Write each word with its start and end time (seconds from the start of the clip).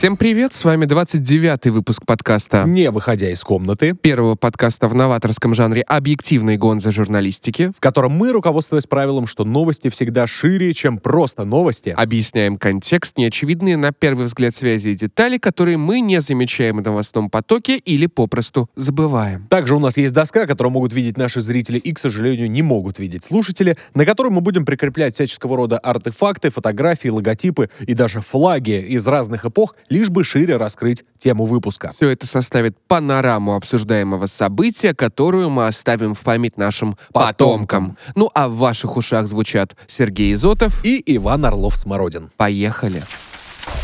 Всем 0.00 0.16
привет, 0.16 0.54
с 0.54 0.64
вами 0.64 0.86
29-й 0.86 1.68
выпуск 1.68 2.06
подкаста. 2.06 2.64
Не 2.66 2.90
выходя 2.90 3.28
из 3.28 3.44
комнаты. 3.44 3.92
Первого 3.92 4.34
подкаста 4.34 4.88
в 4.88 4.94
новаторском 4.94 5.54
жанре 5.54 5.82
объективной 5.82 6.56
гонзы 6.56 6.90
журналистики. 6.90 7.70
В 7.76 7.80
котором 7.80 8.12
мы, 8.12 8.32
руководствуясь 8.32 8.86
правилом, 8.86 9.26
что 9.26 9.44
новости 9.44 9.90
всегда 9.90 10.26
шире, 10.26 10.72
чем 10.72 10.96
просто 10.96 11.44
новости. 11.44 11.90
Объясняем 11.90 12.56
контекст, 12.56 13.18
неочевидные 13.18 13.76
на 13.76 13.92
первый 13.92 14.24
взгляд 14.24 14.56
связи 14.56 14.88
и 14.88 14.94
детали, 14.94 15.36
которые 15.36 15.76
мы 15.76 16.00
не 16.00 16.22
замечаем 16.22 16.78
в 16.78 16.82
новостном 16.82 17.28
потоке 17.28 17.76
или 17.76 18.06
попросту 18.06 18.70
забываем. 18.76 19.48
Также 19.50 19.76
у 19.76 19.80
нас 19.80 19.98
есть 19.98 20.14
доска, 20.14 20.46
которую 20.46 20.72
могут 20.72 20.94
видеть 20.94 21.18
наши 21.18 21.42
зрители 21.42 21.76
и, 21.76 21.92
к 21.92 21.98
сожалению, 21.98 22.50
не 22.50 22.62
могут 22.62 22.98
видеть 22.98 23.24
слушатели, 23.24 23.76
на 23.92 24.06
которой 24.06 24.28
мы 24.28 24.40
будем 24.40 24.64
прикреплять 24.64 25.12
всяческого 25.12 25.58
рода 25.58 25.78
артефакты, 25.78 26.48
фотографии, 26.48 27.08
логотипы 27.08 27.68
и 27.86 27.92
даже 27.92 28.22
флаги 28.22 28.80
из 28.80 29.06
разных 29.06 29.44
эпох, 29.44 29.74
лишь 29.90 30.08
бы 30.08 30.24
шире 30.24 30.56
раскрыть 30.56 31.04
тему 31.18 31.44
выпуска. 31.44 31.92
Все 31.94 32.08
это 32.08 32.26
составит 32.26 32.78
панораму 32.88 33.54
обсуждаемого 33.56 34.26
события, 34.26 34.94
которую 34.94 35.50
мы 35.50 35.66
оставим 35.66 36.14
в 36.14 36.20
память 36.20 36.56
нашим 36.56 36.96
потомкам. 37.12 37.90
Потомкам. 37.90 37.96
Ну 38.14 38.30
а 38.32 38.48
в 38.48 38.56
ваших 38.56 38.96
ушах 38.96 39.26
звучат 39.26 39.76
Сергей 39.86 40.32
Изотов. 40.34 40.82
И 40.84 41.02
Иван 41.16 41.44
Орлов-Смородин. 41.44 42.30
Поехали. 42.36 43.02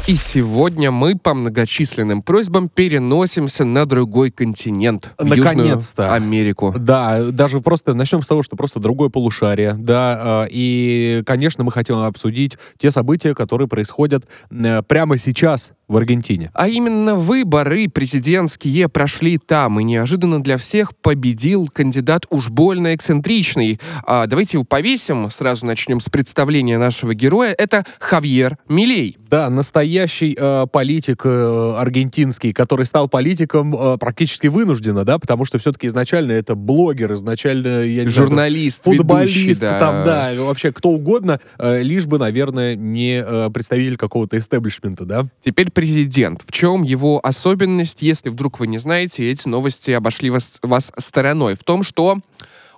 И 0.06 0.14
сегодня 0.14 0.92
мы 0.92 1.16
по 1.16 1.34
многочисленным 1.34 2.22
просьбам 2.22 2.68
переносимся 2.68 3.64
на 3.64 3.86
другой 3.86 4.30
континент. 4.30 5.10
Наконец-то. 5.18 6.14
Америку. 6.14 6.72
Да, 6.78 7.30
даже 7.32 7.60
просто 7.60 7.92
начнем 7.94 8.22
с 8.22 8.26
того, 8.26 8.44
что 8.44 8.56
просто 8.56 8.78
другое 8.78 9.08
полушарие, 9.08 9.74
да, 9.74 10.44
э, 10.44 10.48
и, 10.50 11.22
конечно, 11.26 11.64
мы 11.64 11.72
хотим 11.72 11.96
обсудить 11.96 12.56
те 12.78 12.92
события, 12.92 13.34
которые 13.34 13.66
происходят 13.66 14.26
э, 14.50 14.82
прямо 14.82 15.18
сейчас 15.18 15.72
в 15.88 15.96
Аргентине. 15.96 16.50
А 16.54 16.68
именно 16.68 17.14
выборы 17.14 17.88
президентские 17.88 18.88
прошли 18.88 19.38
там, 19.38 19.78
и 19.80 19.84
неожиданно 19.84 20.42
для 20.42 20.56
всех 20.56 20.96
победил 20.96 21.68
кандидат 21.72 22.26
уж 22.30 22.50
больно 22.50 22.94
эксцентричный. 22.94 23.80
А 24.04 24.26
давайте 24.26 24.56
его 24.56 24.64
повесим, 24.64 25.30
сразу 25.30 25.66
начнем 25.66 26.00
с 26.00 26.08
представления 26.08 26.78
нашего 26.78 27.14
героя. 27.14 27.54
Это 27.56 27.84
Хавьер 28.00 28.58
Милей. 28.68 29.16
Да, 29.28 29.50
настоящий 29.50 30.36
э, 30.38 30.66
политик 30.70 31.22
э, 31.24 31.74
аргентинский, 31.78 32.52
который 32.52 32.86
стал 32.86 33.08
политиком 33.08 33.74
э, 33.74 33.98
практически 33.98 34.46
вынужденно, 34.46 35.04
да, 35.04 35.18
потому 35.18 35.44
что 35.44 35.58
все-таки 35.58 35.88
изначально 35.88 36.32
это 36.32 36.54
блогер, 36.54 37.12
изначально, 37.14 37.82
я 37.82 38.04
не 38.04 38.08
знаю, 38.08 38.28
Журналист, 38.28 38.84
футболист, 38.84 39.36
ведущий, 39.36 39.60
да. 39.60 39.80
там, 39.80 40.04
да, 40.04 40.32
вообще 40.38 40.72
кто 40.72 40.90
угодно, 40.90 41.40
э, 41.58 41.82
лишь 41.82 42.06
бы, 42.06 42.18
наверное, 42.18 42.76
не 42.76 43.20
э, 43.20 43.50
представитель 43.52 43.96
какого-то 43.96 44.38
истеблишмента, 44.38 45.04
да. 45.04 45.26
Теперь 45.40 45.70
президент. 45.76 46.42
В 46.46 46.52
чем 46.52 46.82
его 46.82 47.20
особенность, 47.22 47.98
если 48.00 48.30
вдруг 48.30 48.58
вы 48.60 48.66
не 48.66 48.78
знаете, 48.78 49.30
эти 49.30 49.46
новости 49.46 49.90
обошли 49.90 50.30
вас, 50.30 50.58
вас 50.62 50.90
стороной? 50.96 51.54
В 51.54 51.64
том, 51.64 51.82
что 51.82 52.18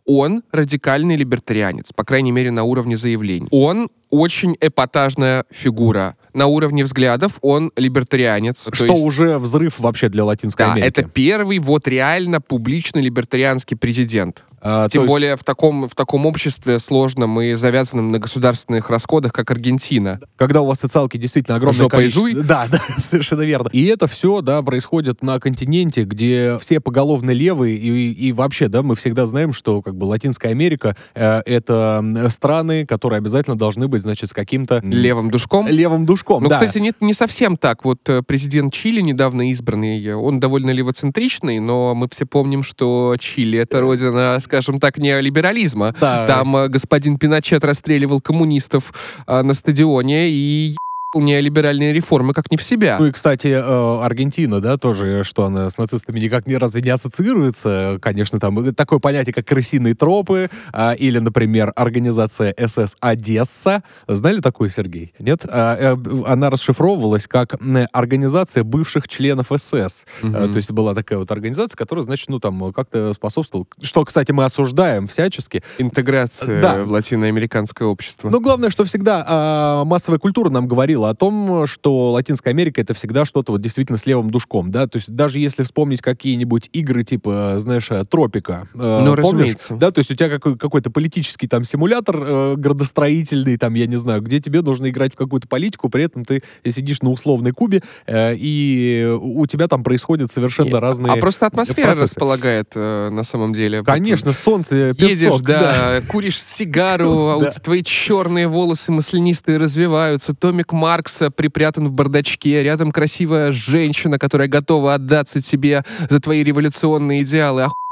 он 0.05 0.43
радикальный 0.51 1.15
либертарианец, 1.15 1.93
по 1.95 2.03
крайней 2.03 2.33
мере, 2.33 2.51
на 2.51 2.65
уровне 2.65 2.97
заявлений. 2.97 3.47
Он 3.53 3.89
очень 4.11 4.57
эпатажная 4.61 5.45
фигура. 5.51 6.17
На 6.35 6.47
уровне 6.47 6.83
взглядов 6.83 7.39
он 7.41 7.71
либертарианец. 7.77 8.63
то 8.65 8.75
Что 8.75 8.87
есть- 8.87 9.05
уже 9.05 9.39
взрыв 9.39 9.79
вообще 9.79 10.09
для 10.09 10.25
Латинской 10.25 10.67
Да, 10.67 10.73
Америки. 10.73 10.89
это 10.89 11.03
первый 11.05 11.59
вот 11.61 11.87
реально 11.87 12.41
публично 12.41 12.99
либертарианский 12.99 13.77
президент. 13.77 14.45
А, 14.61 14.89
Тем 14.89 15.03
есть- 15.03 15.11
более 15.11 15.37
в 15.37 15.45
таком, 15.45 15.89
в 15.89 15.95
таком 15.95 16.27
обществе 16.27 16.79
сложном 16.79 17.41
и 17.41 17.55
завязанном 17.55 18.13
на 18.13 18.19
государственных 18.19 18.91
расходах, 18.91 19.33
как 19.33 19.51
Аргентина. 19.51 20.21
когда 20.37 20.63
у 20.63 20.67
вас 20.67 20.81
социалки 20.81 21.17
действительно 21.17 21.57
огромное 21.57 21.79
Жопой 21.79 21.99
количество. 22.01 22.31
жуй. 22.31 22.43
Да, 22.43 22.67
да, 22.71 22.81
совершенно 22.99 23.43
верно. 23.43 23.69
И 23.73 23.85
это 23.87 24.07
все, 24.09 24.41
да, 24.41 24.63
происходит 24.63 25.23
на 25.23 25.39
континенте, 25.41 26.05
где 26.05 26.59
все 26.61 26.81
поголовно 26.81 27.31
левые, 27.31 27.77
и, 27.77 28.13
и 28.13 28.33
вообще, 28.33 28.69
да, 28.69 28.83
мы 28.83 28.95
всегда 28.97 29.27
знаем, 29.27 29.53
что 29.53 29.83
как 29.83 29.95
бы 29.97 30.05
Латинская 30.05 30.49
Америка 30.51 30.97
э, 31.15 31.41
это 31.47 32.05
страны, 32.31 32.87
которые 32.87 33.19
обязательно 33.19 33.57
должны 33.57 33.89
быть, 33.89 34.03
значит, 34.03 34.31
с 34.31 34.33
каким-то 34.33 34.81
Левым 34.85 35.31
душком. 35.31 35.67
левым 35.69 36.07
душком. 36.07 36.43
Ну, 36.43 36.49
да. 36.49 36.57
кстати, 36.57 36.79
не, 36.79 36.93
не 37.01 37.13
совсем 37.15 37.57
так. 37.57 37.85
Вот 37.85 38.09
э, 38.09 38.23
президент 38.27 38.73
Чили, 38.73 39.01
недавно 39.01 39.51
избранный, 39.51 40.05
э, 40.05 40.15
он 40.15 40.41
довольно 40.41 40.71
левоцентричный, 40.71 41.59
но 41.61 41.95
мы 41.95 42.09
все 42.11 42.27
помним, 42.27 42.63
что 42.63 43.17
Чили— 43.19 43.59
это 43.61 43.81
родина, 43.81 44.39
скажем 44.49 44.79
так, 44.81 44.99
неолиберализма. 44.99 45.95
Да. 46.01 46.27
Там 46.27 46.57
э, 46.57 46.69
господин 46.69 47.19
Пиночет 47.19 47.65
расстреливал 47.65 48.21
коммунистов 48.21 48.93
э, 49.27 49.43
на 49.43 49.55
стадионе 49.55 50.29
и 50.31 50.75
неолиберальные 51.15 51.93
реформы 51.93 52.35
как 52.35 52.51
не 52.51 52.57
в 52.57 52.63
себя. 52.63 52.97
Ну 52.99 53.07
и, 53.07 53.13
кстати, 53.13 53.49
э, 53.49 54.05
Аргентина, 54.05 54.61
да, 54.61 54.77
тоже, 54.77 55.25
что 55.25 55.45
она 55.45 55.71
с 55.71 55.79
нацистами 55.79 56.21
никак 56.21 56.47
не 56.47 56.57
разве 56.57 56.83
не 56.83 56.91
ассоциируется. 56.91 57.99
Конечно, 58.03 58.39
там 58.39 58.75
такое 58.75 58.99
понятие, 58.99 59.33
как 59.33 59.47
крысиные 59.47 59.95
тропы, 59.95 60.51
а, 60.73 60.93
или, 60.93 61.19
например, 61.19 61.73
организация 61.77 62.55
СС 62.59 62.97
Одесса. 63.01 63.83
Знали 64.07 64.41
такую, 64.41 64.69
Сергей? 64.71 65.15
Нет? 65.19 65.47
А, 65.49 65.95
э, 65.95 65.97
Она 66.27 66.51
расшифровывалась 66.51 67.27
как 67.27 67.55
организация 67.93 68.63
бывших 68.63 69.09
членов 69.09 69.47
СС. 69.57 70.05
Э, 70.23 70.49
То 70.49 70.57
есть 70.57 70.71
была 70.73 70.95
такая 70.95 71.19
вот 71.19 71.31
организация, 71.31 71.77
которая, 71.77 72.05
значит, 72.05 72.29
ну 72.29 72.39
там 72.39 72.73
как-то 72.73 73.15
способствовала. 73.15 73.67
Что, 73.81 74.05
кстати, 74.05 74.33
мы 74.33 74.45
осуждаем 74.45 75.07
всячески. 75.07 75.63
Интеграция 75.79 76.61
Да. 76.61 76.85
в 76.85 76.91
латиноамериканское 76.91 77.89
общество. 77.89 78.29
Но 78.29 78.41
главное, 78.41 78.69
что 78.71 78.85
всегда 78.85 79.25
а, 79.27 79.85
массовая 79.85 80.19
культура 80.19 80.51
нам 80.51 80.69
говорила 80.69 80.98
о 81.05 81.15
том, 81.15 81.67
что 81.67 82.13
Латинская 82.13 82.51
Америка 82.51 82.81
это 82.81 82.95
всегда 82.95 83.25
что-то 83.25 83.53
вот 83.53 83.61
действительно 83.61 83.99
с 83.99 84.07
левым 84.07 84.31
душком, 84.31 84.71
да, 84.71 84.87
то 84.87 84.97
есть 84.99 85.11
даже 85.15 85.39
если 85.39 85.63
вспомнить 85.63 86.01
какие-нибудь 86.03 86.71
игры 86.73 87.05
типа, 87.05 87.57
знаешь, 87.59 87.91
э, 87.91 88.03
Тропика, 88.09 88.69
э, 88.75 89.01
Ну, 89.05 89.15
помнишь? 89.17 89.25
разумеется. 89.25 89.75
да, 89.77 89.91
то 89.91 89.99
есть 90.01 90.11
у 90.11 90.15
тебя 90.15 90.29
какой- 90.29 90.57
какой-то 90.59 90.91
политический 90.91 91.47
там 91.49 91.65
симулятор 91.65 92.17
э, 92.21 92.55
градостроительный, 92.57 93.57
там, 93.59 93.75
я 93.75 93.87
не 93.87 93.97
знаю, 93.97 94.23
где 94.23 94.41
тебе 94.41 94.63
нужно 94.63 94.89
играть 94.89 95.15
в 95.15 95.17
какую-то 95.17 95.49
политику, 95.49 95.89
при 95.89 96.05
этом 96.05 96.25
ты 96.25 96.43
сидишь 96.67 97.03
на 97.03 97.11
условной 97.11 97.53
кубе, 97.53 97.83
э, 98.07 98.35
и 98.37 99.07
у 99.21 99.47
тебя 99.47 99.69
там 99.69 99.83
происходят 99.83 100.31
совершенно 100.31 100.69
Нет, 100.69 100.81
разные 100.81 101.13
А 101.13 101.17
просто 101.17 101.47
атмосфера 101.47 101.87
процессы. 101.89 102.15
располагает 102.15 102.73
э, 102.75 103.11
на 103.11 103.23
самом 103.25 103.53
деле. 103.55 103.83
Конечно, 103.83 104.33
солнце, 104.33 104.95
песок, 104.95 105.11
Едешь, 105.11 105.41
да, 105.43 106.01
куришь 106.09 106.41
сигару, 106.43 107.11
а 107.29 107.37
у 107.39 107.41
Да. 107.43 107.51
тебя 107.51 107.61
твои 107.63 107.83
черные 107.83 108.49
волосы 108.49 108.93
маслянистые 108.93 109.59
развиваются, 109.59 110.35
томик 110.35 110.73
Маркса 110.89 111.31
припрятан 111.31 111.89
в 111.89 111.93
бардачке, 111.93 112.63
рядом 112.63 112.93
красивая 112.93 113.53
женщина, 113.53 114.19
которая 114.19 114.49
готова 114.49 114.95
отдаться 114.95 115.43
тебе 115.43 115.85
за 116.09 116.19
твои 116.19 116.43
революционные 116.43 117.25
идеалы. 117.25 117.65
Охуенно 117.65 117.88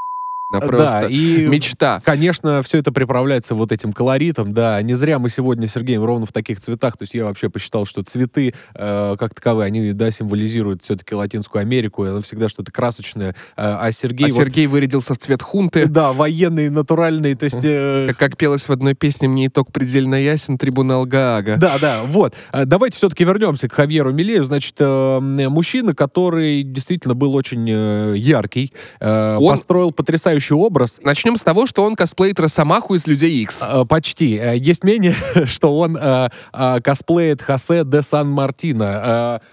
Да, 0.48 0.60
просто. 0.60 1.06
и 1.08 1.46
Мечта. 1.46 2.00
Конечно, 2.04 2.62
все 2.62 2.78
это 2.78 2.92
приправляется 2.92 3.56
вот 3.56 3.72
этим 3.72 3.92
колоритом, 3.92 4.52
да. 4.54 4.80
Не 4.80 4.94
зря 4.94 5.18
мы 5.18 5.28
сегодня 5.28 5.66
с 5.66 5.72
Сергеем 5.72 6.04
ровно 6.04 6.24
в 6.24 6.30
таких 6.32 6.60
цветах. 6.60 6.96
То 6.96 7.02
есть 7.02 7.14
я 7.14 7.24
вообще 7.24 7.50
посчитал, 7.50 7.84
что 7.84 8.04
цветы, 8.04 8.54
э, 8.74 9.16
как 9.18 9.34
таковые, 9.34 9.66
они, 9.66 9.92
да, 9.92 10.08
символизируют 10.12 10.84
все-таки 10.84 11.16
Латинскую 11.16 11.62
Америку. 11.62 12.04
и 12.06 12.10
Оно 12.10 12.20
всегда 12.20 12.48
что-то 12.48 12.70
красочное. 12.70 13.30
Э, 13.56 13.76
а 13.80 13.90
Сергей... 13.90 14.26
А 14.26 14.28
вот- 14.28 14.36
Сергей 14.36 14.68
вырядился 14.68 15.14
в 15.14 15.18
цвет 15.18 15.42
хунты. 15.42 15.86
Да, 15.86 16.12
военный, 16.12 16.68
натуральный, 16.70 17.34
то 17.34 17.44
есть... 17.46 17.60
э, 17.64 18.06
Как, 18.08 18.16
как 18.18 18.36
пелось 18.36 18.68
в 18.68 18.70
одной 18.70 18.94
песне 18.94 19.26
«Мне 19.26 19.48
итог 19.48 19.72
предельно 19.72 20.14
ясен, 20.14 20.58
трибунал 20.58 21.06
Гаага». 21.06 21.56
Да, 21.56 21.76
да, 21.80 22.02
вот. 22.04 22.34
А, 22.52 22.64
Давайте 22.64 22.96
все-таки 22.98 23.24
вернемся 23.24 23.68
к 23.68 23.72
Хавьеру 23.72 24.12
Милею. 24.12 24.44
Значит, 24.44 24.76
э, 24.78 25.18
мужчина, 25.20 25.92
который 25.92 26.62
действительно 26.62 27.14
был 27.16 27.34
очень 27.34 27.66
э, 27.68 28.14
яркий, 28.16 28.72
э, 29.00 29.36
Он- 29.40 29.50
построил 29.50 29.90
потрясающий 29.90 30.35
образ. 30.54 31.00
Начнем 31.02 31.36
с 31.36 31.42
того, 31.42 31.66
что 31.66 31.84
он 31.84 31.96
косплеит 31.96 32.38
Росомаху 32.40 32.94
из 32.94 33.06
«Людей 33.06 33.42
Икс». 33.42 33.62
Э, 33.62 33.84
Почти. 33.84 34.40
Есть 34.56 34.84
мнение, 34.84 35.14
что 35.46 35.76
он 35.78 35.96
э, 35.96 36.28
э, 36.52 36.80
косплеит 36.82 37.42
Хосе 37.42 37.82
де 37.84 38.02
Сан-Мартино. 38.02 39.40
Э, 39.42 39.46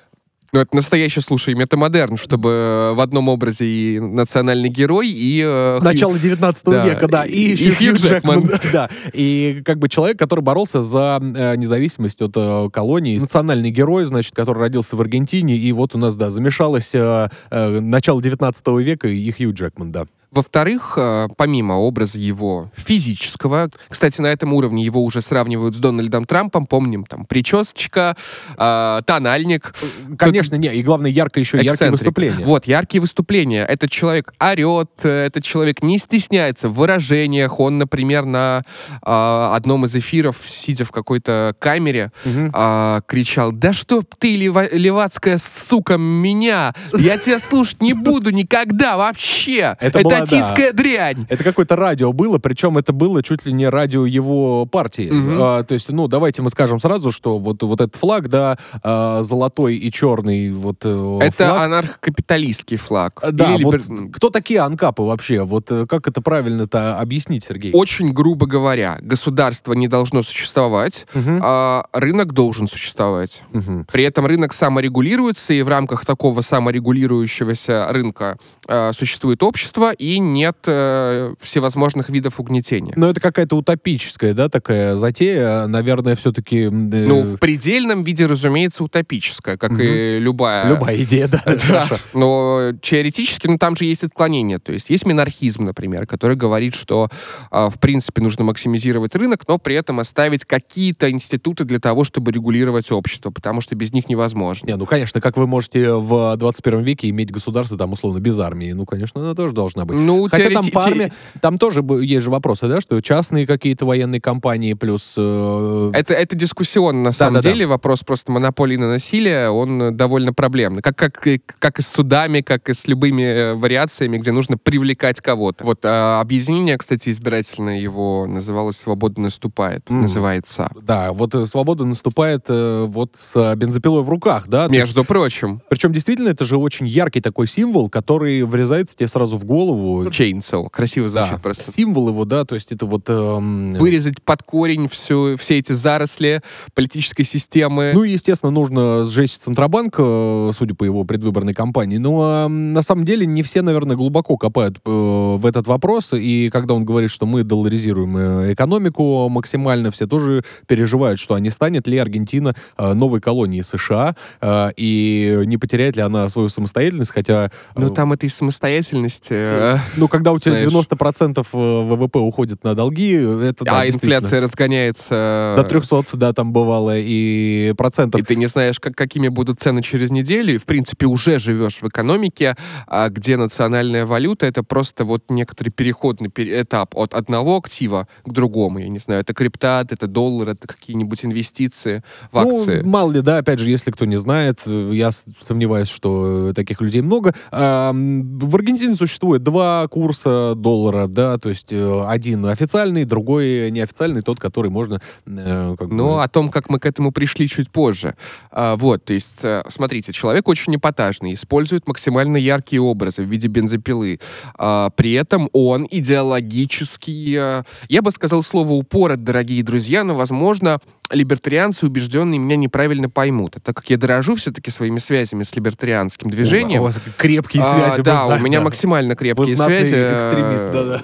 Ну, 0.53 0.59
это 0.59 0.75
настоящий, 0.75 1.19
слушай, 1.21 1.55
метамодерн, 1.55 2.15
чтобы 2.15 2.93
в 2.95 2.99
одном 3.01 3.27
образе 3.27 3.65
и 3.65 3.99
национальный 3.99 4.69
герой, 4.69 5.09
и... 5.09 5.41
э, 5.43 5.79
Начало 5.81 6.19
19 6.19 6.65
Да, 6.65 6.85
века, 6.85 7.07
да, 7.07 7.25
и- 7.25 7.31
и, 7.31 7.47
и 7.47 7.51
еще 7.53 7.71
Хью 7.73 7.75
Хью 7.75 7.95
Джекман. 7.95 8.39
Джекман. 8.41 8.59
Да, 8.71 8.89
и 9.13 9.63
как 9.65 9.79
бы 9.79 9.89
человек, 9.89 10.19
который 10.19 10.41
боролся 10.41 10.83
за 10.83 11.19
э, 11.21 11.55
независимость 11.55 12.21
от 12.21 12.33
э, 12.35 12.69
колонии. 12.71 13.17
Национальный 13.17 13.71
герой, 13.71 14.05
значит, 14.05 14.35
который 14.35 14.59
родился 14.59 14.95
в 14.95 15.01
Аргентине, 15.01 15.57
и 15.57 15.71
вот 15.71 15.95
у 15.95 15.97
нас, 15.97 16.15
да, 16.17 16.29
замешалось 16.29 16.93
э, 16.93 17.29
э, 17.49 17.79
начало 17.79 18.21
19 18.21 18.67
века 18.79 19.07
и 19.07 19.31
Хью 19.31 19.53
Джекман, 19.55 19.91
да. 19.91 20.05
Во-вторых, 20.33 20.93
э, 20.97 21.27
помимо 21.37 21.73
образа 21.73 22.17
его 22.17 22.71
физического, 22.75 23.69
кстати, 23.87 24.19
на 24.19 24.27
этом 24.27 24.51
уровне 24.53 24.83
его 24.83 25.03
уже 25.03 25.21
сравнивают 25.21 25.75
с 25.75 25.77
Дональдом 25.77 26.25
Трампом, 26.25 26.65
помним, 26.65 27.05
там, 27.05 27.25
причесочка, 27.25 28.17
э, 28.57 29.01
тональник. 29.05 29.75
Конечно, 30.17 30.55
не, 30.55 30.73
и 30.73 30.81
главное, 30.81 31.11
ярко 31.11 31.39
еще 31.39 31.59
яркие 31.61 31.91
выступления. 31.91 32.45
Вот, 32.45 32.65
яркие 32.65 32.99
выступления. 32.99 33.63
Этот 33.63 33.91
человек 33.91 34.33
орет, 34.39 34.89
э, 35.03 35.27
этот 35.27 35.43
человек 35.43 35.83
не 35.83 35.99
стесняется 35.99 36.67
в 36.67 36.73
выражениях. 36.73 37.59
Он, 37.59 37.77
например, 37.77 38.25
на 38.25 38.63
э, 39.05 39.49
одном 39.55 39.85
из 39.85 39.93
эфиров, 39.93 40.37
сидя 40.43 40.83
в 40.83 40.91
какой-то 40.91 41.55
камере, 41.59 42.11
угу. 42.25 42.51
э, 42.51 43.01
кричал, 43.05 43.51
да 43.51 43.71
чтоб 43.71 44.03
ты, 44.17 44.35
лева- 44.35 44.73
левацкая 44.73 45.37
сука, 45.37 45.97
меня, 45.99 46.73
я 46.97 47.19
тебя 47.19 47.37
слушать 47.37 47.83
не 47.83 47.93
буду 47.93 48.31
никогда 48.31 48.97
вообще. 48.97 49.77
Это, 49.79 49.99
это 49.99 50.22
Братистская 50.29 50.71
да. 50.71 50.77
дрянь. 50.83 51.27
Это 51.29 51.43
какое-то 51.43 51.75
радио 51.75 52.13
было, 52.13 52.39
причем 52.39 52.77
это 52.77 52.93
было 52.93 53.21
чуть 53.23 53.45
ли 53.45 53.53
не 53.53 53.67
радио 53.67 54.05
его 54.05 54.65
партии. 54.65 55.09
Угу. 55.09 55.43
А, 55.43 55.63
то 55.63 55.73
есть, 55.73 55.89
ну, 55.89 56.07
давайте 56.07 56.41
мы 56.41 56.49
скажем 56.49 56.79
сразу, 56.79 57.11
что 57.11 57.37
вот, 57.37 57.61
вот 57.63 57.81
этот 57.81 57.95
флаг, 57.95 58.29
да, 58.29 58.57
а, 58.81 59.23
золотой 59.23 59.75
и 59.75 59.91
черный 59.91 60.51
вот 60.51 60.77
э, 60.83 61.19
Это 61.21 61.49
флаг. 61.49 61.61
анархокапиталистский 61.61 62.77
флаг. 62.77 63.23
Да, 63.31 63.55
Или 63.55 63.63
вот 63.63 63.75
либер... 63.75 64.11
кто 64.13 64.29
такие 64.29 64.61
анкапы 64.61 65.03
вообще? 65.03 65.43
Вот 65.43 65.71
э, 65.71 65.85
как 65.87 66.07
это 66.07 66.21
правильно-то 66.21 66.99
объяснить, 66.99 67.43
Сергей? 67.43 67.71
Очень 67.73 68.11
грубо 68.11 68.45
говоря, 68.45 68.97
государство 69.01 69.73
не 69.73 69.87
должно 69.87 70.23
существовать, 70.23 71.05
угу. 71.13 71.39
а 71.41 71.85
рынок 71.91 72.33
должен 72.33 72.67
существовать. 72.67 73.43
Угу. 73.53 73.85
При 73.91 74.03
этом 74.03 74.25
рынок 74.25 74.53
саморегулируется, 74.53 75.53
и 75.53 75.61
в 75.61 75.67
рамках 75.67 76.05
такого 76.05 76.41
саморегулирующегося 76.41 77.87
рынка 77.89 78.37
э, 78.67 78.91
существует 78.93 79.43
общество, 79.43 79.91
и 79.91 80.12
нет 80.19 80.57
э, 80.67 81.33
всевозможных 81.41 82.09
видов 82.09 82.39
угнетения. 82.39 82.93
Но 82.95 83.09
это 83.09 83.19
какая-то 83.19 83.55
утопическая, 83.55 84.33
да, 84.33 84.49
такая 84.49 84.95
затея, 84.95 85.67
наверное, 85.67 86.15
все-таки... 86.15 86.63
Э... 86.65 86.69
Ну, 86.69 87.23
в 87.23 87.37
предельном 87.37 88.03
виде, 88.03 88.25
разумеется, 88.25 88.83
утопическая, 88.83 89.57
как 89.57 89.73
угу. 89.73 89.81
и 89.81 90.19
любая... 90.19 90.69
Любая 90.69 91.03
идея, 91.03 91.27
да. 91.27 91.43
да. 91.69 91.87
Но 92.13 92.71
теоретически, 92.81 93.47
ну, 93.47 93.57
там 93.57 93.75
же 93.75 93.85
есть 93.85 94.03
отклонения. 94.03 94.59
То 94.59 94.73
есть 94.73 94.89
есть 94.89 95.05
минархизм, 95.05 95.65
например, 95.65 96.05
который 96.07 96.35
говорит, 96.35 96.75
что, 96.75 97.09
э, 97.51 97.69
в 97.69 97.79
принципе, 97.79 98.21
нужно 98.21 98.43
максимизировать 98.43 99.15
рынок, 99.15 99.43
но 99.47 99.57
при 99.57 99.75
этом 99.75 99.99
оставить 99.99 100.45
какие-то 100.45 101.11
институты 101.11 101.63
для 101.63 101.79
того, 101.79 102.03
чтобы 102.03 102.31
регулировать 102.31 102.91
общество, 102.91 103.31
потому 103.31 103.61
что 103.61 103.75
без 103.75 103.93
них 103.93 104.09
невозможно. 104.09 104.67
Не, 104.67 104.75
ну, 104.75 104.85
конечно, 104.85 105.21
как 105.21 105.37
вы 105.37 105.47
можете 105.47 105.93
в 105.93 106.35
21 106.37 106.81
веке 106.81 107.09
иметь 107.09 107.31
государство, 107.31 107.77
там, 107.77 107.93
условно, 107.93 108.19
без 108.19 108.37
армии? 108.39 108.71
Ну, 108.71 108.85
конечно, 108.85 109.21
она 109.21 109.33
тоже 109.33 109.53
должна 109.53 109.85
быть. 109.85 109.97
Ну, 110.05 110.23
Хотя 110.29 110.43
теорети... 110.43 110.61
там 110.61 110.71
по 110.71 110.83
армии, 110.85 111.13
там 111.41 111.57
тоже 111.57 111.83
есть 112.01 112.23
же 112.23 112.29
вопросы, 112.29 112.67
да, 112.67 112.81
что 112.81 112.99
частные 113.01 113.47
какие-то 113.47 113.85
военные 113.85 114.21
компании 114.21 114.73
плюс... 114.73 115.13
Э... 115.17 115.91
Это, 115.93 116.13
это 116.13 116.35
дискуссионно, 116.35 116.99
на 116.99 117.09
да, 117.09 117.13
самом 117.13 117.33
да, 117.35 117.41
деле, 117.41 117.65
да. 117.65 117.71
вопрос 117.71 118.01
просто 118.01 118.31
монополии 118.31 118.77
на 118.77 118.89
насилие, 118.89 119.49
он 119.49 119.95
довольно 119.95 120.33
проблемный. 120.33 120.81
Как, 120.81 120.95
как, 120.95 121.27
как 121.59 121.79
и 121.79 121.81
с 121.81 121.87
судами, 121.87 122.41
как 122.41 122.69
и 122.69 122.73
с 122.73 122.87
любыми 122.87 123.23
э, 123.23 123.53
вариациями, 123.53 124.17
где 124.17 124.31
нужно 124.31 124.57
привлекать 124.57 125.21
кого-то. 125.21 125.63
Вот 125.63 125.79
а, 125.83 126.19
объединение, 126.21 126.77
кстати, 126.77 127.09
избирательное 127.09 127.79
его 127.79 128.25
называлось 128.27 128.77
«Свобода 128.77 129.21
наступает», 129.21 129.85
mm. 129.87 130.01
называется. 130.01 130.69
Да, 130.81 131.13
вот 131.13 131.35
э, 131.35 131.45
«Свобода 131.45 131.85
наступает» 131.85 132.45
э, 132.47 132.85
вот 132.87 133.11
с 133.15 133.55
бензопилой 133.55 134.03
в 134.03 134.09
руках, 134.09 134.47
да? 134.47 134.67
Между 134.67 135.01
есть, 135.01 135.07
прочим. 135.07 135.61
Причем 135.69 135.93
действительно 135.93 136.29
это 136.29 136.45
же 136.45 136.57
очень 136.57 136.87
яркий 136.87 137.21
такой 137.21 137.47
символ, 137.47 137.89
который 137.89 138.43
врезается 138.43 138.95
тебе 138.95 139.07
сразу 139.07 139.37
в 139.37 139.45
голову. 139.45 139.82
Chainsaw. 140.09 140.69
Красиво 140.69 141.09
звучит 141.09 141.33
да. 141.33 141.39
просто. 141.39 141.71
Символ 141.71 142.09
его, 142.09 142.25
да, 142.25 142.45
то 142.45 142.55
есть 142.55 142.71
это 142.71 142.85
вот... 142.85 143.03
Эм... 143.07 143.73
Вырезать 143.73 144.21
под 144.21 144.43
корень 144.43 144.87
всю, 144.87 145.37
все 145.37 145.59
эти 145.59 145.73
заросли 145.73 146.41
политической 146.73 147.23
системы. 147.23 147.91
Ну 147.93 148.03
и, 148.03 148.11
естественно, 148.11 148.51
нужно 148.51 149.03
сжечь 149.05 149.33
Центробанк, 149.33 149.95
э, 149.97 150.51
судя 150.55 150.75
по 150.75 150.83
его 150.83 151.03
предвыборной 151.03 151.53
кампании. 151.53 151.97
Но 151.97 152.45
э, 152.45 152.47
на 152.47 152.81
самом 152.81 153.05
деле 153.05 153.25
не 153.25 153.43
все, 153.43 153.61
наверное, 153.61 153.95
глубоко 153.95 154.37
копают 154.37 154.79
э, 154.85 154.89
в 154.89 155.45
этот 155.45 155.67
вопрос. 155.67 156.11
И 156.13 156.49
когда 156.51 156.73
он 156.73 156.85
говорит, 156.85 157.11
что 157.11 157.25
мы 157.25 157.43
долларизируем 157.43 158.17
э, 158.17 158.53
экономику 158.53 159.27
максимально, 159.29 159.91
все 159.91 160.07
тоже 160.07 160.43
переживают, 160.67 161.19
что 161.19 161.35
а 161.35 161.39
не 161.39 161.49
станет 161.49 161.87
ли 161.87 161.97
Аргентина 161.97 162.55
э, 162.77 162.93
новой 162.93 163.21
колонией 163.21 163.63
США 163.63 164.15
э, 164.41 164.71
и 164.77 165.41
не 165.45 165.57
потеряет 165.57 165.95
ли 165.95 166.01
она 166.01 166.29
свою 166.29 166.49
самостоятельность, 166.49 167.11
хотя... 167.11 167.51
Э, 167.75 167.79
ну 167.79 167.89
там 167.89 168.13
этой 168.13 168.29
самостоятельности... 168.29 169.33
Э, 169.73 169.79
ну 169.97 170.07
когда 170.07 170.31
у 170.31 170.39
тебя 170.39 170.59
знаешь. 170.59 170.71
90% 170.71 171.39
э, 171.39 171.95
ВВП 171.95 172.19
уходит 172.19 172.63
на 172.63 172.75
долги, 172.75 173.13
это 173.13 173.65
да, 173.65 173.81
А 173.81 173.87
инфляция 173.87 174.41
разгоняется... 174.41 175.55
До 175.57 175.63
300, 175.63 176.05
да, 176.13 176.33
там 176.33 176.53
бывало, 176.53 176.97
и 176.97 177.73
процентов. 177.77 178.21
И 178.21 178.23
ты 178.23 178.35
не 178.35 178.47
знаешь, 178.47 178.79
как, 178.79 178.95
какими 178.95 179.27
будут 179.27 179.59
цены 179.59 179.81
через 179.81 180.11
неделю, 180.11 180.55
и, 180.55 180.57
в 180.57 180.65
принципе, 180.65 181.05
уже 181.05 181.39
живешь 181.39 181.81
в 181.81 181.87
экономике, 181.87 182.55
а 182.87 183.09
где 183.09 183.37
национальная 183.37 184.05
валюта— 184.05 184.45
это 184.47 184.63
просто 184.63 185.05
вот 185.05 185.23
некоторый 185.29 185.69
переходный 185.69 186.31
этап 186.35 186.95
от 186.95 187.13
одного 187.13 187.57
актива 187.57 188.07
к 188.25 188.31
другому. 188.31 188.79
Я 188.79 188.89
не 188.89 188.99
знаю, 188.99 189.21
это 189.21 189.33
крипта, 189.33 189.85
это 189.89 190.07
доллар, 190.07 190.49
это 190.49 190.67
какие-нибудь 190.67 191.25
инвестиции 191.25 192.03
в 192.31 192.35
ну, 192.35 192.55
акции. 192.55 192.81
мало 192.81 193.11
ли, 193.11 193.21
да, 193.21 193.37
опять 193.37 193.59
же, 193.59 193.69
если 193.69 193.91
кто 193.91 194.05
не 194.05 194.17
знает, 194.17 194.61
я 194.65 195.11
сомневаюсь, 195.11 195.89
что 195.89 196.51
таких 196.53 196.81
людей 196.81 197.01
много. 197.01 197.33
В 197.51 198.55
Аргентине 198.55 198.95
существует 198.95 199.43
два 199.43 199.62
курса 199.89 200.53
доллара, 200.55 201.07
да, 201.07 201.37
то 201.37 201.49
есть 201.49 201.71
э, 201.71 202.03
один 202.07 202.45
официальный, 202.45 203.05
другой 203.05 203.71
неофициальный, 203.71 204.21
тот, 204.21 204.39
который 204.39 204.69
можно... 204.69 205.01
Э, 205.25 205.75
как 205.77 205.89
ну, 205.89 206.15
бы... 206.15 206.23
о 206.23 206.27
том, 206.27 206.49
как 206.49 206.69
мы 206.69 206.79
к 206.79 206.85
этому 206.85 207.11
пришли 207.11 207.47
чуть 207.47 207.69
позже. 207.71 208.15
А, 208.51 208.75
вот, 208.75 209.05
то 209.05 209.13
есть, 209.13 209.43
э, 209.43 209.63
смотрите, 209.69 210.13
человек 210.13 210.47
очень 210.47 210.75
эпатажный, 210.75 211.33
использует 211.33 211.87
максимально 211.87 212.37
яркие 212.37 212.81
образы 212.81 213.23
в 213.23 213.25
виде 213.25 213.47
бензопилы. 213.47 214.19
А, 214.57 214.89
при 214.91 215.13
этом 215.13 215.49
он 215.53 215.87
идеологически, 215.89 217.37
э, 217.37 217.63
я 217.89 218.01
бы 218.01 218.11
сказал 218.11 218.43
слово 218.43 218.73
упорот, 218.73 219.23
дорогие 219.23 219.63
друзья, 219.63 220.03
но, 220.03 220.15
возможно, 220.15 220.79
либертарианцы 221.09 221.85
убежденные 221.85 222.39
меня 222.39 222.55
неправильно 222.55 223.09
поймут. 223.09 223.57
А 223.57 223.59
так 223.59 223.75
как 223.75 223.89
я 223.89 223.97
дорожу 223.97 224.35
все-таки 224.35 224.71
своими 224.71 224.99
связями 224.99 225.43
с 225.43 225.55
либертарианским 225.55 226.29
движением... 226.29 226.81
У 226.81 226.83
вас 226.85 226.99
крепкие 227.17 227.63
связи. 227.63 228.01
А, 228.01 228.03
да, 228.03 228.27
у 228.27 228.39
меня 228.39 228.59
да. 228.59 228.65
максимально 228.65 229.15
крепкие 229.15 229.57
связи. 229.57 229.93
экстремист, 229.93 230.71
да-да 230.71 231.01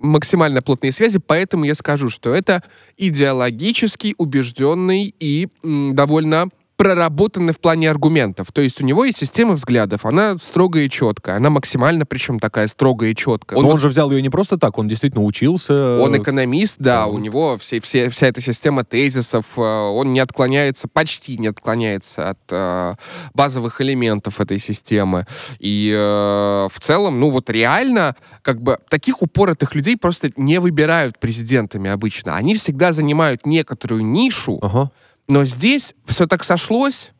максимально 0.00 0.62
плотные 0.62 0.92
связи, 0.92 1.18
поэтому 1.18 1.64
я 1.64 1.74
скажу, 1.74 2.08
что 2.10 2.32
это 2.34 2.62
идеологически 2.96 4.14
убежденный 4.18 5.14
и 5.18 5.48
м, 5.64 5.94
довольно 5.94 6.48
проработаны 6.78 7.52
в 7.52 7.58
плане 7.58 7.90
аргументов. 7.90 8.52
То 8.52 8.60
есть 8.62 8.80
у 8.80 8.84
него 8.84 9.04
есть 9.04 9.18
система 9.18 9.54
взглядов, 9.54 10.06
она 10.06 10.38
строгая 10.38 10.84
и 10.84 10.88
четкая, 10.88 11.36
она 11.36 11.50
максимально, 11.50 12.06
причем 12.06 12.38
такая 12.38 12.68
строгая 12.68 13.10
и 13.10 13.16
четкая. 13.16 13.58
Он, 13.58 13.66
он 13.66 13.80
же 13.80 13.88
взял 13.88 14.12
ее 14.12 14.22
не 14.22 14.30
просто 14.30 14.58
так, 14.58 14.78
он 14.78 14.86
действительно 14.86 15.24
учился. 15.24 15.98
Он 16.00 16.16
экономист, 16.16 16.76
да, 16.78 17.08
у 17.08 17.18
него 17.18 17.58
все, 17.58 17.80
все, 17.80 18.08
вся 18.10 18.28
эта 18.28 18.40
система 18.40 18.84
тезисов, 18.84 19.44
э, 19.56 19.60
он 19.60 20.12
не 20.12 20.20
отклоняется, 20.20 20.86
почти 20.86 21.36
не 21.36 21.48
отклоняется 21.48 22.30
от 22.30 22.38
э, 22.50 22.94
базовых 23.34 23.80
элементов 23.80 24.40
этой 24.40 24.60
системы. 24.60 25.26
И 25.58 25.92
э, 25.92 26.68
в 26.72 26.80
целом, 26.80 27.18
ну 27.18 27.30
вот 27.30 27.50
реально, 27.50 28.14
как 28.42 28.62
бы 28.62 28.78
таких 28.88 29.20
упоротых 29.20 29.74
людей 29.74 29.96
просто 29.96 30.30
не 30.36 30.60
выбирают 30.60 31.18
президентами 31.18 31.90
обычно. 31.90 32.36
Они 32.36 32.54
всегда 32.54 32.92
занимают 32.92 33.46
некоторую 33.46 34.04
нишу, 34.04 34.60
ага 34.62 34.92
но 35.28 35.44
здесь 35.44 35.94
все 36.06 36.26
так 36.26 36.44
сошлось, 36.44 37.12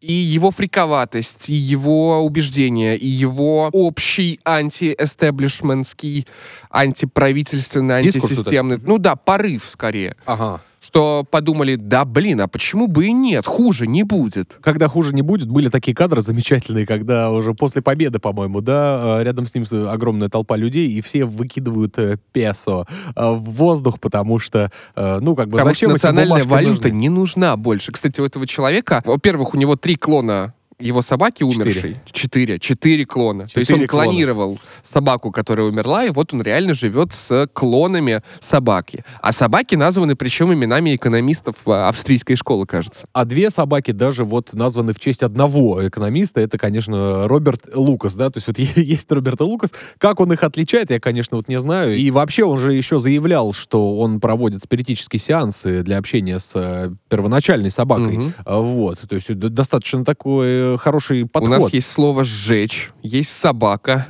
и 0.00 0.12
его 0.12 0.50
фриковатость, 0.50 1.48
и 1.48 1.54
его 1.54 2.24
убеждения, 2.24 2.96
и 2.96 3.06
его 3.06 3.68
общий 3.72 4.40
анти-эстеблишментский, 4.44 6.26
антиправительственный, 6.70 7.96
антисистемный, 7.96 8.78
ну 8.78 8.98
да, 8.98 9.16
порыв 9.16 9.64
скорее. 9.68 10.16
Ага 10.26 10.60
что 10.86 11.26
подумали, 11.28 11.74
да 11.74 12.04
блин, 12.04 12.40
а 12.40 12.48
почему 12.48 12.86
бы 12.86 13.06
и 13.06 13.12
нет, 13.12 13.44
хуже 13.44 13.86
не 13.86 14.04
будет. 14.04 14.56
Когда 14.60 14.86
хуже 14.88 15.12
не 15.12 15.22
будет, 15.22 15.48
были 15.48 15.68
такие 15.68 15.96
кадры 15.96 16.20
замечательные, 16.20 16.86
когда 16.86 17.30
уже 17.30 17.54
после 17.54 17.82
победы, 17.82 18.20
по-моему, 18.20 18.60
да, 18.60 19.18
э, 19.20 19.24
рядом 19.24 19.46
с 19.46 19.54
ним 19.54 19.66
огромная 19.88 20.28
толпа 20.28 20.56
людей, 20.56 20.88
и 20.90 21.00
все 21.00 21.24
выкидывают 21.24 21.98
э, 21.98 22.18
песо 22.32 22.86
э, 23.16 23.30
в 23.32 23.50
воздух, 23.50 23.98
потому 23.98 24.38
что, 24.38 24.70
ну, 24.94 25.34
как 25.34 25.48
бы, 25.48 25.58
потому 25.58 25.70
зачем 25.70 25.90
что 25.90 26.10
национальная 26.10 26.44
валюта 26.44 26.88
нужны? 26.88 26.98
не 26.98 27.08
нужна 27.08 27.56
больше. 27.56 27.90
Кстати, 27.90 28.20
у 28.20 28.24
этого 28.24 28.46
человека, 28.46 29.02
во-первых, 29.04 29.54
у 29.54 29.56
него 29.56 29.76
три 29.76 29.96
клона 29.96 30.54
его 30.78 31.00
собаки 31.00 31.42
умершей. 31.42 31.96
Четыре. 32.12 32.58
Четыре 32.58 33.06
клона. 33.06 33.46
То 33.48 33.60
есть 33.60 33.70
он 33.70 33.76
Четыре 33.76 33.88
клона. 33.88 34.04
клонировал 34.04 34.58
собаку, 34.82 35.32
которая 35.32 35.66
умерла, 35.66 36.04
и 36.04 36.10
вот 36.10 36.34
он 36.34 36.42
реально 36.42 36.74
живет 36.74 37.12
с 37.12 37.48
клонами 37.52 38.22
собаки. 38.40 39.04
А 39.22 39.32
собаки 39.32 39.74
названы 39.74 40.16
причем 40.16 40.52
именами 40.52 40.94
экономистов 40.94 41.56
а, 41.66 41.88
австрийской 41.88 42.36
школы, 42.36 42.66
кажется. 42.66 43.06
А 43.12 43.24
две 43.24 43.50
собаки 43.50 43.92
даже 43.92 44.24
вот 44.24 44.52
названы 44.52 44.92
в 44.92 45.00
честь 45.00 45.22
одного 45.22 45.86
экономиста. 45.86 46.40
Это, 46.40 46.58
конечно, 46.58 47.26
Роберт 47.26 47.74
Лукас, 47.74 48.14
да? 48.14 48.28
То 48.30 48.38
есть 48.38 48.46
вот 48.46 48.58
есть 48.76 49.10
Роберт 49.10 49.40
Лукас. 49.40 49.72
Как 49.98 50.20
он 50.20 50.32
их 50.32 50.42
отличает, 50.42 50.90
я, 50.90 51.00
конечно, 51.00 51.38
вот 51.38 51.48
не 51.48 51.58
знаю. 51.60 51.96
И 51.96 52.10
вообще 52.10 52.44
он 52.44 52.58
же 52.58 52.74
еще 52.74 52.98
заявлял, 52.98 53.54
что 53.54 53.98
он 53.98 54.20
проводит 54.20 54.62
спиритические 54.62 55.20
сеансы 55.20 55.82
для 55.82 55.96
общения 55.96 56.38
с 56.38 56.52
э, 56.54 56.90
первоначальной 57.08 57.70
собакой. 57.70 58.32
А, 58.44 58.58
Вот. 58.60 59.00
То 59.08 59.14
есть 59.14 59.32
достаточно 59.34 60.04
такой 60.04 60.65
э, 60.74 60.78
хороший 60.78 61.26
подход. 61.26 61.48
У 61.48 61.52
нас 61.52 61.72
есть 61.72 61.90
слово 61.90 62.24
«сжечь», 62.24 62.92
есть 63.02 63.30
«собака». 63.30 64.06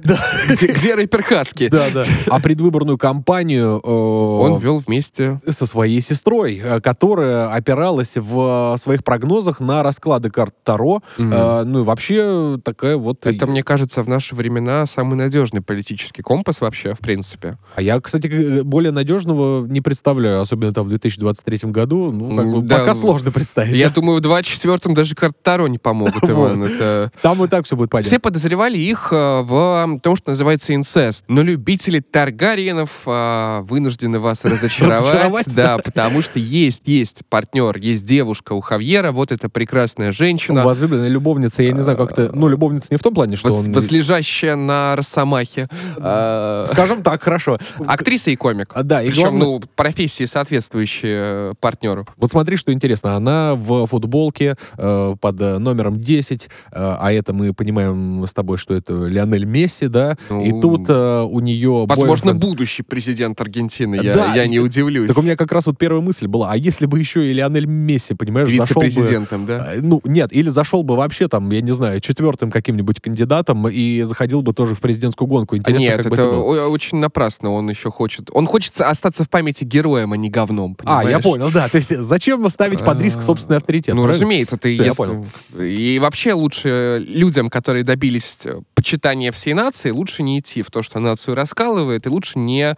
Где, 0.48 0.66
где 0.68 0.94
рэпер 0.94 1.22
Хаски? 1.22 1.68
Да, 1.68 1.86
да. 1.92 2.04
А 2.28 2.40
предвыборную 2.40 2.98
кампанию 2.98 3.80
э, 3.82 3.90
Он 3.90 4.58
вел 4.58 4.78
вместе 4.78 5.40
со 5.48 5.66
своей 5.66 6.00
сестрой, 6.00 6.60
э, 6.62 6.80
которая 6.80 7.52
опиралась 7.52 8.16
в 8.16 8.74
э, 8.74 8.78
своих 8.78 9.04
прогнозах 9.04 9.60
на 9.60 9.82
расклады 9.82 10.30
карт 10.30 10.54
Таро. 10.62 11.02
Мгм. 11.18 11.32
Э, 11.32 11.64
ну 11.64 11.80
и 11.80 11.82
вообще 11.82 12.58
такая 12.62 12.96
вот... 12.96 13.26
Это, 13.26 13.46
мне 13.46 13.62
кажется, 13.62 14.02
в 14.02 14.08
наши 14.08 14.34
времена 14.34 14.86
самый 14.86 15.16
надежный 15.16 15.60
политический 15.60 16.22
компас 16.22 16.60
вообще, 16.60 16.94
в 16.94 17.00
принципе. 17.00 17.58
А 17.74 17.82
я, 17.82 18.00
кстати, 18.00 18.62
более 18.62 18.92
надежного 18.92 19.66
не 19.66 19.80
представляю, 19.80 20.40
особенно 20.40 20.72
там 20.72 20.86
в 20.86 20.88
2023 20.88 21.70
году. 21.70 22.12
Ну, 22.12 22.36
как 22.36 22.46
бы 22.46 22.62
да, 22.62 22.78
пока 22.78 22.94
сложно 22.94 23.32
представить. 23.32 23.74
Я 23.74 23.88
да. 23.88 23.94
думаю, 23.94 24.20
в 24.20 24.24
24-м 24.24 24.94
даже 24.94 25.14
карты 25.14 25.36
Таро 25.42 25.68
не 25.68 25.78
помогут, 25.78 26.22
Иван. 26.46 26.64
Это... 26.64 27.12
Там 27.22 27.42
и 27.44 27.48
так 27.48 27.64
все 27.64 27.76
будет 27.76 27.90
понятно. 27.90 28.08
Все 28.08 28.18
подозревали 28.18 28.78
их 28.78 29.08
э, 29.12 29.42
в 29.42 29.98
том, 30.02 30.16
что 30.16 30.30
называется 30.30 30.74
инцест. 30.74 31.24
Но 31.28 31.42
любители 31.42 32.00
Таргариенов 32.00 32.90
э, 33.06 33.60
вынуждены 33.62 34.18
вас 34.18 34.44
разочаровать. 34.44 35.46
Да, 35.54 35.78
потому 35.78 36.22
что 36.22 36.38
есть, 36.38 36.82
есть 36.86 37.22
партнер, 37.28 37.76
есть 37.78 38.04
девушка 38.04 38.52
у 38.52 38.60
Хавьера, 38.60 39.12
вот 39.12 39.32
эта 39.32 39.48
прекрасная 39.48 40.12
женщина, 40.12 40.64
Возлюбленная 40.64 41.08
любовница, 41.08 41.62
я 41.62 41.72
не 41.72 41.80
знаю, 41.80 41.96
как 41.96 42.12
это... 42.12 42.30
Ну, 42.34 42.48
любовница 42.48 42.88
не 42.90 42.96
в 42.96 43.02
том 43.02 43.14
плане, 43.14 43.36
что 43.36 43.52
он... 43.52 43.72
возлежащая 43.72 44.56
на 44.56 44.96
Росомахе. 44.96 45.68
Э, 45.96 46.64
Скажем 46.66 47.02
так, 47.02 47.22
хорошо. 47.22 47.58
Актриса 47.86 48.30
и 48.30 48.36
комик. 48.36 48.72
А, 48.74 48.82
Да, 48.82 49.02
и 49.02 49.08
Причем, 49.08 49.22
главное- 49.22 49.46
ну, 49.46 49.62
профессии 49.74 50.24
соответствующие 50.24 51.20
э, 51.22 51.54
партнеру. 51.60 52.06
Вот 52.16 52.30
смотри, 52.30 52.56
что 52.56 52.72
интересно. 52.72 53.16
Она 53.16 53.54
в 53.54 53.86
футболке 53.86 54.56
э, 54.76 55.14
под 55.20 55.40
э, 55.40 55.58
номером 55.58 56.00
10, 56.00 56.35
э, 56.44 56.96
а 56.98 57.12
это 57.12 57.32
мы 57.32 57.52
понимаем 57.52 58.24
с 58.26 58.32
тобой, 58.34 58.58
что 58.58 58.74
это 58.74 58.92
Лионель 59.06 59.44
Месси, 59.44 59.88
да? 59.88 60.16
и 60.30 60.52
Ну, 60.52 60.60
тут 60.60 60.84
э, 60.88 61.22
у 61.22 61.40
нее... 61.40 61.86
Возможно, 61.88 62.30
бойфренд- 62.32 62.38
будущий 62.40 62.82
президент 62.82 63.40
Аргентины. 63.40 63.96
Я, 64.02 64.14
Да, 64.14 64.34
я 64.34 64.44
и- 64.44 64.48
не 64.48 64.58
удивлюсь. 64.60 65.08
Так 65.08 65.18
у 65.18 65.22
меня 65.22 65.36
как 65.36 65.52
раз 65.52 65.66
вот 65.66 65.78
первая 65.78 66.00
мысль 66.00 66.26
была, 66.26 66.52
а 66.52 66.56
если 66.56 66.86
бы 66.86 66.98
еще 66.98 67.30
и 67.30 67.32
Лионель 67.32 67.66
Месси, 67.66 68.14
понимаешь, 68.14 68.48
зашел 68.54 68.82
бы... 68.82 69.46
Да? 69.46 69.74
э, 69.74 69.80
Ну, 69.80 70.00
нет, 70.04 70.32
или 70.32 70.48
зашел 70.48 70.82
бы 70.82 70.96
вообще 70.96 71.28
там, 71.28 71.50
я 71.50 71.60
не 71.60 71.72
знаю, 71.72 72.00
четвертым 72.00 72.50
каким-нибудь 72.50 73.00
кандидатом 73.00 73.68
и 73.68 74.02
заходил 74.02 74.42
бы 74.42 74.52
тоже 74.52 74.74
в 74.74 74.80
президентскую 74.80 75.28
гонку. 75.28 75.56
Интересно, 75.56 75.82
Нет, 75.82 75.96
как 75.96 76.00
это 76.06 76.10
бы 76.10 76.14
это 76.16 76.24
было. 76.30 76.66
очень 76.68 76.98
напрасно. 76.98 77.50
Он 77.52 77.68
еще 77.68 77.90
хочет. 77.90 78.28
Он 78.32 78.46
хочет 78.46 78.80
остаться 78.80 79.24
в 79.24 79.30
памяти 79.30 79.64
героем, 79.64 80.12
а 80.12 80.16
не 80.16 80.30
говном. 80.30 80.76
А, 80.84 80.98
я 80.98 81.18
понимаешь? 81.18 81.24
понял, 81.24 81.50
да. 81.52 81.68
То 81.68 81.76
есть 81.76 81.96
зачем 81.96 82.48
ставить 82.50 82.84
под 82.84 83.00
риск 83.00 83.18
А, 83.18 83.22
собственный 83.22 83.56
авторитет? 83.58 83.94
Ну, 83.94 84.06
разумеется, 84.06 84.56
ты 84.56 84.74
я 84.74 84.94
понял. 84.94 85.26
И 85.58 85.98
вообще 86.00 86.25
лучше 86.34 87.04
людям, 87.06 87.50
которые 87.50 87.84
добились 87.84 88.38
э, 88.44 88.60
почитания 88.74 89.32
всей 89.32 89.54
нации, 89.54 89.90
лучше 89.90 90.22
не 90.22 90.38
идти 90.38 90.62
в 90.62 90.70
то, 90.70 90.82
что 90.82 91.00
нацию 91.00 91.34
раскалывает, 91.34 92.06
и 92.06 92.08
лучше 92.08 92.38
не 92.38 92.76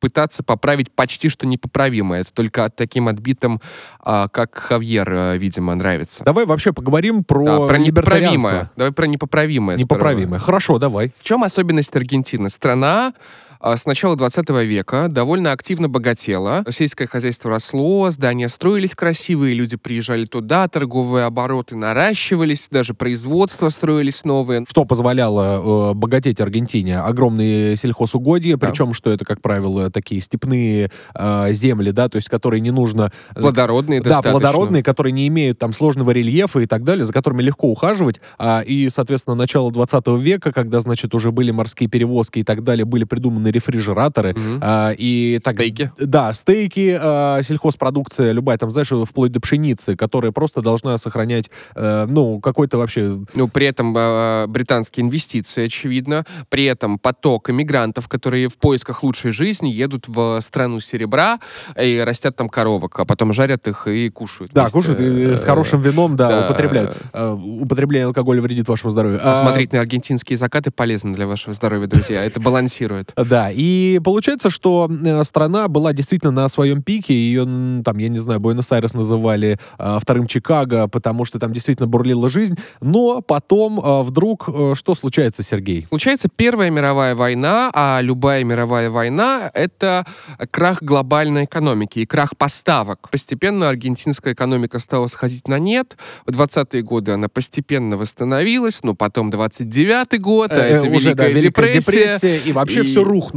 пытаться 0.00 0.42
поправить 0.42 0.90
почти 0.90 1.28
что 1.28 1.46
непоправимое. 1.46 2.22
Это 2.22 2.32
только 2.32 2.70
таким 2.70 3.08
отбитым, 3.08 3.60
а, 4.00 4.28
как 4.28 4.56
Хавьер, 4.56 5.12
э, 5.12 5.38
видимо, 5.38 5.74
нравится. 5.74 6.24
Давай 6.24 6.46
вообще 6.46 6.72
поговорим 6.72 7.22
про, 7.22 7.44
Да, 7.44 7.66
про 7.66 7.78
непоправимое. 7.78 8.70
Давай 8.76 8.92
про 8.92 9.06
непоправимое. 9.06 9.76
сперва. 9.76 9.96
Непоправимое. 9.96 10.40
Хорошо, 10.40 10.78
давай. 10.78 11.12
В 11.18 11.22
чем 11.22 11.44
особенность 11.44 11.94
Аргентины? 11.94 12.50
Страна 12.50 13.12
с 13.62 13.84
начала 13.84 14.16
20 14.16 14.48
века 14.64 15.08
довольно 15.10 15.52
активно 15.52 15.88
богатела. 15.88 16.64
Сельское 16.70 17.06
хозяйство 17.06 17.50
росло, 17.50 18.10
здания 18.10 18.48
строились 18.48 18.94
красивые, 18.94 19.54
люди 19.54 19.76
приезжали 19.76 20.24
туда, 20.24 20.66
торговые 20.68 21.26
обороты 21.26 21.76
наращивались, 21.76 22.68
даже 22.70 22.94
производства 22.94 23.68
строились 23.68 24.24
новые. 24.24 24.64
Что 24.68 24.84
позволяло 24.86 25.90
э, 25.90 25.94
богатеть 25.94 26.40
Аргентине? 26.40 27.00
Огромные 27.00 27.76
сельхозугодья, 27.76 28.56
Да. 28.56 28.68
причем, 28.68 28.94
что 28.94 29.10
это, 29.10 29.24
как 29.24 29.42
правило, 29.42 29.90
такие 29.90 30.22
степные 30.22 30.90
э, 31.14 31.52
земли, 31.52 31.90
да, 31.92 32.08
то 32.08 32.16
есть, 32.16 32.28
которые 32.28 32.60
не 32.60 32.70
нужно... 32.70 33.12
э, 33.36 33.40
Плодородные 33.40 34.00
Да, 34.00 34.08
достаточно. 34.10 34.40
плодородные, 34.40 34.82
которые 34.82 35.12
не 35.12 35.28
имеют 35.28 35.58
там 35.58 35.72
сложного 35.74 36.12
рельефа 36.12 36.60
и 36.60 36.66
так 36.66 36.82
далее, 36.84 37.04
за 37.04 37.12
которыми 37.12 37.42
легко 37.42 37.68
ухаживать. 37.70 38.20
А, 38.38 38.60
и, 38.60 38.88
соответственно, 38.88 39.34
начало 39.36 39.70
20 39.70 40.06
века, 40.18 40.52
когда, 40.52 40.80
значит, 40.80 41.14
уже 41.14 41.30
были 41.30 41.50
морские 41.50 41.88
перевозки 41.90 42.38
и 42.38 42.42
так 42.44 42.64
далее, 42.64 42.84
были 42.84 43.04
придуманы 43.04 43.49
рефрижераторы. 43.50 44.34
Мгм. 44.34 44.60
а, 44.62 44.92
и 44.96 45.40
так, 45.42 45.56
Стейки. 45.56 45.92
Да, 45.98 46.32
стейки, 46.32 46.98
а, 47.00 47.42
сельхозпродукция, 47.42 48.32
любая 48.32 48.58
там, 48.58 48.70
знаешь, 48.70 48.90
вплоть 49.06 49.32
до 49.32 49.40
пшеницы, 49.40 49.96
которая 49.96 50.32
просто 50.32 50.62
должна 50.62 50.98
сохранять, 50.98 51.50
э, 51.74 52.06
ну, 52.08 52.40
какой-то 52.40 52.78
вообще... 52.78 53.18
Ну, 53.34 53.48
при 53.48 53.66
этом 53.66 53.94
э, 53.96 54.46
британские 54.48 55.06
инвестиции, 55.06 55.66
очевидно. 55.66 56.24
При 56.48 56.64
этом 56.64 56.98
поток 56.98 57.50
иммигрантов, 57.50 58.08
которые 58.08 58.48
в 58.48 58.58
поисках 58.58 59.02
лучшей 59.02 59.32
жизни 59.32 59.68
едут 59.68 60.08
в 60.08 60.40
страну 60.42 60.80
серебра 60.80 61.38
и 61.80 62.02
растят 62.04 62.36
там 62.36 62.48
коровок, 62.48 62.98
а 62.98 63.04
потом 63.04 63.32
жарят 63.32 63.66
их 63.68 63.86
и 63.86 64.08
кушают. 64.10 64.52
Да, 64.52 64.68
кушают 64.68 65.00
и 65.00 65.04
э, 65.04 65.38
с 65.38 65.44
хорошим 65.44 65.80
вином, 65.80 66.16
да, 66.16 66.44
употребляют. 66.46 66.96
Э, 67.12 67.30
употребление 67.32 68.06
алкоголя 68.06 68.42
вредит 68.42 68.68
вашему 68.68 68.90
здоровью. 68.90 69.20
А, 69.22 69.36
Смотреть 69.36 69.72
на 69.72 69.80
аргентинские 69.80 70.36
закаты 70.36 70.70
полезно 70.70 71.12
для 71.14 71.26
вашего 71.26 71.54
здоровья, 71.54 71.86
друзья. 71.86 72.24
Это 72.24 72.40
балансирует. 72.40 73.12
Да, 73.30 73.39
и 73.50 74.00
получается, 74.04 74.50
что 74.50 74.90
э, 74.90 75.24
страна 75.24 75.68
была 75.68 75.92
действительно 75.92 76.32
на 76.32 76.48
своем 76.48 76.82
пике, 76.82 77.14
ее, 77.14 77.44
там, 77.84 77.98
я 77.98 78.08
не 78.08 78.18
знаю, 78.18 78.40
Буэнос-Айрес 78.40 78.92
называли 78.94 79.58
э, 79.78 79.98
вторым 80.00 80.26
Чикаго, 80.26 80.88
потому 80.88 81.24
что 81.24 81.38
там 81.38 81.52
действительно 81.52 81.86
бурлила 81.88 82.28
жизнь, 82.28 82.56
но 82.80 83.22
потом 83.22 83.80
э, 83.80 84.02
вдруг 84.02 84.48
э, 84.48 84.74
что 84.76 84.94
случается, 84.94 85.42
Сергей? 85.42 85.86
Случается 85.88 86.28
Первая 86.34 86.70
мировая 86.70 87.14
война, 87.14 87.70
а 87.72 88.00
любая 88.02 88.44
мировая 88.44 88.90
война— 88.90 89.50
это 89.54 90.04
крах 90.50 90.82
глобальной 90.82 91.44
экономики 91.44 92.00
и 92.00 92.06
крах 92.06 92.36
поставок. 92.36 93.08
Постепенно 93.10 93.68
аргентинская 93.68 94.34
экономика 94.34 94.78
стала 94.80 95.06
сходить 95.06 95.48
на 95.48 95.58
нет. 95.58 95.96
В 96.26 96.30
20-е 96.32 96.82
годы 96.82 97.12
она 97.12 97.28
постепенно 97.28 97.96
восстановилась, 97.96 98.80
но 98.82 98.94
потом 98.94 99.30
29-й 99.30 100.18
год, 100.18 100.52
а 100.52 100.56
Э, 100.56 100.78
это 100.78 100.90
уже, 100.90 101.14
да, 101.14 101.26
Великая 101.28 101.72
депрессия. 101.72 102.36
и 102.44 102.52
вообще 102.52 102.80
И- 102.80 102.82
все 102.82 103.04
рухнуло. 103.04 103.29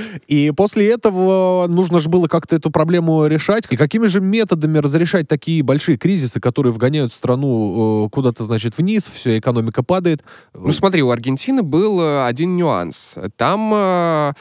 И 0.26 0.50
после 0.50 0.90
этого 0.90 1.66
нужно 1.68 2.00
же 2.00 2.08
было 2.08 2.28
как-то 2.28 2.56
эту 2.56 2.70
проблему 2.70 3.26
решать. 3.26 3.64
И 3.70 3.76
какими 3.76 4.06
же 4.06 4.20
методами 4.20 4.78
разрешать 4.78 5.28
такие 5.28 5.62
большие 5.62 5.96
кризисы, 5.98 6.40
которые 6.40 6.72
вгоняют 6.72 7.12
страну 7.12 8.06
э, 8.06 8.10
куда-то, 8.10 8.44
значит, 8.44 8.78
вниз, 8.78 9.06
все, 9.12 9.38
экономика 9.38 9.82
падает. 9.82 10.22
Ну 10.54 10.72
смотри, 10.72 11.02
у 11.02 11.10
Аргентины 11.10 11.62
был 11.62 12.00
э, 12.00 12.26
один 12.26 12.56
нюанс. 12.56 13.16
Там, 13.36 13.72
э, 13.74 14.32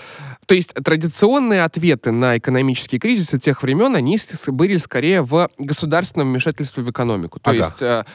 то 0.46 0.56
есть 0.56 0.74
традиционные 0.74 1.64
ответы 1.64 2.12
на 2.12 2.38
экономические 2.38 3.00
кризисы 3.00 3.40
тех 3.40 3.64
времен, 3.64 3.96
они 3.96 4.18
были 4.48 4.78
скорее 4.78 5.22
в 5.22 5.50
государственном 5.58 6.30
вмешательстве 6.30 6.84
в 6.84 6.90
экономику. 6.90 7.40
То 7.40 7.52
Ага. 7.52 7.58
есть 7.58 8.06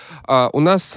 у 0.55 0.61
нас 0.61 0.97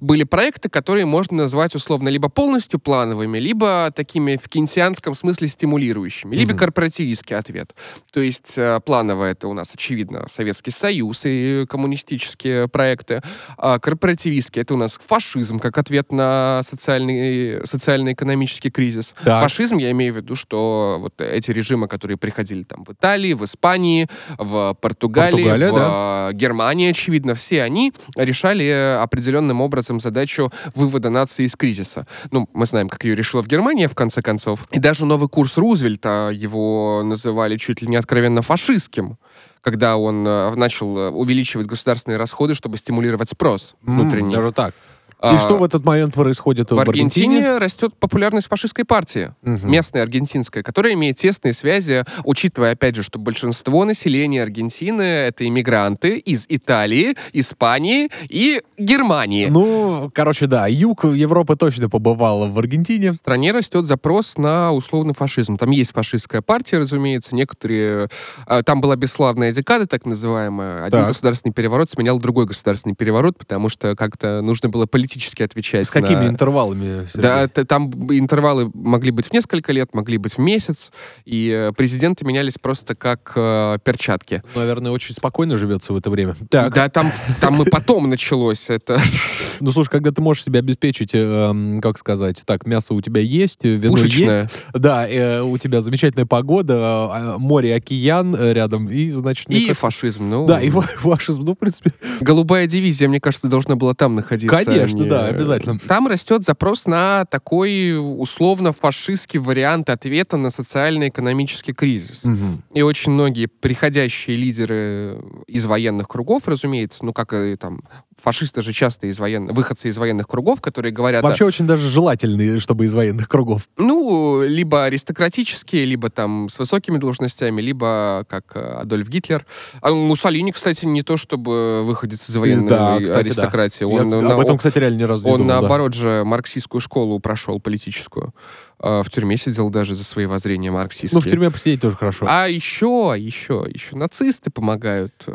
были 0.00 0.24
проекты, 0.24 0.68
которые 0.68 1.06
можно 1.06 1.36
назвать 1.36 1.74
условно 1.74 2.08
либо 2.08 2.28
полностью 2.28 2.80
плановыми, 2.80 3.38
либо 3.38 3.90
такими 3.94 4.36
в 4.42 4.48
кейнсианском 4.48 5.14
смысле 5.14 5.48
стимулирующими, 5.48 6.34
либо 6.34 6.52
Мгм. 6.52 6.58
корпоративистский 6.58 7.36
ответ. 7.36 7.74
То 8.12 8.20
есть 8.20 8.54
э, 8.56 8.80
плановое 8.84 9.32
это 9.32 9.48
у 9.48 9.52
нас, 9.52 9.72
очевидно, 9.74 10.26
Советский 10.28 10.70
Союз 10.70 11.22
и 11.24 11.66
коммунистические 11.68 12.68
проекты, 12.68 13.20
а 13.58 13.78
корпоративистский 13.78 14.62
это 14.62 14.74
у 14.74 14.76
нас 14.76 14.98
фашизм 15.06 15.58
как 15.58 15.78
ответ 15.78 16.12
на 16.12 16.62
социальный, 16.64 17.66
социально-экономический 17.66 18.70
кризис. 18.70 19.14
Так. 19.22 19.42
Фашизм, 19.42 19.76
я 19.78 19.90
имею 19.90 20.14
в 20.14 20.16
виду, 20.16 20.34
что 20.36 20.98
вот 21.00 21.20
эти 21.20 21.50
режимы, 21.50 21.88
которые 21.88 22.16
приходили 22.16 22.62
там 22.62 22.84
в 22.84 22.92
Италии, 22.92 23.34
в 23.34 23.44
Испании, 23.44 24.08
в 24.38 24.74
Португалии, 24.80 25.44
Португалия, 25.44 25.70
в 25.70 26.30
э, 26.30 26.34
Германии, 26.34 26.90
очевидно, 26.90 27.34
все 27.34 27.62
они 27.62 27.92
решали 28.16 28.96
определенным 29.02 29.60
образом 29.60 29.89
задачу 29.98 30.52
вывода 30.74 31.10
нации 31.10 31.46
из 31.46 31.56
кризиса. 31.56 32.06
Ну, 32.30 32.48
мы 32.52 32.66
знаем, 32.66 32.88
как 32.88 33.02
ее 33.04 33.16
решила 33.16 33.42
в 33.42 33.48
Германии, 33.48 33.86
в 33.86 33.94
конце 33.94 34.22
концов. 34.22 34.68
И 34.70 34.78
даже 34.78 35.06
новый 35.06 35.28
курс 35.28 35.56
Рузвельта 35.56 36.30
его 36.32 37.02
называли 37.04 37.56
чуть 37.56 37.82
ли 37.82 37.88
не 37.88 37.96
откровенно 37.96 38.42
фашистским 38.42 39.18
когда 39.62 39.96
он 39.96 40.26
э, 40.26 40.54
начал 40.54 40.96
э, 40.96 41.10
увеличивать 41.10 41.66
государственные 41.66 42.16
расходы, 42.16 42.54
чтобы 42.54 42.78
стимулировать 42.78 43.28
спрос 43.28 43.74
М, 43.86 43.98
внутренний. 43.98 44.34
Даже 44.34 44.52
так. 44.52 44.74
И 45.22 45.38
что 45.38 45.58
в 45.58 45.64
этот 45.64 45.84
момент 45.84 46.14
происходит 46.14 46.70
в, 46.70 46.74
в 46.74 46.80
Аргентине? 46.80 47.58
растет 47.58 47.94
популярность 47.98 48.48
фашистской 48.48 48.84
партии, 48.84 49.34
Мгм. 49.42 49.70
местной 49.70 50.02
аргентинской, 50.02 50.62
которая 50.62 50.94
имеет 50.94 51.16
тесные 51.18 51.52
связи, 51.52 52.04
учитывая, 52.24 52.72
опять 52.72 52.96
же, 52.96 53.02
что 53.02 53.18
большинство 53.18 53.84
населения 53.84 54.42
Аргентины— 54.42 55.02
это 55.02 55.46
иммигранты 55.46 56.16
из 56.18 56.46
Италии, 56.48 57.16
Испании 57.32 58.08
и 58.28 58.62
Германии. 58.78 59.46
Ну, 59.50 60.10
короче, 60.14 60.46
да, 60.46 60.66
юг 60.66 61.04
Европы 61.04 61.56
точно 61.56 61.88
побывал 61.90 62.48
в 62.50 62.58
Аргентине. 62.58 63.12
В 63.12 63.16
стране 63.16 63.50
растет 63.52 63.84
запрос 63.84 64.38
на 64.38 64.72
условный 64.72 65.12
фашизм. 65.14 65.58
Там 65.58 65.70
есть 65.70 65.92
фашистская 65.92 66.40
партия, 66.40 66.78
разумеется. 66.78 67.34
Некоторые... 67.34 68.08
а, 68.46 68.62
Там 68.62 68.80
была 68.80 68.96
бесславная 68.96 69.52
декада, 69.52 69.86
так 69.86 70.06
называемая. 70.06 70.84
Один 70.84 71.00
Так. 71.00 71.08
государственный 71.08 71.52
переворот 71.52 71.90
сменял 71.90 72.18
другой 72.18 72.46
государственный 72.46 72.94
переворот, 72.94 73.36
потому 73.36 73.68
что 73.68 73.94
как-то 73.96 74.40
нужно 74.40 74.68
было 74.70 74.86
политически 74.86 75.09
отвечать 75.44 75.86
С 75.86 75.90
какими 75.90 76.24
на- 76.24 76.28
интервалами? 76.28 77.06
Сергей? 77.06 77.22
Да, 77.22 77.48
там 77.48 77.90
интервалы 78.16 78.70
могли 78.74 79.10
быть 79.10 79.26
в 79.26 79.32
несколько 79.32 79.72
лет, 79.72 79.94
могли 79.94 80.18
быть 80.18 80.34
в 80.34 80.38
месяц, 80.38 80.90
и 81.24 81.50
э, 81.50 81.72
президенты 81.76 82.24
менялись 82.24 82.54
просто 82.60 82.94
как 82.94 83.32
э, 83.36 83.78
перчатки. 83.84 84.42
Наверное, 84.54 84.92
очень 84.92 85.14
спокойно 85.14 85.56
живется 85.56 85.92
в 85.92 85.96
это 85.96 86.10
время. 86.10 86.36
Так, 86.50 86.74
Да, 86.74 86.88
там, 86.88 87.12
там 87.40 87.62
и 87.62 87.68
потом 87.70 88.08
началось 88.10 88.70
это. 88.70 89.00
ну 89.60 89.72
слушай, 89.72 89.90
когда 89.90 90.10
ты 90.12 90.22
можешь 90.22 90.44
себе 90.44 90.58
обеспечить, 90.60 91.10
э, 91.14 91.78
как 91.82 91.98
сказать, 91.98 92.42
так, 92.44 92.66
мясо 92.66 92.94
у 92.94 93.00
тебя 93.00 93.20
есть, 93.20 93.64
вино 93.64 93.94
Пушечное. 93.94 94.42
есть, 94.42 94.54
да, 94.74 95.08
э, 95.08 95.40
у 95.42 95.56
тебя 95.58 95.82
замечательная 95.82 96.26
погода, 96.26 97.10
э, 97.12 97.38
море, 97.38 97.74
океан 97.74 98.34
э, 98.38 98.52
рядом, 98.52 98.88
и, 98.88 99.10
значит, 99.10 99.48
И 99.50 99.66
кажется- 99.66 99.74
фашизм. 99.80 100.28
Ну, 100.28 100.46
Да, 100.46 100.60
и 100.60 100.70
фашизм, 100.98 101.42
ну, 101.44 101.54
в 101.54 101.58
принципе, 101.58 101.92
Голубая 102.20 102.66
дивизия, 102.66 103.08
мне 103.08 103.20
кажется, 103.20 103.48
должна 103.48 103.76
была 103.76 103.94
там 103.94 104.14
находиться. 104.14 104.56
а 104.56 104.60
Конечно, 105.02 105.14
не- 105.16 105.22
да, 105.22 105.26
обязательно. 105.26 105.78
Там 105.88 106.06
растет 106.06 106.44
запрос 106.44 106.86
на 106.86 107.24
такой 107.30 107.96
условно-фашистский 107.98 109.38
вариант 109.38 109.90
ответа 109.90 110.36
на 110.36 110.50
социально-экономический 110.50 111.72
кризис. 111.72 112.20
мгм. 112.24 112.62
И 112.74 112.82
очень 112.82 113.12
многие 113.12 113.46
приходящие 113.46 114.36
лидеры 114.36 115.18
из 115.46 115.66
военных 115.66 116.08
кругов, 116.08 116.46
разумеется, 116.46 117.04
ну 117.04 117.12
как 117.12 117.32
и 117.32 117.56
там 117.56 117.82
фашисты 118.22 118.62
же 118.62 118.72
часто 118.72 119.06
из 119.06 119.18
военных, 119.18 119.54
выходцы 119.56 119.88
из 119.88 119.96
военных 119.98 120.26
кругов, 120.28 120.60
которые 120.60 120.92
говорят, 120.92 121.22
вообще 121.22 121.44
очень 121.44 121.66
даже 121.66 121.88
желательный, 121.90 122.58
чтобы 122.60 122.84
из 122.84 122.94
военных 122.94 123.28
кругов. 123.28 123.68
ну, 123.76 124.42
либо 124.42 124.84
аристократические, 124.84 125.84
либо 125.84 126.10
там 126.10 126.48
с 126.48 126.58
высокими 126.58 126.98
должностями, 126.98 127.60
либо 127.60 128.24
как 128.28 128.44
э, 128.54 128.60
Адольф 128.82 129.08
Гитлер. 129.08 129.46
А 129.80 129.90
Муссолини, 129.92 130.52
кстати, 130.52 130.84
не 130.84 131.02
то 131.02 131.16
чтобы 131.16 131.82
выходец 131.84 132.28
из 132.28 132.36
военной 132.36 132.68
Да, 132.68 132.94
кстати, 132.98 133.08
да. 133.08 133.18
аристократии. 133.18 133.80
Я 133.82 133.88
Он, 133.88 134.12
об 134.14 134.22
на- 134.22 134.42
этом, 134.42 134.58
кстати, 134.58 134.78
реально 134.78 134.98
ни 134.98 135.02
разу 135.04 135.24
не 135.24 135.30
он, 135.30 135.38
думал, 135.38 135.48
да. 135.54 135.60
наоборот 135.60 135.94
же, 135.94 136.22
марксистскую 136.24 136.80
школу 136.80 137.18
прошел, 137.20 137.60
политическую. 137.60 138.34
Э, 138.82 139.02
В 139.04 139.10
тюрьме 139.10 139.36
сидел 139.36 139.68
даже 139.70 139.94
за 139.94 140.04
свои 140.04 140.26
воззрения 140.26 140.70
марксистские. 140.70 141.10
Ну, 141.12 141.20
в 141.20 141.30
тюрьме 141.30 141.50
посидеть 141.50 141.80
тоже 141.80 141.96
хорошо. 141.96 142.26
А 142.28 142.46
еще, 142.48 143.14
еще, 143.16 143.66
еще 143.72 143.96
нацисты 143.96 144.50
помогают. 144.50 145.12
э, 145.26 145.32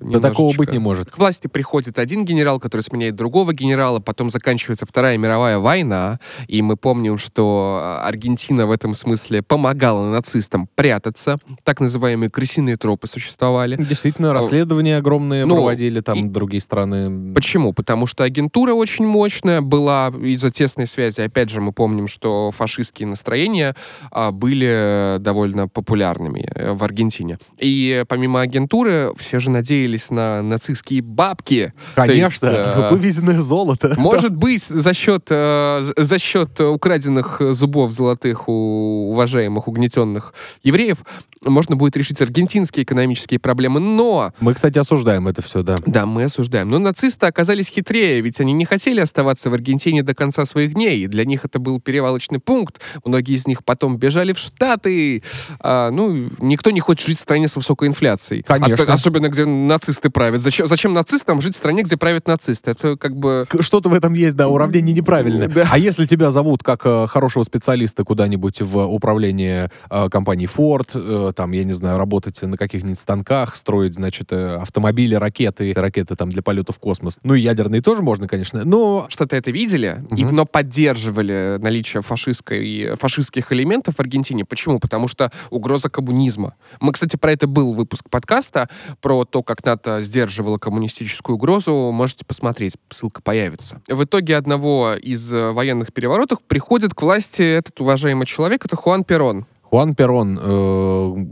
да 0.00 0.20
такого 0.20 0.46
немножечко. 0.50 0.58
быть 0.58 0.72
не 0.72 0.78
может. 0.78 1.10
К 1.10 1.18
власти 1.18 1.48
приходит 1.48 1.98
один 1.98 2.24
генерал, 2.24 2.60
который 2.60 2.82
сменяет 2.82 3.16
другого 3.16 3.52
генерала, 3.52 3.98
потом 3.98 4.30
заканчивается 4.30 4.86
Вторая 4.86 5.18
мировая 5.18 5.58
война, 5.58 6.20
и 6.46 6.62
мы 6.62 6.76
помним, 6.76 7.18
что 7.18 7.80
э, 7.82 8.06
Аргентина 8.08 8.66
в 8.66 8.70
этом 8.70 8.94
смысле 8.94 9.42
помогала 9.42 10.08
нацистам 10.10 10.68
прятаться. 10.74 11.36
Так 11.64 11.80
называемые 11.80 12.30
крысиные 12.30 12.76
тропы 12.76 13.06
существовали. 13.08 13.76
Действительно, 13.76 14.32
расследования 14.32 14.96
огромные 14.98 15.44
Ну, 15.46 15.56
проводили 15.56 16.00
там 16.00 16.16
и- 16.18 16.28
другие 16.28 16.60
страны. 16.60 17.34
Почему? 17.34 17.72
Потому 17.72 18.06
что 18.06 18.24
агентура 18.24 18.72
очень 18.72 19.06
мощная 19.06 19.60
была 19.60 20.08
из-за 20.22 20.50
тесной 20.50 20.86
связи. 20.86 21.20
Опять 21.20 21.50
же, 21.50 21.60
мы 21.60 21.72
помним, 21.72 22.06
что 22.08 22.50
фашистские 22.68 23.08
настроения 23.08 23.74
а, 24.10 24.30
были 24.30 25.16
довольно 25.20 25.68
популярными 25.68 26.50
э, 26.54 26.72
в 26.74 26.84
Аргентине. 26.84 27.38
И 27.58 28.04
помимо 28.08 28.42
агентуры, 28.42 29.12
все 29.16 29.40
же 29.40 29.48
надеялись 29.50 30.10
на 30.10 30.42
нацистские 30.42 31.00
бабки. 31.00 31.72
Конечно, 31.94 32.46
есть, 32.46 32.58
э, 32.58 32.88
вывезенное 32.90 33.40
золото. 33.40 33.94
Может 33.98 34.36
быть, 34.36 34.64
за 34.64 34.92
счет, 34.92 35.28
э, 35.30 35.92
за 35.96 36.18
счет 36.18 36.60
украденных 36.60 37.40
зубов 37.40 37.92
золотых 37.92 38.48
у 38.48 39.10
уважаемых 39.12 39.66
угнетенных 39.66 40.34
евреев 40.62 40.98
можно 41.44 41.76
будет 41.76 41.96
решить 41.96 42.20
аргентинские 42.20 42.84
экономические 42.84 43.38
проблемы. 43.40 43.80
Но 43.80 44.32
Мы, 44.40 44.54
кстати, 44.54 44.78
осуждаем 44.78 45.28
это 45.28 45.42
все, 45.42 45.62
да. 45.62 45.76
да, 45.86 46.06
мы 46.06 46.24
осуждаем. 46.24 46.68
Но 46.68 46.78
нацисты 46.78 47.26
оказались 47.26 47.68
хитрее, 47.68 48.20
ведь 48.20 48.40
они 48.40 48.52
не 48.52 48.64
хотели 48.64 49.00
оставаться 49.00 49.50
в 49.50 49.54
Аргентине 49.54 50.02
до 50.02 50.14
конца 50.14 50.44
своих 50.46 50.74
дней. 50.74 51.06
Для 51.06 51.24
них 51.24 51.44
это 51.44 51.58
был 51.58 51.80
перевалочный 51.80 52.40
пункт. 52.40 52.57
Многие 53.04 53.34
из 53.34 53.46
них 53.46 53.64
потом 53.64 53.98
бежали 53.98 54.32
в 54.32 54.38
Штаты. 54.38 55.22
А, 55.60 55.90
ну, 55.90 56.28
никто 56.40 56.70
не 56.70 56.80
хочет 56.80 57.06
жить 57.06 57.18
в 57.18 57.20
стране 57.20 57.48
с 57.48 57.56
высокой 57.56 57.88
инфляцией. 57.88 58.42
Конечно. 58.42 58.84
А- 58.88 58.94
особенно, 58.94 59.28
где 59.28 59.44
нацисты 59.44 60.10
правят. 60.10 60.40
Зачем, 60.40 60.68
зачем 60.68 60.92
нацистам 60.92 61.40
жить 61.40 61.54
в 61.54 61.58
стране, 61.58 61.82
где 61.82 61.96
правят 61.96 62.26
нацисты? 62.26 62.70
Это 62.72 62.96
как 62.96 63.16
бы... 63.16 63.46
Что-то 63.60 63.88
в 63.88 63.94
этом 63.94 64.14
есть, 64.14 64.36
да, 64.36 64.48
уравнение 64.48 64.94
неправильное. 64.94 65.48
Да. 65.48 65.68
А 65.70 65.78
если 65.78 66.06
тебя 66.06 66.30
зовут 66.30 66.62
как 66.62 66.82
э, 66.84 67.06
хорошего 67.06 67.42
специалиста 67.44 68.04
куда-нибудь 68.04 68.60
в 68.62 68.84
управление 68.84 69.70
э, 69.90 70.08
компании 70.10 70.48
Ford, 70.48 70.90
э, 70.94 71.32
там, 71.34 71.52
я 71.52 71.64
не 71.64 71.72
знаю, 71.72 71.98
работать 71.98 72.40
на 72.42 72.56
каких-нибудь 72.56 72.98
станках, 72.98 73.56
строить, 73.56 73.94
значит, 73.94 74.32
э, 74.32 74.56
автомобили, 74.56 75.14
ракеты, 75.14 75.72
ракеты 75.74 76.16
там 76.16 76.30
для 76.30 76.42
полета 76.42 76.72
в 76.72 76.78
космос. 76.78 77.18
Ну 77.22 77.34
и 77.34 77.40
ядерные 77.40 77.82
тоже 77.82 78.02
можно, 78.02 78.28
конечно, 78.28 78.64
но... 78.64 79.06
Что-то 79.08 79.36
это 79.36 79.50
видели, 79.50 80.02
и, 80.16 80.24
Мгм. 80.24 80.36
но 80.36 80.46
поддерживали 80.46 81.58
наличие 81.60 82.02
фашистской, 82.48 82.96
фашистских 82.96 83.52
элементов 83.52 83.96
в 83.96 84.00
Аргентине. 84.00 84.44
Почему? 84.44 84.78
Потому 84.78 85.08
что 85.08 85.30
угроза 85.50 85.88
коммунизма. 85.90 86.54
Мы, 86.80 86.92
кстати, 86.92 87.16
про 87.16 87.32
это 87.32 87.46
был 87.46 87.74
выпуск 87.74 88.08
подкаста, 88.10 88.68
про 89.00 89.24
то, 89.24 89.42
как 89.42 89.64
НАТО 89.64 90.02
сдерживало 90.02 90.58
коммунистическую 90.58 91.36
угрозу. 91.36 91.90
Можете 91.92 92.24
посмотреть, 92.24 92.74
ссылка 92.90 93.22
появится. 93.22 93.80
В 93.88 94.04
итоге 94.04 94.36
одного 94.36 94.94
из 94.94 95.32
э, 95.32 95.52
военных 95.52 95.92
переворотов 95.92 96.42
приходит 96.42 96.94
к 96.94 97.02
власти 97.02 97.42
этот 97.42 97.80
уважаемый 97.80 98.26
человек, 98.26 98.64
это 98.64 98.76
Хуан 98.76 99.04
Перон. 99.04 99.46
Хуан 99.62 99.94
Перон, 99.94 100.38
э, 100.40 101.26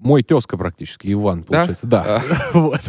мой 0.00 0.22
тезка 0.22 0.56
практически, 0.56 1.12
Иван, 1.12 1.40
Да? 1.42 1.46
получается. 1.46 1.86
Да. 1.86 2.22
Вот. 2.54 2.80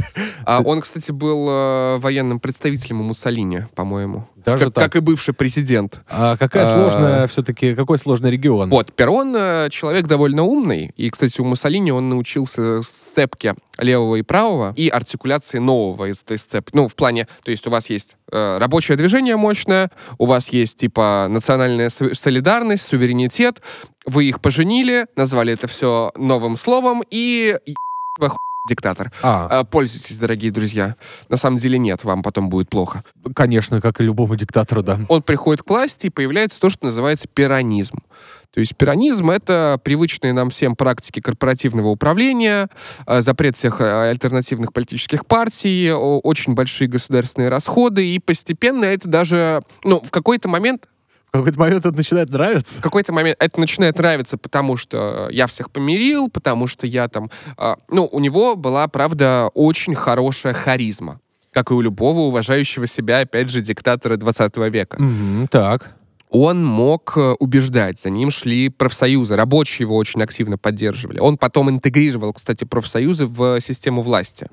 А 0.57 0.61
он, 0.63 0.81
кстати, 0.81 1.11
был 1.11 1.47
э, 1.49 1.97
военным 1.99 2.39
представителем 2.39 3.01
у 3.01 3.03
Муссолини, 3.03 3.67
по-моему. 3.75 4.27
Даже 4.35 4.65
как, 4.65 4.73
так. 4.73 4.83
как 4.85 4.95
и 4.95 4.99
бывший 4.99 5.33
президент. 5.33 6.01
А 6.09 6.37
какая 6.37 6.63
А. 6.65 6.73
сложная 6.73 7.27
все-таки, 7.27 7.75
какой 7.75 7.99
сложный 7.99 8.31
регион? 8.31 8.69
Вот, 8.69 8.91
Перрон 8.93 9.35
э, 9.37 9.67
человек 9.69 10.07
довольно 10.07 10.43
умный, 10.43 10.91
и, 10.97 11.09
кстати, 11.09 11.39
у 11.41 11.45
Муссолини 11.45 11.91
он 11.91 12.09
научился 12.09 12.81
сцепке 12.81 13.53
левого 13.77 14.15
и 14.15 14.21
правого 14.23 14.73
и 14.75 14.89
артикуляции 14.89 15.59
нового 15.59 16.09
из 16.09 16.21
этой 16.23 16.39
сцепки. 16.39 16.75
Ну, 16.75 16.87
в 16.87 16.95
плане, 16.95 17.27
то 17.43 17.51
есть 17.51 17.67
у 17.67 17.69
вас 17.69 17.89
есть 17.89 18.17
э, 18.31 18.57
рабочее 18.57 18.97
движение 18.97 19.35
мощное, 19.37 19.91
у 20.17 20.25
вас 20.25 20.49
есть, 20.49 20.77
типа, 20.77 21.27
национальная 21.29 21.89
солидарность, 21.89 22.87
суверенитет, 22.87 23.61
вы 24.05 24.25
их 24.25 24.41
поженили, 24.41 25.05
назвали 25.15 25.53
это 25.53 25.67
все 25.67 26.11
новым 26.17 26.55
словом, 26.55 27.03
и 27.11 27.57
е- 27.65 27.75
вы 28.17 28.29
хуй 28.29 28.37
диктатор. 28.69 29.11
А, 29.21 29.47
А, 29.51 29.63
Пользуйтесь, 29.63 30.17
дорогие 30.17 30.51
друзья. 30.51 30.95
На 31.27 31.37
самом 31.37 31.57
деле 31.57 31.77
нет, 31.77 32.03
вам 32.03 32.23
потом 32.23 32.49
будет 32.49 32.69
плохо. 32.69 33.03
конечно, 33.35 33.81
как 33.81 33.99
и 33.99 34.03
любому 34.03 34.35
диктатору, 34.35 34.83
да. 34.83 34.99
он 35.09 35.21
приходит 35.21 35.63
к 35.63 35.69
власти, 35.69 36.07
и 36.07 36.09
появляется 36.09 36.59
то, 36.59 36.69
что 36.69 36.85
называется 36.85 37.27
пиранизм. 37.27 37.99
То 38.53 38.59
есть 38.61 38.75
пиранизм— 38.75 39.29
это 39.31 39.79
привычные 39.83 40.33
нам 40.33 40.49
всем 40.49 40.75
практики 40.75 41.19
корпоративного 41.19 41.89
управления, 41.89 42.67
э, 43.05 43.21
запрет 43.21 43.55
всех 43.55 43.79
э, 43.79 44.09
альтернативных 44.09 44.73
политических 44.73 45.25
партий, 45.25 45.91
очень 45.91 46.55
большие 46.55 46.87
государственные 46.87 47.49
расходы, 47.49 48.07
и 48.07 48.19
постепенно 48.19 48.85
это 48.85 49.07
даже, 49.07 49.61
ну, 49.83 50.01
в 50.01 50.09
какой-то 50.09 50.47
момент 50.49 50.87
В 51.29 51.37
какой-то 51.37 51.59
момент 51.59 51.85
это 51.85 51.95
начинает 51.95 52.29
нравиться. 52.29 52.79
в 52.79 52.81
какой-то 52.81 53.13
момент 53.13 53.37
это 53.39 53.59
начинает 53.59 53.97
нравиться, 53.97 54.37
потому 54.37 54.77
что 54.77 55.27
я 55.31 55.45
всех 55.47 55.69
помирил, 55.71 56.29
потому 56.29 56.67
что 56.67 56.87
я 56.87 57.07
там... 57.07 57.29
а, 57.57 57.77
ну, 57.89 58.09
у 58.11 58.19
него 58.19 58.55
была, 58.55 58.87
правда, 58.87 59.49
очень 59.53 59.93
хорошая 59.93 60.53
харизма, 60.53 61.19
как 61.51 61.69
и 61.69 61.73
у 61.73 61.81
любого 61.81 62.21
уважающего 62.21 62.87
себя, 62.87 63.19
опять 63.19 63.49
же, 63.49 63.61
диктатора 63.61 64.17
20 64.17 64.57
века. 64.71 65.01
Мгм, 65.01 65.47
так. 65.49 65.98
Он 66.29 66.63
мог 66.63 67.13
э, 67.17 67.33
убеждать, 67.39 67.99
за 67.99 68.09
ним 68.09 68.29
шли 68.31 68.69
профсоюзы, 68.69 69.35
рабочие 69.35 69.85
его 69.85 69.95
очень 69.97 70.21
активно 70.21 70.57
поддерживали. 70.57 71.19
Он 71.19 71.37
потом 71.37 71.69
интегрировал, 71.69 72.33
кстати, 72.33 72.65
профсоюзы 72.65 73.25
в 73.25 73.59
систему 73.61 74.01
власти. 74.03 74.47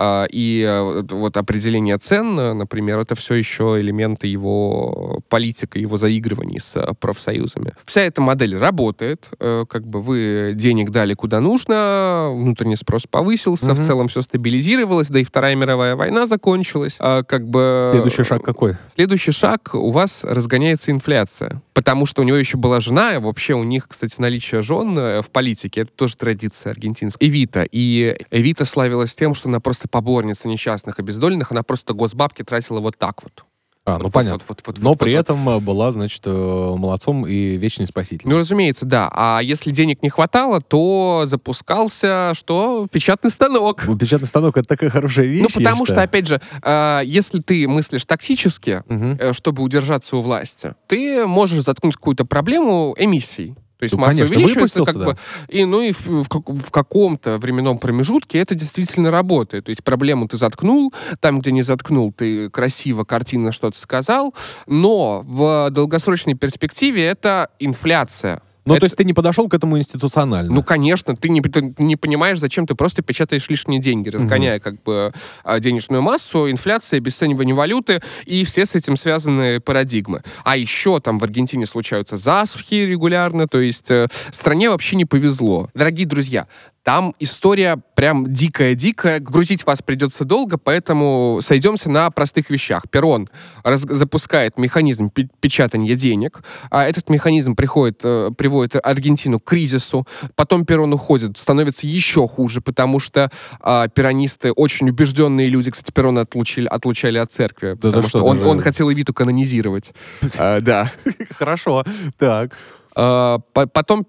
А, 0.00 0.26
И 0.30 0.62
э, 0.68 1.02
вот 1.10 1.36
определение 1.36 1.98
цен, 1.98 2.38
э, 2.38 2.52
например, 2.52 2.98
это 2.98 3.14
все 3.14 3.34
еще 3.34 3.80
элементы 3.80 4.26
его 4.26 5.20
политики, 5.28 5.78
его 5.78 5.96
заигрываний 5.96 6.60
с 6.60 6.76
э, 6.76 6.92
профсоюзами. 7.00 7.72
Вся 7.84 8.02
эта 8.02 8.20
модель 8.20 8.56
работает, 8.56 9.30
э, 9.40 9.64
как 9.68 9.86
бы 9.88 10.00
вы 10.02 10.52
денег 10.54 10.90
дали 10.90 11.14
куда 11.14 11.40
нужно, 11.40 12.30
внутренний 12.32 12.76
спрос 12.76 13.04
повысился, 13.10 13.74
в 13.74 13.78
Мгм. 13.78 13.82
целом 13.86 14.08
все 14.08 14.22
стабилизировалось, 14.22 15.08
да 15.08 15.18
и 15.20 15.24
Вторая 15.24 15.56
мировая 15.56 15.96
война 15.96 16.26
закончилась. 16.26 16.96
А, 17.00 17.22
Как 17.24 17.48
бы... 17.48 17.90
Следующий 17.92 18.22
шаг 18.24 18.42
какой? 18.42 18.76
Следующий 18.94 19.32
шаг, 19.32 19.70
у 19.74 19.90
вас 19.90 20.22
разгоняется 20.22 20.90
инфляция. 20.98 21.62
Потому 21.72 22.06
что 22.06 22.22
у 22.22 22.24
него 22.24 22.36
еще 22.36 22.56
была 22.56 22.80
жена, 22.80 23.14
и 23.14 23.18
вообще 23.18 23.54
у 23.54 23.64
них, 23.64 23.88
кстати, 23.88 24.14
наличие 24.18 24.62
жен 24.62 24.98
э, 24.98 25.22
в 25.22 25.30
политике, 25.30 25.82
это 25.82 25.92
тоже 25.92 26.16
традиция 26.16 26.72
аргентинская. 26.72 27.28
Эвита. 27.28 27.66
И 27.70 28.16
Эвита 28.30 28.64
славилась 28.64 29.14
тем, 29.14 29.34
что 29.34 29.48
она 29.48 29.60
просто 29.60 29.88
поборница 29.88 30.48
несчастных, 30.48 30.98
обездоленных, 30.98 31.52
она 31.52 31.62
просто 31.62 31.94
госбабки 31.94 32.42
тратила 32.42 32.80
вот 32.80 32.98
так 32.98 33.22
вот. 33.22 33.44
А, 33.88 33.98
ну 33.98 34.04
Вот, 34.04 34.12
понятно. 34.12 34.44
вот, 34.48 34.58
вот, 34.66 34.66
вот, 34.66 34.78
Но 34.82 34.90
вот, 34.90 34.98
при 34.98 35.12
вот. 35.12 35.18
этом 35.20 35.48
э, 35.48 35.58
была, 35.60 35.92
значит, 35.92 36.22
э, 36.26 36.74
молодцом 36.76 37.26
и 37.26 37.56
вечный 37.56 37.86
спаситель. 37.86 38.28
Ну, 38.28 38.36
разумеется, 38.38 38.84
да. 38.84 39.10
А 39.14 39.40
если 39.40 39.70
денег 39.70 40.02
не 40.02 40.10
хватало, 40.10 40.60
то 40.60 41.22
запускался, 41.26 42.32
что? 42.34 42.86
Печатный 42.90 43.30
станок. 43.30 43.86
Печатный 43.98 44.28
станок— 44.28 44.56
это 44.58 44.68
такая 44.68 44.90
хорошая 44.90 45.26
вещь, 45.26 45.42
Ну, 45.42 45.48
потому 45.52 45.86
что, 45.86 46.02
опять 46.02 46.26
же, 46.26 46.40
э, 46.62 47.00
если 47.04 47.40
ты 47.40 47.66
мыслишь 47.66 48.04
токсически, 48.04 48.82
Мгм. 48.88 49.16
э, 49.18 49.32
чтобы 49.32 49.62
удержаться 49.62 50.16
у 50.16 50.22
власти, 50.22 50.74
ты 50.86 51.26
можешь 51.26 51.64
заткнуть 51.64 51.96
какую-то 51.96 52.24
проблему 52.24 52.94
эмиссией. 52.98 53.54
То 53.78 53.84
есть 53.84 53.94
Ну, 53.94 54.00
масса 54.00 54.16
конечно, 54.16 54.36
увеличивается, 54.36 54.84
как 54.84 54.94
выпустился, 54.96 55.22
бы, 55.46 55.54
и, 55.56 55.64
ну 55.64 55.82
и 55.82 55.92
в, 55.92 56.06
в 56.06 56.28
в 56.28 56.70
каком-то 56.70 57.38
временном 57.38 57.78
промежутке 57.78 58.38
это 58.38 58.54
действительно 58.54 59.10
работает. 59.10 59.66
То 59.66 59.70
есть 59.70 59.84
проблему 59.84 60.26
ты 60.26 60.36
заткнул, 60.36 60.92
там, 61.20 61.40
где 61.40 61.52
не 61.52 61.62
заткнул, 61.62 62.12
ты 62.12 62.50
красиво, 62.50 63.04
картинно 63.04 63.52
что-то 63.52 63.78
сказал, 63.78 64.34
но 64.66 65.22
в 65.24 65.70
долгосрочной 65.70 66.34
перспективе 66.34 67.04
это 67.04 67.50
инфляция. 67.60 68.42
Ну, 68.68 68.74
Это- 68.74 68.80
то 68.80 68.84
есть 68.84 68.96
ты 68.96 69.04
не 69.04 69.14
подошел 69.14 69.48
к 69.48 69.54
этому 69.54 69.78
институционально. 69.78 70.52
Ну, 70.52 70.62
конечно, 70.62 71.16
ты 71.16 71.30
не, 71.30 71.40
ты 71.40 71.74
не 71.78 71.96
понимаешь, 71.96 72.38
зачем 72.38 72.66
ты 72.66 72.74
просто 72.74 73.02
печатаешь 73.02 73.48
лишние 73.48 73.80
деньги, 73.80 74.10
разгоняя 74.10 74.60
как 74.60 74.82
бы 74.82 75.12
а, 75.42 75.58
денежную 75.58 76.02
массу, 76.02 76.50
инфляция, 76.50 76.98
обесценивание 76.98 77.54
валюты 77.54 78.02
и 78.26 78.44
все 78.44 78.66
с 78.66 78.74
этим 78.74 78.96
связанные 78.98 79.60
парадигмы. 79.60 80.20
А 80.44 80.56
еще 80.58 81.00
там 81.00 81.18
в 81.18 81.24
Аргентине 81.24 81.64
случаются 81.64 82.18
засухи 82.18 82.74
регулярно, 82.74 83.48
то 83.48 83.58
есть 83.58 83.90
э, 83.90 84.08
стране 84.32 84.68
вообще 84.68 84.96
не 84.96 85.06
повезло. 85.06 85.70
Дорогие 85.74 86.06
друзья, 86.06 86.46
там 86.88 87.14
история 87.18 87.76
прям 87.94 88.32
дикая-дикая, 88.32 89.18
грузить 89.20 89.66
вас 89.66 89.82
придется 89.82 90.24
долго, 90.24 90.56
поэтому 90.56 91.40
сойдемся 91.42 91.90
на 91.90 92.10
простых 92.10 92.48
вещах. 92.48 92.88
Перрон 92.88 93.28
раз- 93.62 93.82
запускает 93.82 94.56
механизм 94.56 95.10
пе- 95.10 95.28
печатания 95.38 95.94
денег, 95.96 96.42
а 96.70 96.86
этот 96.86 97.10
механизм 97.10 97.54
приходит, 97.56 98.00
э, 98.04 98.30
приводит 98.34 98.76
Аргентину 98.82 99.38
к 99.38 99.44
кризису, 99.44 100.06
потом 100.34 100.64
Перрон 100.64 100.90
уходит, 100.94 101.36
становится 101.36 101.86
еще 101.86 102.26
хуже, 102.26 102.62
потому 102.62 103.00
что 103.00 103.30
а, 103.60 103.88
перонисты 103.88 104.50
очень 104.52 104.88
убежденные 104.88 105.48
люди, 105.48 105.70
кстати, 105.70 105.92
Перрона 105.92 106.22
отлучили, 106.22 106.68
отлучали 106.68 107.18
от 107.18 107.30
церкви, 107.30 107.72
Да 107.78 107.88
потому 107.88 108.08
что 108.08 108.18
что, 108.20 108.24
он, 108.24 108.42
он 108.44 108.60
хотел 108.60 108.90
Эвиту 108.90 109.12
канонизировать. 109.12 109.92
А, 110.38 110.62
Да. 110.62 110.90
Хорошо. 111.38 111.84
Так. 112.16 112.56
А, 112.96 113.40
по- 113.52 113.66
Потом 113.66 114.06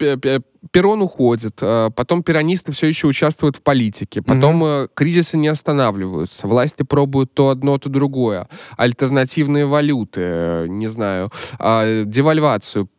Перрон 0.72 1.02
уходит, 1.02 1.60
а, 1.62 1.89
потом 1.89 2.24
перонисты 2.24 2.72
все 2.72 2.88
еще 2.88 3.08
участвуют 3.08 3.58
в 3.58 3.62
политике, 3.62 4.22
потом 4.22 4.63
э, 4.63 4.88
кризисы 4.93 5.38
не 5.38 5.48
останавливаются, 5.48 6.48
власти 6.48 6.84
пробуют 6.84 7.34
то 7.34 7.50
одно, 7.50 7.78
то 7.78 7.89
другое, 7.89 8.48
альтернативные 8.78 9.65
валюты, 9.65 10.22
э, 10.22 10.65
не 10.67 10.88
знаю, 10.88 11.32
а, 11.60 12.04
девальвацию, 12.04 12.89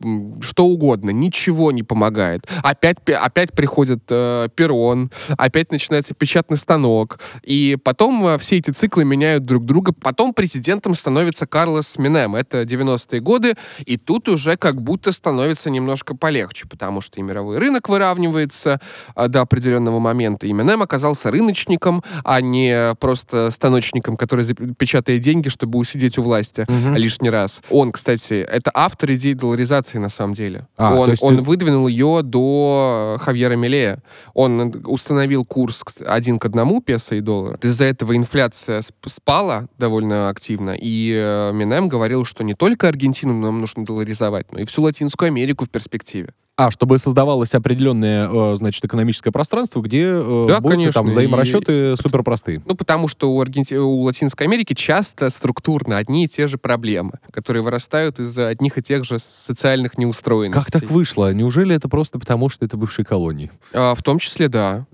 что 0.41 0.67
угодно, 0.67 1.11
ничего 1.11 1.71
не 1.71 1.83
помогает. 1.83 2.49
Опять, 2.63 2.99
опять 3.09 3.53
приходит 3.53 4.05
э, 4.09 4.49
Перрон, 4.55 5.11
опять 5.37 5.71
начинается 5.71 6.15
печатный 6.15 6.57
станок, 6.57 7.21
и 7.43 7.77
потом 7.83 8.27
э, 8.27 8.39
все 8.39 8.57
эти 8.57 8.71
циклы 8.71 9.05
меняют 9.05 9.45
друг 9.45 9.67
друга, 9.67 9.93
потом 9.93 10.33
президентом 10.33 10.95
становится 10.95 11.47
Карлос 11.47 11.99
Минем, 11.99 12.37
это 12.37 12.63
90-е 12.63 13.21
годы, 13.21 13.55
и 13.85 13.97
тут 13.99 14.29
уже 14.29 14.57
как 14.57 14.81
будто 14.81 15.13
становится 15.13 15.69
немножко 15.69 16.17
полегче, 16.17 16.67
потому 16.67 17.01
что 17.01 17.21
и 17.21 17.23
мировой 17.23 17.50
рынок 17.59 17.89
выравнивается 17.89 18.81
а, 19.15 19.29
до 19.29 19.41
определенного 19.41 19.99
момента. 19.99 20.47
И 20.47 20.53
Минем 20.53 20.83
оказался 20.83 21.31
рыночником, 21.31 22.03
а 22.25 22.41
не 22.41 22.95
просто 23.01 23.51
станочником, 23.51 24.17
который 24.17 24.45
печатает 24.75 25.21
деньги, 25.23 25.49
чтобы 25.49 25.79
усидеть 25.79 26.19
у 26.19 26.23
власти 26.23 26.67
Мгм. 26.69 26.97
лишний 26.97 27.31
раз. 27.31 27.63
Он, 27.71 27.93
кстати, 27.93 28.35
это 28.35 28.71
автор 28.75 29.13
идеи 29.13 29.33
долларизации 29.35 29.99
на 29.99 30.09
самом 30.09 30.35
деле. 30.35 30.67
А, 30.77 30.95
он 30.95 31.11
есть 31.11 31.23
он 31.23 31.37
ты- 31.37 31.43
выдвинул 31.43 31.89
ее 31.89 32.21
до 32.23 33.17
э, 33.19 33.23
Хавьера 33.25 33.55
Милея. 33.57 34.03
Он 34.35 34.73
установил 34.87 35.45
курс 35.45 35.83
один 36.07 36.39
к 36.39 36.45
одному 36.45 36.81
песо 36.81 37.15
и 37.15 37.21
доллара. 37.21 37.59
Из-за 37.63 37.85
этого 37.85 38.17
инфляция 38.17 38.81
сп- 38.81 38.93
спала 39.09 39.67
довольно 39.79 40.29
активно, 40.29 40.77
и 40.79 41.13
э, 41.15 41.53
Минем 41.53 41.89
говорил, 41.89 42.25
что 42.25 42.45
не 42.45 42.55
только 42.55 42.89
Аргентину 42.89 43.35
нам 43.35 43.61
нужно 43.61 43.85
долларизовать, 43.85 44.53
но 44.53 44.61
и 44.61 44.65
всю 44.65 44.83
Латинскую 44.83 45.29
Америку 45.29 45.65
в 45.65 45.71
перспективе. 45.71 46.31
А, 46.57 46.71
чтобы 46.71 46.99
создавалось 46.99 47.55
определенное, 47.55 48.29
э, 48.29 48.57
значит, 48.57 48.85
экономическое 48.85 49.31
пространство, 49.31 49.81
где 49.81 50.03
э, 50.05 50.47
Да, 50.49 50.61
будут 50.61 50.77
конечно, 50.77 50.93
там 51.01 51.09
и- 51.09 51.11
взаиморасчеты 51.11 51.97
супер 51.97 52.23
простые. 52.23 52.61
Ну, 52.67 52.75
потому 52.75 53.09
что 53.09 53.33
у, 53.35 53.41
Аргенти... 53.41 53.75
у 53.75 54.03
Латинской 54.03 54.47
Америки 54.47 54.75
часто 54.75 55.31
структурно 55.31 55.97
одни 55.97 56.25
и 56.25 56.29
те 56.29 56.47
же 56.49 56.59
проблемы, 56.59 57.13
которые 57.33 57.63
вырастают 57.63 58.19
из 58.21 58.37
одних 58.39 58.77
и 58.77 58.83
тех 58.83 59.05
же 59.05 59.19
социальных 59.19 59.97
неустроенностей. 59.97 60.71
Как 60.71 60.83
так 60.83 60.91
вышло? 60.91 61.33
Неужели 61.33 61.75
это 61.75 61.89
просто 61.89 62.19
потому, 62.19 62.51
что 62.51 62.67
это 62.67 62.77
бывшие 62.77 63.07
колонии? 63.07 63.51
А, 63.73 63.95
в 63.95 64.03
том 64.03 64.19
числе, 64.19 64.49
да. 64.51 64.87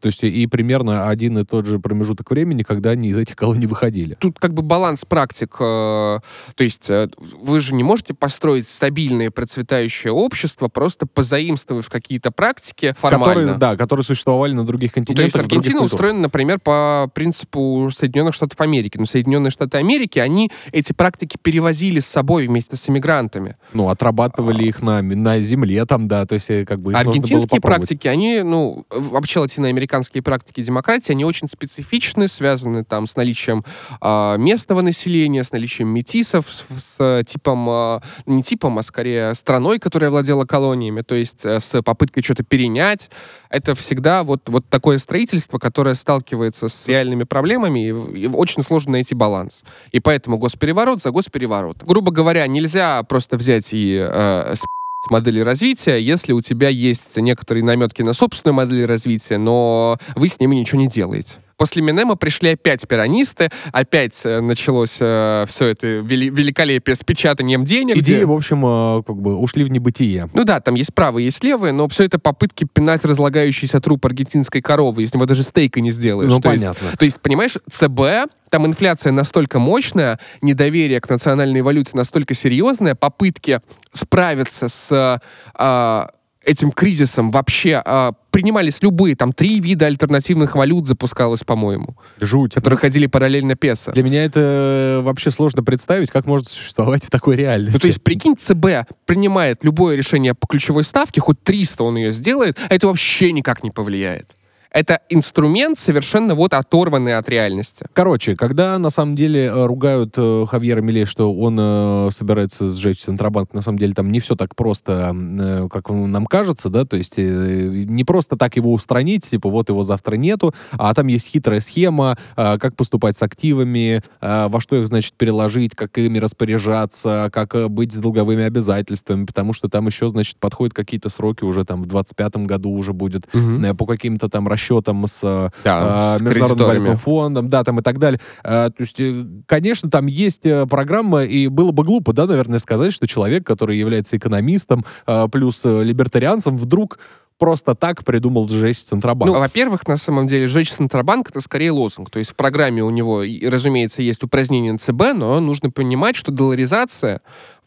То 0.00 0.06
есть 0.06 0.22
и 0.22 0.46
примерно 0.46 1.08
один 1.08 1.38
и 1.38 1.44
тот 1.44 1.66
же 1.66 1.78
промежуток 1.78 2.30
времени, 2.30 2.62
когда 2.62 2.90
они 2.90 3.08
из 3.08 3.18
этих 3.18 3.36
колоний 3.36 3.66
выходили. 3.66 4.16
Тут 4.20 4.38
как 4.38 4.54
бы 4.54 4.62
баланс 4.62 5.04
практик. 5.04 5.54
э, 5.58 6.18
то 6.54 6.64
есть 6.64 6.90
э, 6.90 7.08
вы 7.40 7.60
же 7.60 7.74
не 7.74 7.82
можете 7.82 8.14
построить 8.14 8.68
стабильное 8.68 9.30
процветающее 9.30 10.12
общество, 10.12 10.68
просто 10.68 11.06
позаимствовав 11.06 11.88
какие-то 11.88 12.30
практики 12.30 12.94
формально. 12.98 13.26
Которые, 13.26 13.54
да, 13.58 13.76
которые 13.76 14.04
существовали 14.04 14.52
на 14.52 14.64
других 14.64 14.92
Ну, 14.96 15.04
то 15.04 15.10
есть 15.22 15.32
континентах. 15.32 15.40
Аргентина 15.40 15.84
устроена, 15.84 16.20
например, 16.20 16.60
по 16.60 17.10
принципу 17.14 17.90
Соединенных 17.94 18.34
Штатов 18.34 18.60
Америки. 18.60 18.98
Но 18.98 19.06
Соединенные 19.06 19.50
Штаты 19.50 19.78
Америки, 19.78 20.18
они 20.18 20.50
эти 20.72 20.92
практики 20.92 21.36
перевозили 21.40 22.00
с 22.00 22.06
собой 22.06 22.46
вместе 22.46 22.76
с 22.76 22.88
иммигрантами. 22.88 23.56
Ну, 23.72 23.88
отрабатывали 23.88 24.64
их 24.64 24.82
на, 24.82 25.02
на 25.02 25.40
земле 25.40 25.84
там, 25.86 26.08
да, 26.08 26.26
то 26.26 26.34
есть 26.34 26.50
э, 26.50 26.64
как 26.64 26.80
бы 26.80 26.92
Аргентинские 26.92 27.60
практики, 27.60 28.08
они, 28.08 28.42
ну, 28.42 28.84
вообще 28.90 29.40
латиноамериканские 29.62 30.22
практики 30.22 30.62
демократии, 30.62 31.12
они 31.12 31.24
очень 31.24 31.48
специфичны, 31.48 32.28
связаны 32.28 32.84
там 32.84 33.06
с 33.06 33.16
наличием 33.16 33.64
а, 34.00 34.36
местного 34.36 34.80
населения, 34.80 35.44
с 35.44 35.52
наличием 35.52 35.88
метисов, 35.88 36.46
с, 36.48 36.64
с 36.98 37.24
типом, 37.24 37.66
а, 37.68 38.02
не 38.26 38.42
типом, 38.42 38.78
а 38.78 38.82
скорее 38.82 39.34
страной, 39.34 39.78
которая 39.78 40.10
владела 40.10 40.44
колониями, 40.44 41.02
то 41.02 41.14
есть 41.14 41.44
э, 41.44 41.60
с 41.60 41.82
попыткой 41.82 42.22
что-то 42.22 42.42
перенять. 42.42 43.10
Это 43.48 43.74
всегда 43.74 44.24
вот, 44.24 44.48
вот 44.48 44.66
такое 44.68 44.98
строительство, 44.98 45.58
которое 45.58 45.94
сталкивается 45.94 46.68
с 46.68 46.88
реальными 46.88 47.24
проблемами, 47.24 47.88
и, 47.88 48.22
и 48.22 48.26
очень 48.26 48.62
сложно 48.62 48.92
найти 48.92 49.14
баланс. 49.14 49.62
И 49.92 50.00
поэтому 50.00 50.38
госпереворот 50.38 51.02
за 51.02 51.10
госпереворот. 51.10 51.78
Грубо 51.82 52.10
говоря, 52.10 52.46
нельзя 52.46 53.02
просто 53.04 53.36
взять 53.36 53.68
и 53.72 53.96
э, 53.96 54.54
с 55.04 55.10
модели 55.10 55.40
развития, 55.40 55.98
если 55.98 56.32
у 56.32 56.40
тебя 56.40 56.68
есть 56.68 57.16
некоторые 57.16 57.64
наметки 57.64 58.02
на 58.02 58.12
собственную 58.12 58.54
модель 58.54 58.86
развития, 58.86 59.36
но 59.36 59.98
вы 60.14 60.28
с 60.28 60.38
ними 60.38 60.54
ничего 60.54 60.80
не 60.80 60.86
делаете. 60.86 61.41
После 61.62 61.80
Минема 61.80 62.16
пришли 62.16 62.50
опять 62.54 62.88
пиранисты, 62.88 63.48
опять 63.70 64.20
э, 64.24 64.40
началось 64.40 64.90
все 64.94 65.46
это 65.60 65.86
вели- 66.00 66.28
великолепие 66.28 66.96
с 66.96 67.04
печатанием 67.04 67.64
денег. 67.64 67.96
Идеи, 67.98 68.16
где- 68.16 68.26
в 68.26 68.32
общем, 68.32 68.66
э, 68.66 69.02
как 69.06 69.14
бы 69.16 69.36
ушли 69.36 69.62
в 69.62 69.68
небытие. 69.70 70.28
ну 70.34 70.42
да, 70.42 70.58
там 70.58 70.74
есть 70.74 70.92
правые, 70.92 71.26
есть 71.26 71.44
левые, 71.44 71.72
но 71.72 71.86
все 71.86 72.02
это 72.02 72.18
попытки 72.18 72.64
пинать 72.64 73.04
разлагающийся 73.04 73.80
труп 73.80 74.06
аргентинской 74.06 74.60
коровы, 74.60 75.04
из 75.04 75.14
него 75.14 75.24
даже 75.24 75.44
стейка 75.44 75.80
не 75.80 75.92
сделаешь. 75.92 76.28
Ну, 76.28 76.40
То 76.40 76.50
есть- 76.50 76.64
понятно. 76.64 76.96
то 76.98 77.04
есть, 77.04 77.20
понимаешь, 77.20 77.56
ЦБ, 77.70 78.28
там 78.50 78.66
инфляция 78.66 79.12
настолько 79.12 79.60
мощная, 79.60 80.18
недоверие 80.40 81.00
к 81.00 81.08
национальной 81.08 81.62
валюте 81.62 81.92
настолько 81.96 82.34
серьезное, 82.34 82.96
попытки 82.96 83.60
справиться 83.92 84.68
с 84.68 85.20
а, 85.54 86.10
этим 86.44 86.72
кризисом 86.72 87.30
вообще 87.30 87.80
а, 87.84 88.14
принимались 88.32 88.82
любые, 88.82 89.14
там 89.14 89.32
три 89.32 89.60
вида 89.60 89.86
альтернативных 89.86 90.56
валют 90.56 90.88
запускалось, 90.88 91.44
по-моему, 91.44 91.96
Жуть. 92.20 92.54
которые 92.54 92.78
ходили 92.78 93.06
параллельно 93.06 93.54
песо. 93.54 93.92
Для 93.92 94.02
меня 94.02 94.24
это 94.24 95.00
вообще 95.04 95.30
сложно 95.30 95.62
представить, 95.62 96.10
как 96.10 96.26
может 96.26 96.48
существовать 96.48 97.04
в 97.04 97.10
такой 97.10 97.36
реальности. 97.36 97.74
Ну, 97.74 97.80
то 97.80 97.86
есть, 97.86 98.02
прикинь, 98.02 98.36
ЦБ 98.36 98.90
принимает 99.06 99.62
любое 99.62 99.94
решение 99.94 100.34
по 100.34 100.46
ключевой 100.46 100.82
ставке, 100.82 101.20
хоть 101.20 101.40
300 101.42 101.84
он 101.84 101.96
ее 101.96 102.12
сделает, 102.12 102.58
а 102.68 102.74
это 102.74 102.88
вообще 102.88 103.32
никак 103.32 103.62
не 103.62 103.70
повлияет. 103.70 104.28
Это 104.72 105.00
инструмент 105.10 105.78
совершенно 105.78 106.34
вот 106.34 106.54
оторванный 106.54 107.16
от 107.16 107.28
реальности. 107.28 107.86
Короче, 107.92 108.36
когда 108.36 108.78
на 108.78 108.88
самом 108.88 109.16
деле 109.16 109.44
э, 109.44 109.66
ругают 109.66 110.14
э, 110.16 110.46
Хавьера 110.48 110.80
Миле, 110.80 111.04
что 111.04 111.32
он 111.34 111.58
э, 111.60 112.08
собирается 112.10 112.70
сжечь 112.70 113.00
Центробанк, 113.00 113.52
на 113.52 113.60
самом 113.60 113.78
деле 113.78 113.92
там 113.92 114.10
не 114.10 114.18
все 114.20 114.34
так 114.34 114.56
просто, 114.56 115.14
э, 115.14 115.68
как 115.70 115.90
нам 115.90 116.24
кажется, 116.24 116.70
да, 116.70 116.86
то 116.86 116.96
есть 116.96 117.14
э, 117.18 117.84
не 117.86 118.04
просто 118.04 118.36
так 118.36 118.56
его 118.56 118.72
устранить, 118.72 119.28
типа 119.28 119.50
вот 119.50 119.68
его 119.68 119.82
завтра 119.82 120.16
нету, 120.16 120.54
а 120.72 120.94
там 120.94 121.06
есть 121.08 121.28
хитрая 121.28 121.60
схема, 121.60 122.16
э, 122.36 122.56
как 122.58 122.74
поступать 122.74 123.16
с 123.18 123.22
активами, 123.22 124.02
э, 124.22 124.46
во 124.48 124.60
что 124.62 124.76
их, 124.76 124.86
значит, 124.88 125.12
переложить, 125.18 125.76
как 125.76 125.98
ими 125.98 126.16
распоряжаться, 126.16 127.28
как 127.30 127.54
э, 127.54 127.68
быть 127.68 127.92
с 127.92 127.98
долговыми 127.98 128.44
обязательствами, 128.44 129.26
потому 129.26 129.52
что 129.52 129.68
там 129.68 129.86
еще, 129.86 130.08
значит, 130.08 130.38
подходят 130.38 130.72
какие-то 130.72 131.10
сроки 131.10 131.44
уже 131.44 131.66
там 131.66 131.82
в 131.82 131.86
25 131.86 132.36
году 132.46 132.70
уже 132.70 132.94
будет 132.94 133.26
э, 133.34 133.74
по 133.74 133.84
каким-то 133.84 134.30
там 134.30 134.48
расчетам 134.48 134.61
с 135.06 135.20
э, 135.22 135.50
Да, 135.64 136.14
а, 136.14 136.18
с 136.18 136.20
Международным 136.20 136.66
валютным 136.66 136.96
фондом, 136.96 137.48
да, 137.48 137.64
там 137.64 137.80
и 137.80 137.82
так 137.82 137.98
далее. 137.98 138.20
А, 138.42 138.70
то 138.70 138.82
есть, 138.82 138.98
конечно, 139.46 139.90
там 139.90 140.06
есть 140.06 140.42
программа, 140.68 141.24
и 141.24 141.48
было 141.48 141.72
бы 141.72 141.84
глупо, 141.84 142.12
да, 142.12 142.26
наверное, 142.26 142.58
сказать, 142.58 142.92
что 142.92 143.06
человек, 143.06 143.46
который 143.46 143.78
является 143.78 144.16
экономистом, 144.16 144.84
а, 145.06 145.28
плюс 145.28 145.62
либертарианцем, 145.64 146.56
вдруг 146.56 146.98
просто 147.42 147.74
так 147.74 148.04
придумал 148.04 148.48
сжечь 148.48 148.84
Центробанк. 148.84 149.32
Ну, 149.32 149.40
во-первых, 149.40 149.88
на 149.88 149.96
самом 149.96 150.28
деле, 150.28 150.46
сжечь 150.46 150.72
Центробанк 150.72 151.30
это 151.30 151.40
скорее 151.40 151.72
лозунг. 151.72 152.08
То 152.08 152.20
есть 152.20 152.30
в 152.30 152.36
программе 152.36 152.84
у 152.84 152.90
него, 152.90 153.24
разумеется, 153.42 154.00
есть 154.00 154.22
упразднение 154.22 154.78
ЦБ, 154.78 155.12
но 155.16 155.40
нужно 155.40 155.72
понимать, 155.72 156.14
что 156.14 156.30
долларизация 156.30 157.20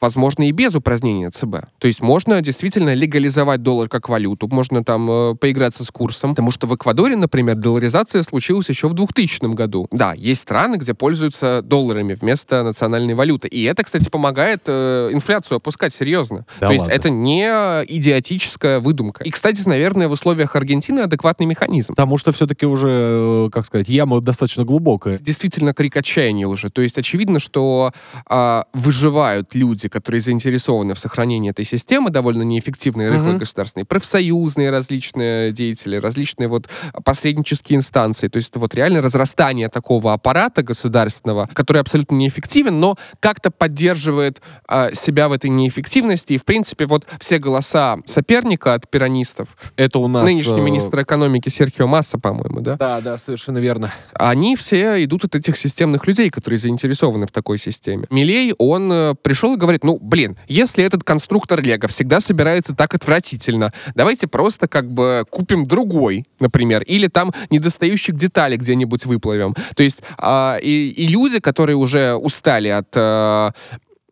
возможно 0.05 0.47
и 0.47 0.51
без 0.51 0.75
упразднения 0.75 1.31
ЦБ. 1.31 1.65
То 1.79 1.87
есть 1.87 1.99
можно 1.99 2.39
действительно 2.41 2.93
легализовать 2.93 3.63
доллар 3.63 3.89
как 3.89 4.07
валюту, 4.07 4.47
можно 4.47 4.83
там 4.83 5.09
э, 5.09 5.35
поиграться 5.35 5.83
с 5.83 5.89
курсом, 5.89 6.31
потому 6.31 6.51
что 6.51 6.67
в 6.67 6.75
Эквадоре, 6.75 7.15
например, 7.15 7.55
долларизация 7.55 8.21
случилась 8.21 8.69
еще 8.69 8.87
в 8.87 8.93
2000 8.93 9.53
году. 9.55 9.87
Да, 9.91 10.13
есть 10.13 10.41
страны, 10.41 10.75
где 10.75 10.93
пользуются 10.93 11.63
долларами 11.63 12.13
вместо 12.13 12.61
национальной 12.61 13.15
валюты. 13.15 13.47
И 13.47 13.63
это, 13.63 13.83
кстати, 13.83 14.07
помогает 14.09 14.61
э, 14.67 15.09
инфляцию 15.11 15.57
опускать 15.57 15.95
серьезно. 15.95 16.45
Да 16.59 16.67
То 16.67 16.73
есть 16.73 16.83
ладно? 16.83 16.93
это 16.93 17.09
не 17.09 17.45
идиотическая 17.47 18.79
выдумка. 18.79 19.23
И, 19.23 19.31
кстати, 19.31 19.67
наверное, 19.67 20.07
в 20.07 20.11
условиях 20.11 20.55
Аргентины 20.55 20.99
адекватный 20.99 21.47
механизм. 21.47 21.93
Потому 21.95 22.19
что 22.19 22.31
все-таки 22.31 22.67
уже, 22.67 22.89
э, 22.91 23.49
как 23.51 23.65
сказать, 23.65 23.89
яма 23.89 24.21
достаточно 24.21 24.65
глубокая. 24.65 25.17
действительно 25.17 25.73
крик 25.73 25.97
отчаяния 25.97 26.45
уже. 26.45 26.69
То 26.69 26.83
есть 26.83 26.99
очевидно, 26.99 27.39
что 27.39 27.91
а, 28.27 28.65
выживают 28.73 29.55
люди, 29.55 29.87
которые 29.95 30.19
заинтересованы 30.19 30.93
в 30.93 30.99
сохранении 30.99 31.51
этой 31.51 31.63
системы, 31.63 32.09
довольно 32.09 32.43
неэффективные, 32.43 33.07
рыхлые 33.11 33.29
Мгм. 33.35 33.39
государственные, 33.39 33.85
профсоюзные 33.85 34.69
различные 34.69 35.53
деятели, 35.53 35.95
различные 35.95 36.49
вот 36.49 36.67
посреднические 37.05 37.77
инстанции. 37.77 38.27
То 38.27 38.35
есть 38.35 38.49
это 38.49 38.59
вот 38.59 38.75
реально 38.75 39.01
разрастание 39.01 39.69
такого 39.69 40.11
аппарата 40.11 40.63
государственного, 40.63 41.47
который 41.53 41.79
абсолютно 41.81 42.15
неэффективен, 42.15 42.77
но 42.77 42.97
как-то 43.21 43.51
поддерживает 43.51 44.41
а, 44.67 44.93
себя 44.93 45.29
в 45.29 45.31
этой 45.31 45.49
неэффективности. 45.49 46.33
И, 46.33 46.37
в 46.37 46.43
принципе, 46.43 46.87
вот 46.87 47.07
все 47.21 47.39
голоса 47.39 47.95
соперника 48.05 48.73
от 48.73 48.89
пиранистов, 48.89 49.55
Это 49.77 49.99
у 49.99 50.09
нас... 50.09 50.25
нынешний 50.25 50.59
э, 50.59 50.63
министр 50.63 51.03
экономики 51.03 51.47
Серхио 51.47 51.87
Масса, 51.87 52.19
по-моему, 52.19 52.59
да? 52.59 52.75
Да, 52.75 52.99
да, 52.99 53.17
совершенно 53.17 53.59
верно. 53.59 53.93
они 54.13 54.57
все 54.57 55.01
идут 55.05 55.23
от 55.23 55.35
этих 55.37 55.55
системных 55.55 56.05
людей, 56.05 56.29
которые 56.29 56.59
заинтересованы 56.59 57.27
в 57.27 57.31
такой 57.31 57.57
системе. 57.57 58.07
Милей, 58.09 58.53
он 58.57 58.91
э, 58.91 59.15
пришел 59.21 59.53
и 59.53 59.57
говорит, 59.57 59.84
ну, 59.85 59.99
блин, 60.01 60.35
если 60.47 60.83
этот 60.83 61.03
конструктор 61.03 61.61
Лего 61.61 61.87
всегда 61.87 62.19
собирается 62.19 62.75
так 62.75 62.95
отвратительно, 62.95 63.71
давайте 63.93 64.27
просто 64.27 64.67
как 64.67 64.91
бы 64.91 65.25
купим 65.29 65.65
другой, 65.65 66.25
например, 66.39 66.81
или 66.81 67.07
там 67.07 67.31
недостающих 67.51 68.15
деталей 68.15 68.57
где-нибудь 68.57 69.05
выплавим. 69.05 69.53
То 69.75 69.83
есть 69.83 70.01
а, 70.17 70.57
и, 70.61 70.89
и 70.89 71.05
люди, 71.05 71.39
которые 71.39 71.75
уже 71.75 72.15
устали 72.15 72.69
от 72.69 72.87
э, 72.95 73.51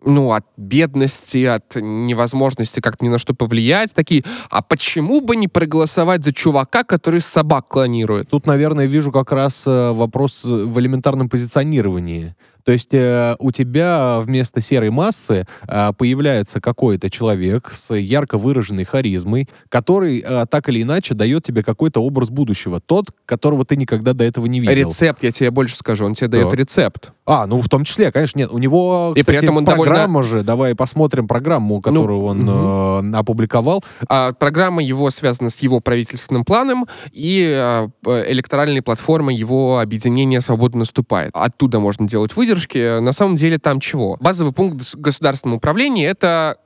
ну, 0.06 0.32
от 0.32 0.46
бедности, 0.58 1.46
от 1.46 1.76
невозможности 1.76 2.80
как-то 2.80 3.06
ни 3.06 3.10
на 3.10 3.18
что 3.18 3.34
повлиять, 3.34 3.94
такие, 3.94 4.24
а 4.50 4.62
почему 4.62 5.22
бы 5.22 5.36
не 5.36 5.48
проголосовать 5.48 6.24
за 6.24 6.34
чувака, 6.34 6.84
который 6.84 7.22
собак 7.22 7.68
клонирует? 7.68 8.30
Тут, 8.30 8.46
наверное, 8.46 8.86
вижу 8.86 9.12
как 9.12 9.32
раз 9.32 9.64
э, 9.66 9.92
вопрос 9.92 10.42
э, 10.46 10.50
в 10.50 10.80
элементарном 10.80 11.30
позиционировании. 11.30 12.36
То 12.64 12.72
есть 12.72 12.94
э, 12.94 13.36
у 13.40 13.52
тебя 13.52 14.20
вместо 14.22 14.62
серой 14.62 14.90
массы 14.90 15.46
э, 15.68 15.92
появляется 15.98 16.62
какой-то 16.62 17.10
человек 17.10 17.72
с 17.74 17.94
ярко 17.94 18.38
выраженной 18.38 18.86
харизмой, 18.86 19.50
который 19.70 20.24
э, 20.26 20.46
так 20.50 20.70
или 20.70 20.82
иначе 20.82 21.14
дает 21.14 21.44
тебе 21.44 21.64
какой-то 21.64 22.02
образ 22.02 22.30
будущего. 22.30 22.80
Тот, 22.80 23.08
которого 23.26 23.66
ты 23.66 23.76
никогда 23.76 24.14
до 24.14 24.24
этого 24.24 24.46
не 24.46 24.60
видел. 24.60 24.74
Рецепт, 24.90 25.24
я 25.24 25.32
тебе 25.32 25.52
больше 25.52 25.76
скажу, 25.76 26.06
он 26.06 26.14
тебе 26.14 26.30
дает 26.30 26.50
Так. 26.50 26.60
рецепт. 26.60 27.12
А, 27.26 27.48
ну 27.48 27.62
в 27.62 27.70
том 27.70 27.86
числе, 27.86 28.12
конечно, 28.12 28.38
нет. 28.40 28.52
У 28.52 28.58
него, 28.58 29.14
И 29.16 29.24
при 29.24 29.38
этом 29.46 29.58
он 29.58 29.66
программа 29.86 30.24
же. 30.24 30.44
Давай 30.44 30.76
посмотрим 30.76 31.28
программу, 31.28 31.80
которую 31.80 32.22
он 32.22 33.14
э, 33.14 33.18
опубликовал. 33.18 33.84
А 34.10 34.34
программа 34.34 34.84
его 34.84 35.10
связана 35.10 35.50
с 35.50 35.58
его 35.60 35.80
правительственным 35.80 36.44
планом, 36.44 36.86
и 37.14 37.86
п- 38.02 38.26
электоральной 38.28 38.82
платформой 38.82 39.36
его 39.36 39.80
объединения 39.80 40.42
«Свобода 40.42 40.78
наступает». 40.78 41.32
Оттуда 41.34 41.80
можно 41.80 42.08
делать 42.10 42.36
выдержки. 42.36 43.00
На 43.00 43.14
самом 43.14 43.38
деле 43.38 43.58
там 43.58 43.80
чего? 43.80 44.18
Базовый 44.20 44.52
пункт 44.52 44.78
гос- 44.82 44.98
государственного 44.98 45.58
управления— 45.58 46.06
это 46.08 46.58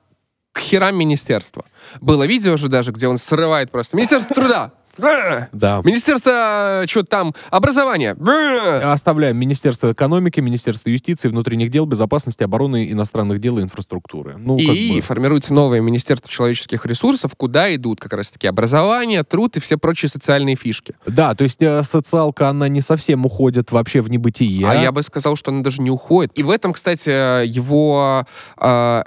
к 0.54 0.60
херам 0.60 0.96
министерства. 0.98 1.66
Было 2.02 2.26
видео 2.26 2.58
же 2.58 2.68
даже, 2.68 2.92
где 2.92 3.08
он 3.08 3.20
срывает 3.20 3.70
просто 3.70 3.96
«Министерство 3.96 4.36
труда!» 4.36 4.72
Бррр. 4.98 5.50
Да. 5.52 5.82
Министерство 5.84 6.84
что 6.88 7.04
там 7.04 7.34
образования. 7.50 8.16
Бррр. 8.16 8.86
Оставляем 8.86 9.38
Министерство 9.38 9.92
экономики, 9.92 10.40
Министерство 10.40 10.90
юстиции, 10.90 11.28
внутренних 11.28 11.70
дел, 11.72 11.86
безопасности, 11.86 12.44
обороны, 12.44 12.92
иностранных 12.92 13.40
дел 13.40 13.60
и 13.60 13.62
инфраструктуры. 13.62 14.36
Ну, 14.38 14.58
И 14.58 14.96
бы. 14.96 15.02
формируется 15.02 15.54
новое 15.54 15.82
Министерство 15.82 16.30
человеческих 16.30 16.86
ресурсов, 16.86 17.32
куда 17.36 17.74
идут 17.76 18.00
как 18.00 18.14
раз-таки 18.14 18.48
образование, 18.48 19.24
труд 19.24 19.58
и 19.58 19.60
все 19.60 19.78
прочие 19.78 20.10
социальные 20.10 20.56
фишки. 20.56 20.96
Да, 21.06 21.36
то 21.36 21.44
есть 21.44 21.62
э, 21.62 21.84
социалка, 21.84 22.50
она 22.50 22.68
не 22.68 22.82
совсем 22.82 23.26
уходит 23.26 23.72
вообще 23.72 24.02
в 24.02 24.10
небытие. 24.10 24.68
А 24.68 24.76
я 24.76 24.92
бы 24.92 25.04
сказал, 25.04 25.36
что 25.36 25.52
она 25.52 25.62
даже 25.62 25.82
не 25.82 25.92
уходит. 25.92 26.32
И 26.36 26.44
в 26.44 26.50
этом, 26.50 26.74
кстати, 26.74 27.46
его 27.46 28.26
э, 28.60 29.04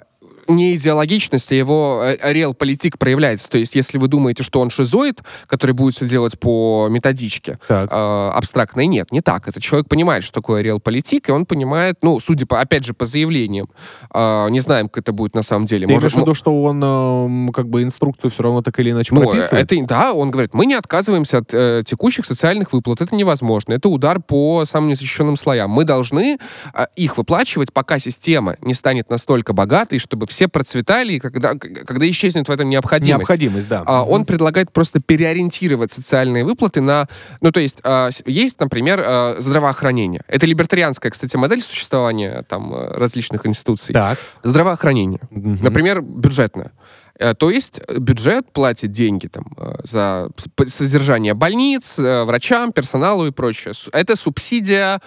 не 0.55 0.77
идеологичность, 0.77 1.51
а 1.53 1.55
его 1.55 2.03
э, 2.05 2.33
реал-политик 2.33 2.99
проявляется. 2.99 3.49
То 3.49 3.59
есть, 3.59 3.75
если 3.75 3.99
вы 3.99 4.09
думаете, 4.09 4.43
что 4.43 4.61
он 4.61 4.71
шизоид, 4.71 5.21
который 5.47 5.73
будет 5.73 5.95
все 5.95 6.07
делать 6.07 6.39
по 6.39 6.89
методичке, 6.91 7.59
э, 7.69 8.31
абстрактной, 8.35 8.87
нет, 8.87 9.13
не 9.13 9.21
так. 9.21 9.49
Этот 9.49 9.63
человек 9.63 9.89
понимает, 9.89 10.25
что 10.25 10.35
такое 10.35 10.63
реал-политик, 10.63 11.29
и 11.29 11.33
он 11.33 11.47
понимает, 11.47 11.97
ну, 12.03 12.21
судя 12.21 12.47
по, 12.47 12.61
опять 12.61 12.85
же, 12.85 12.95
по 12.95 13.07
заявлениям, 13.07 13.69
э, 14.13 14.47
не 14.51 14.61
знаем, 14.61 14.89
как 14.89 15.03
это 15.05 15.13
будет 15.13 15.35
на 15.35 15.43
самом 15.43 15.67
деле. 15.67 15.87
Ты 15.87 15.93
Может, 15.93 16.05
имеешь 16.05 16.15
в 16.15 16.21
виду, 16.21 16.35
что 16.35 16.63
он 16.63 16.83
эм, 16.83 17.53
как 17.53 17.69
бы 17.69 17.83
инструкцию 17.83 18.31
все 18.31 18.43
равно 18.43 18.63
так 18.63 18.79
или 18.79 18.91
иначе 18.91 19.15
Ну, 19.15 19.23
прописывает? 19.23 19.73
это, 19.73 19.87
да, 19.87 20.13
он 20.13 20.31
говорит, 20.31 20.55
мы 20.55 20.67
не 20.67 20.75
отказываемся 20.75 21.39
от 21.39 21.53
э, 21.53 21.83
текущих 21.87 22.27
социальных 22.27 22.73
выплат. 22.73 23.01
Это 23.01 23.15
невозможно. 23.15 23.73
Это 23.73 23.89
удар 23.89 24.21
по 24.21 24.65
самым 24.67 24.91
незащищенным 24.91 25.37
слоям. 25.37 25.71
Мы 25.71 25.85
должны 25.85 26.39
э, 26.75 26.87
их 26.97 27.17
выплачивать, 27.17 27.73
пока 27.73 27.99
система 27.99 28.57
не 28.61 28.75
станет 28.75 29.11
настолько 29.11 29.53
богатой, 29.53 29.99
чтобы 29.99 30.27
все 30.27 30.40
процветали, 30.49 31.15
и 31.15 31.19
когда, 31.19 31.55
когда 31.55 32.09
исчезнет 32.09 32.49
в 32.49 32.51
этом 32.51 32.69
необходимость. 32.69 33.19
Необходимость, 33.21 33.69
да. 33.69 33.83
А, 33.87 34.05
Он 34.05 34.25
предлагает 34.25 34.73
просто 34.73 35.01
переориентировать 35.01 35.93
социальные 35.93 36.45
выплаты 36.45 36.81
на... 36.81 37.07
Ну, 37.41 37.53
то 37.53 37.61
есть, 37.61 37.79
а, 37.83 38.11
есть, 38.27 38.61
например, 38.61 39.03
а, 39.05 39.37
здравоохранение. 39.39 40.23
Это 40.29 40.47
либертарианская, 40.47 41.11
кстати, 41.11 41.37
модель 41.37 41.63
существования 41.63 42.45
там 42.49 42.75
э, 42.75 42.93
различных 42.95 43.47
институций. 43.47 43.93
Так. 43.93 44.19
Здравоохранение. 44.43 45.21
Мгм. 45.31 45.59
Например, 45.63 46.01
бюджетное. 46.03 46.73
Э, 47.19 47.35
То 47.35 47.51
есть 47.51 47.81
э, 47.87 47.99
бюджет 47.99 48.53
платит 48.53 48.93
деньги 48.93 49.27
там, 49.27 49.45
за 49.85 50.29
содержание 50.67 51.35
больниц, 51.35 51.95
врачам, 51.99 52.73
персоналу 52.73 53.27
и 53.27 53.31
прочее. 53.31 53.75
Это 53.93 54.17
субсидия 54.17 55.01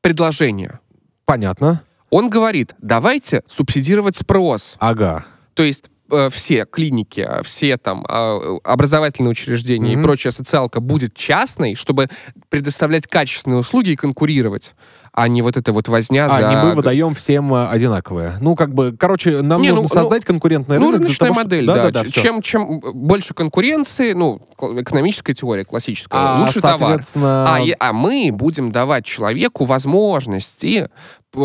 предложения. 0.00 0.80
Понятно. 1.24 1.82
Он 2.10 2.28
говорит, 2.30 2.74
давайте 2.80 3.42
субсидировать 3.48 4.16
спрос. 4.16 4.76
Ага. 4.78 5.24
То 5.54 5.62
есть 5.62 5.86
э, 6.10 6.28
все 6.30 6.64
клиники, 6.64 7.20
э, 7.28 7.42
все 7.42 7.76
там 7.76 8.04
э, 8.08 8.58
образовательные 8.64 9.30
учреждения 9.30 9.92
Мгм. 9.96 10.00
и 10.00 10.04
прочая 10.04 10.32
социалка 10.32 10.80
будет 10.80 11.14
частной, 11.14 11.74
чтобы 11.74 12.08
предоставлять 12.48 13.06
качественные 13.06 13.58
услуги 13.58 13.90
и 13.90 13.96
конкурировать, 13.96 14.74
а 15.16 15.28
не 15.28 15.42
вот 15.42 15.56
эта 15.56 15.72
вот 15.72 15.86
возня 15.86 16.26
А, 16.28 16.40
за... 16.40 16.48
не 16.48 16.56
мы 16.56 16.72
выдаем 16.74 17.14
всем 17.14 17.54
э, 17.54 17.68
одинаковые. 17.68 18.32
Ну, 18.40 18.56
как 18.56 18.74
бы, 18.74 18.96
короче, 18.98 19.42
нам 19.42 19.62
Не, 19.62 19.68
ну, 19.70 19.82
нужно 19.82 19.94
ну, 19.94 20.00
создать 20.02 20.24
конкурентный 20.24 20.78
Ну, 20.78 20.86
рынок. 20.86 20.98
для 21.02 21.06
рыночная 21.06 21.28
того, 21.28 21.34
что- 21.40 21.44
модель, 21.44 21.66
да. 21.66 21.74
Да-да-да, 21.76 22.04
Ч- 22.04 22.10
всё. 22.10 22.20
чем, 22.22 22.42
чем 22.42 22.80
больше 22.80 23.32
конкуренции, 23.32 24.12
ну, 24.12 24.40
экономическая 24.60 25.32
теория 25.34 25.64
классическая, 25.64 26.18
А, 26.20 26.40
лучше 26.40 26.60
товар. 26.60 26.78
соответственно... 26.80 27.54
А, 27.54 27.60
и- 27.60 27.74
а 27.78 27.92
мы 27.92 28.30
будем 28.32 28.70
давать 28.72 29.04
человеку 29.04 29.64
возможности 29.66 30.88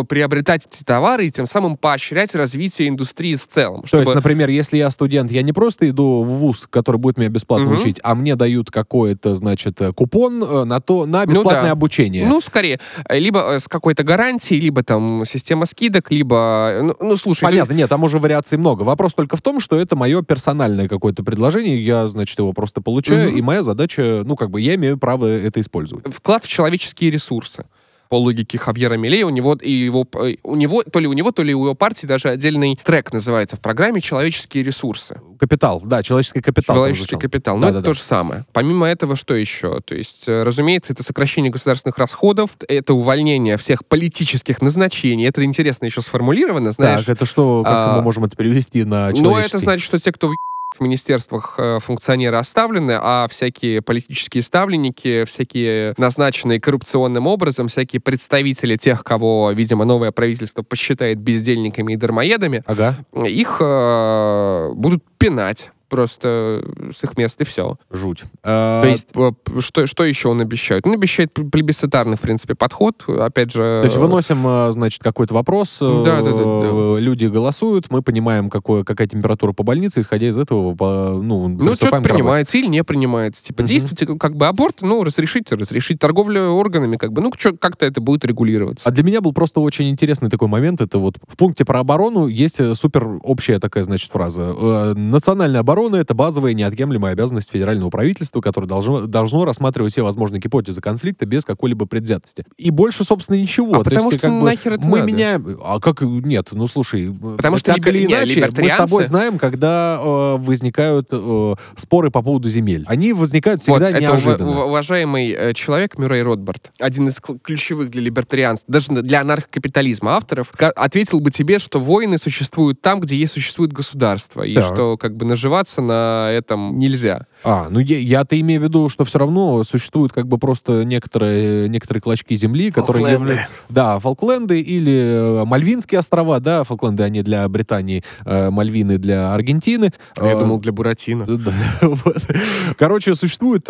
приобретать 0.07 0.67
эти 0.71 0.83
товары 0.83 1.25
и 1.25 1.31
тем 1.31 1.47
самым 1.47 1.75
поощрять 1.75 2.35
развитие 2.35 2.89
индустрии 2.89 3.35
в 3.35 3.47
целом. 3.47 3.81
То 3.81 3.87
чтобы- 3.87 4.03
есть, 4.03 4.13
например, 4.15 4.47
если 4.49 4.77
я 4.77 4.91
студент, 4.91 5.31
я 5.31 5.41
не 5.41 5.51
просто 5.51 5.89
иду 5.89 6.21
в 6.23 6.27
ВУЗ, 6.27 6.67
который 6.69 6.97
будет 6.97 7.17
меня 7.17 7.29
бесплатно 7.29 7.65
Мгм. 7.71 7.79
учить, 7.79 7.99
а 8.03 8.13
мне 8.13 8.35
дают 8.35 8.69
какой-то, 8.69 9.33
значит, 9.33 9.81
э, 9.81 9.91
купон 9.91 10.43
э, 10.43 10.63
на 10.65 10.79
то, 10.79 11.07
на 11.07 11.25
Ну 11.25 11.31
бесплатное 11.31 11.63
да. 11.63 11.71
обучение. 11.71 12.27
Ну, 12.27 12.39
скорее, 12.39 12.79
либо 13.09 13.58
с 13.59 13.67
какой-то 13.67 14.03
гарантией, 14.03 14.59
либо 14.59 14.83
там 14.83 15.23
система 15.25 15.65
скидок, 15.65 16.11
либо... 16.11 16.79
Ну, 16.81 16.95
ну, 16.99 17.17
слушай, 17.17 17.43
Понятно, 17.43 17.73
нет, 17.73 17.89
там 17.89 18.03
уже 18.03 18.19
вариаций 18.19 18.57
много. 18.57 18.83
Вопрос 18.83 19.13
только 19.13 19.37
в 19.37 19.41
том, 19.41 19.59
что 19.59 19.75
это 19.77 19.95
мое 19.95 20.21
персональное 20.21 20.87
какое-то 20.87 21.23
предложение, 21.23 21.83
я, 21.83 22.07
значит, 22.07 22.37
его 22.39 22.53
просто 22.53 22.81
получаю, 22.81 23.29
Мгм. 23.29 23.37
и 23.37 23.41
моя 23.41 23.63
задача, 23.63 24.23
ну, 24.25 24.35
как 24.35 24.49
бы, 24.49 24.61
я 24.61 24.75
имею 24.75 24.97
право 24.97 25.25
это 25.25 25.59
использовать. 25.61 26.05
вклад 26.13 26.43
в 26.45 26.47
человеческие 26.47 27.11
ресурсы. 27.11 27.65
По 28.09 28.15
логике 28.15 28.57
Хавьера 28.57 28.95
Милея, 28.95 29.27
у 29.27 29.29
него 29.29 29.53
и 29.53 29.71
его 29.71 30.07
э, 30.15 30.35
у 30.41 30.55
него 30.55 30.81
то 30.81 30.99
ли 30.99 31.07
у 31.07 31.13
него, 31.13 31.31
то 31.31 31.43
ли 31.43 31.53
у 31.53 31.63
его 31.65 31.75
партии 31.75 32.07
даже 32.07 32.29
отдельный 32.29 32.79
трек 32.83 33.13
называется 33.13 33.55
в 33.55 33.59
программе 33.61 34.01
"Человеческие 34.01 34.63
ресурсы". 34.63 35.21
Капитал, 35.39 35.79
да, 35.85 36.01
человеческий 36.01 36.41
капитал. 36.41 36.75
Человеческий 36.75 37.17
капитал. 37.17 37.57
Ну, 37.57 37.61
Да-да-да. 37.61 37.79
это 37.79 37.87
то 37.89 37.93
же 37.93 38.01
самое. 38.01 38.45
Помимо 38.51 38.87
этого, 38.87 39.15
что 39.15 39.35
еще? 39.35 39.79
То 39.81 39.93
есть, 39.93 40.23
э, 40.27 40.41
разумеется, 40.41 40.91
это 40.91 41.03
сокращение 41.03 41.51
государственных 41.51 41.99
расходов, 41.99 42.57
это 42.67 42.95
увольнение 42.95 43.57
всех 43.57 43.85
политических 43.85 44.61
назначений. 44.63 45.27
Это 45.27 45.43
интересно 45.45 45.85
еще 45.85 46.01
сформулировано, 46.01 46.71
знаешь. 46.71 47.01
Так, 47.05 47.09
это 47.15 47.25
что, 47.27 47.61
как 47.63 47.73
а, 47.73 47.95
мы 47.97 48.01
можем 48.01 48.25
это 48.25 48.35
перевести 48.35 48.83
на 48.85 49.11
Ну, 49.11 49.17
человеческий? 49.17 49.57
это 49.57 49.59
значит, 49.59 49.85
что 49.85 49.99
те, 49.99 50.11
кто 50.11 50.31
в 50.77 50.81
министерствах 50.81 51.55
э, 51.57 51.79
функционеры 51.81 52.37
оставлены, 52.37 52.97
а 53.01 53.27
всякие 53.29 53.81
политические 53.81 54.43
ставленники, 54.43 55.25
всякие 55.25 55.93
назначенные 55.97 56.61
коррупционным 56.61 57.27
образом, 57.27 57.67
всякие 57.67 57.99
представители 57.99 58.75
тех, 58.75 59.03
кого, 59.03 59.51
видимо, 59.51 59.85
новое 59.85 60.11
правительство 60.11 60.61
посчитает 60.61 61.19
бездельниками 61.19 61.93
и 61.93 61.95
дармоедами, 61.95 62.63
Ага, 62.65 62.95
их 63.25 63.57
э, 63.59 64.71
будут 64.73 65.03
пинать 65.17 65.71
просто 65.89 66.63
с 66.95 67.03
их 67.03 67.17
мест, 67.17 67.41
и 67.41 67.43
все. 67.43 67.77
жуть. 67.91 68.23
А, 68.43 68.81
То 68.83 68.87
есть, 68.89 69.09
э, 69.15 69.31
что, 69.59 69.87
что 69.87 70.03
еще 70.05 70.29
он 70.29 70.41
обещает? 70.41 70.85
Он 70.85 70.93
обещает 70.93 71.31
пл- 71.37 71.49
плебисцитарный, 71.49 72.15
в 72.17 72.21
принципе, 72.21 72.55
подход. 72.55 73.03
Опять 73.07 73.51
же... 73.51 73.59
То 73.81 73.85
есть 73.85 73.97
выносим, 73.97 74.45
э, 74.45 74.71
значит, 74.71 75.01
какой-то 75.03 75.33
вопрос, 75.33 75.77
э, 75.81 76.03
Да, 76.05 76.21
да, 76.21 76.31
да, 76.31 76.37
да. 76.37 76.99
люди 76.99 77.25
голосуют, 77.25 77.91
мы 77.91 78.01
понимаем, 78.01 78.49
какое, 78.49 78.83
какая 78.83 79.07
температура 79.07 79.51
по 79.53 79.63
больнице, 79.63 80.01
исходя 80.01 80.27
из 80.27 80.37
этого, 80.37 80.75
по, 80.75 81.19
ну, 81.21 81.47
Ну, 81.47 81.75
что-то 81.75 82.01
принимается 82.01 82.57
или 82.57 82.67
не 82.67 82.83
принимается. 82.83 83.43
Типа, 83.43 83.63
Мгм. 83.63 83.67
действуйте, 83.67 84.05
как 84.17 84.35
бы 84.35 84.47
аборт, 84.47 84.77
ну, 84.81 85.03
разрешите, 85.03 85.55
разрешить 85.55 85.99
торговлю 85.99 86.51
органами, 86.51 86.97
как 86.97 87.11
бы, 87.13 87.21
ну, 87.21 87.31
как-то 87.59 87.85
это 87.85 87.99
будет 88.01 88.23
регулироваться. 88.25 88.87
А 88.87 88.91
для 88.91 89.03
меня 89.03 89.21
был 89.21 89.33
просто 89.33 89.59
очень 89.59 89.89
интересный 89.89 90.29
такой 90.29 90.47
момент. 90.47 90.81
Это 90.81 90.99
вот 90.99 91.17
в 91.27 91.35
пункте 91.35 91.65
про 91.65 91.79
оборону 91.79 92.27
есть 92.27 92.59
э, 92.59 92.75
супер 92.75 93.19
общая 93.23 93.59
такая, 93.59 93.83
значит, 93.83 94.11
фраза. 94.11 94.53
Э, 94.57 94.93
Национальная 94.95 95.61
оборона— 95.61 95.78
это 95.87 96.13
базовая 96.13 96.53
неотъемлемая 96.53 97.13
обязанность 97.13 97.51
федерального 97.51 97.89
правительства, 97.89 98.41
которое 98.41 98.67
должно, 98.67 99.07
должно 99.07 99.45
рассматривать 99.45 99.93
все 99.93 100.01
возможные 100.01 100.39
гипотезы 100.41 100.81
конфликта 100.81 101.25
без 101.25 101.45
какой-либо 101.45 101.85
предвзятости. 101.85 102.45
И 102.57 102.69
больше, 102.71 103.03
собственно, 103.03 103.37
ничего. 103.37 103.75
А 103.75 103.77
То 103.79 103.83
потому 103.85 104.11
есть, 104.11 104.19
что 104.19 104.27
как 104.29 104.39
бы, 104.39 104.45
нахер 104.45 104.73
это 104.73 104.87
мы 104.87 104.99
надо? 104.99 105.11
меняем... 105.11 105.59
А 105.63 105.79
как... 105.79 106.01
Нет, 106.01 106.49
ну 106.51 106.67
слушай. 106.67 107.13
Потому 107.37 107.57
что 107.57 107.73
так 107.73 107.87
или 107.87 107.99
либер- 107.99 108.07
не, 108.07 108.13
иначе, 108.13 108.49
мы 108.57 108.69
с 108.69 108.75
тобой 108.75 109.05
знаем, 109.05 109.37
когда 109.37 109.99
э, 110.01 110.35
возникают 110.39 111.07
э, 111.11 111.55
споры 111.77 112.11
по 112.11 112.21
поводу 112.21 112.49
земель. 112.49 112.83
Они 112.87 113.13
возникают 113.13 113.61
всегда 113.61 113.85
вот, 113.87 113.89
это 113.95 114.01
неожиданно. 114.01 114.49
ува- 114.49 114.63
уважаемый 114.65 115.29
э, 115.31 115.53
человек 115.53 115.97
Мюррей 115.97 116.21
Ротбард, 116.23 116.71
один 116.79 117.07
из 117.07 117.19
кл- 117.19 117.37
ключевых 117.39 117.89
для 117.89 118.01
либертарианства, 118.01 118.71
даже 118.71 118.89
для 119.01 119.21
анархокапитализма 119.21 120.15
авторов, 120.15 120.51
ответил 120.57 121.19
бы 121.19 121.31
тебе, 121.31 121.59
что 121.59 121.79
войны 121.79 122.17
существуют 122.17 122.81
там, 122.81 122.99
где 122.99 123.15
есть 123.15 123.33
существует 123.33 123.71
государство, 123.71 124.43
и 124.43 124.55
Так. 124.55 124.63
что 124.65 124.97
как 124.97 125.15
бы 125.15 125.25
наживаться 125.25 125.68
на 125.77 126.29
этом 126.31 126.77
нельзя. 126.79 127.27
А, 127.43 127.67
ну 127.69 127.79
я, 127.79 127.97
я-то 127.99 128.39
имею 128.39 128.61
в 128.61 128.63
виду, 128.63 128.89
что 128.89 129.05
все 129.05 129.19
равно 129.19 129.63
существуют 129.63 130.11
как 130.13 130.27
бы 130.27 130.37
просто 130.37 130.83
некоторые, 130.83 131.69
некоторые 131.69 132.01
клочки 132.01 132.35
земли, 132.35 132.71
которые... 132.71 133.05
Фолкленды. 133.17 133.33
явля- 133.33 133.47
Да, 133.69 133.99
Фолкленды 133.99 134.59
или 134.61 135.41
э, 135.41 135.45
Мальвинские 135.45 135.99
острова, 135.99 136.39
да, 136.39 136.63
Фолкленды 136.63 137.03
они 137.03 137.21
для 137.21 137.47
Британии, 137.47 138.03
э, 138.25 138.49
Мальвины 138.49 138.97
для 138.97 139.33
Аргентины. 139.33 139.91
Я 140.17 140.31
Э, 140.33 140.39
думал, 140.39 140.59
для 140.59 140.71
Буратино. 140.71 141.25
Короче, 142.77 143.15
существуют 143.15 143.65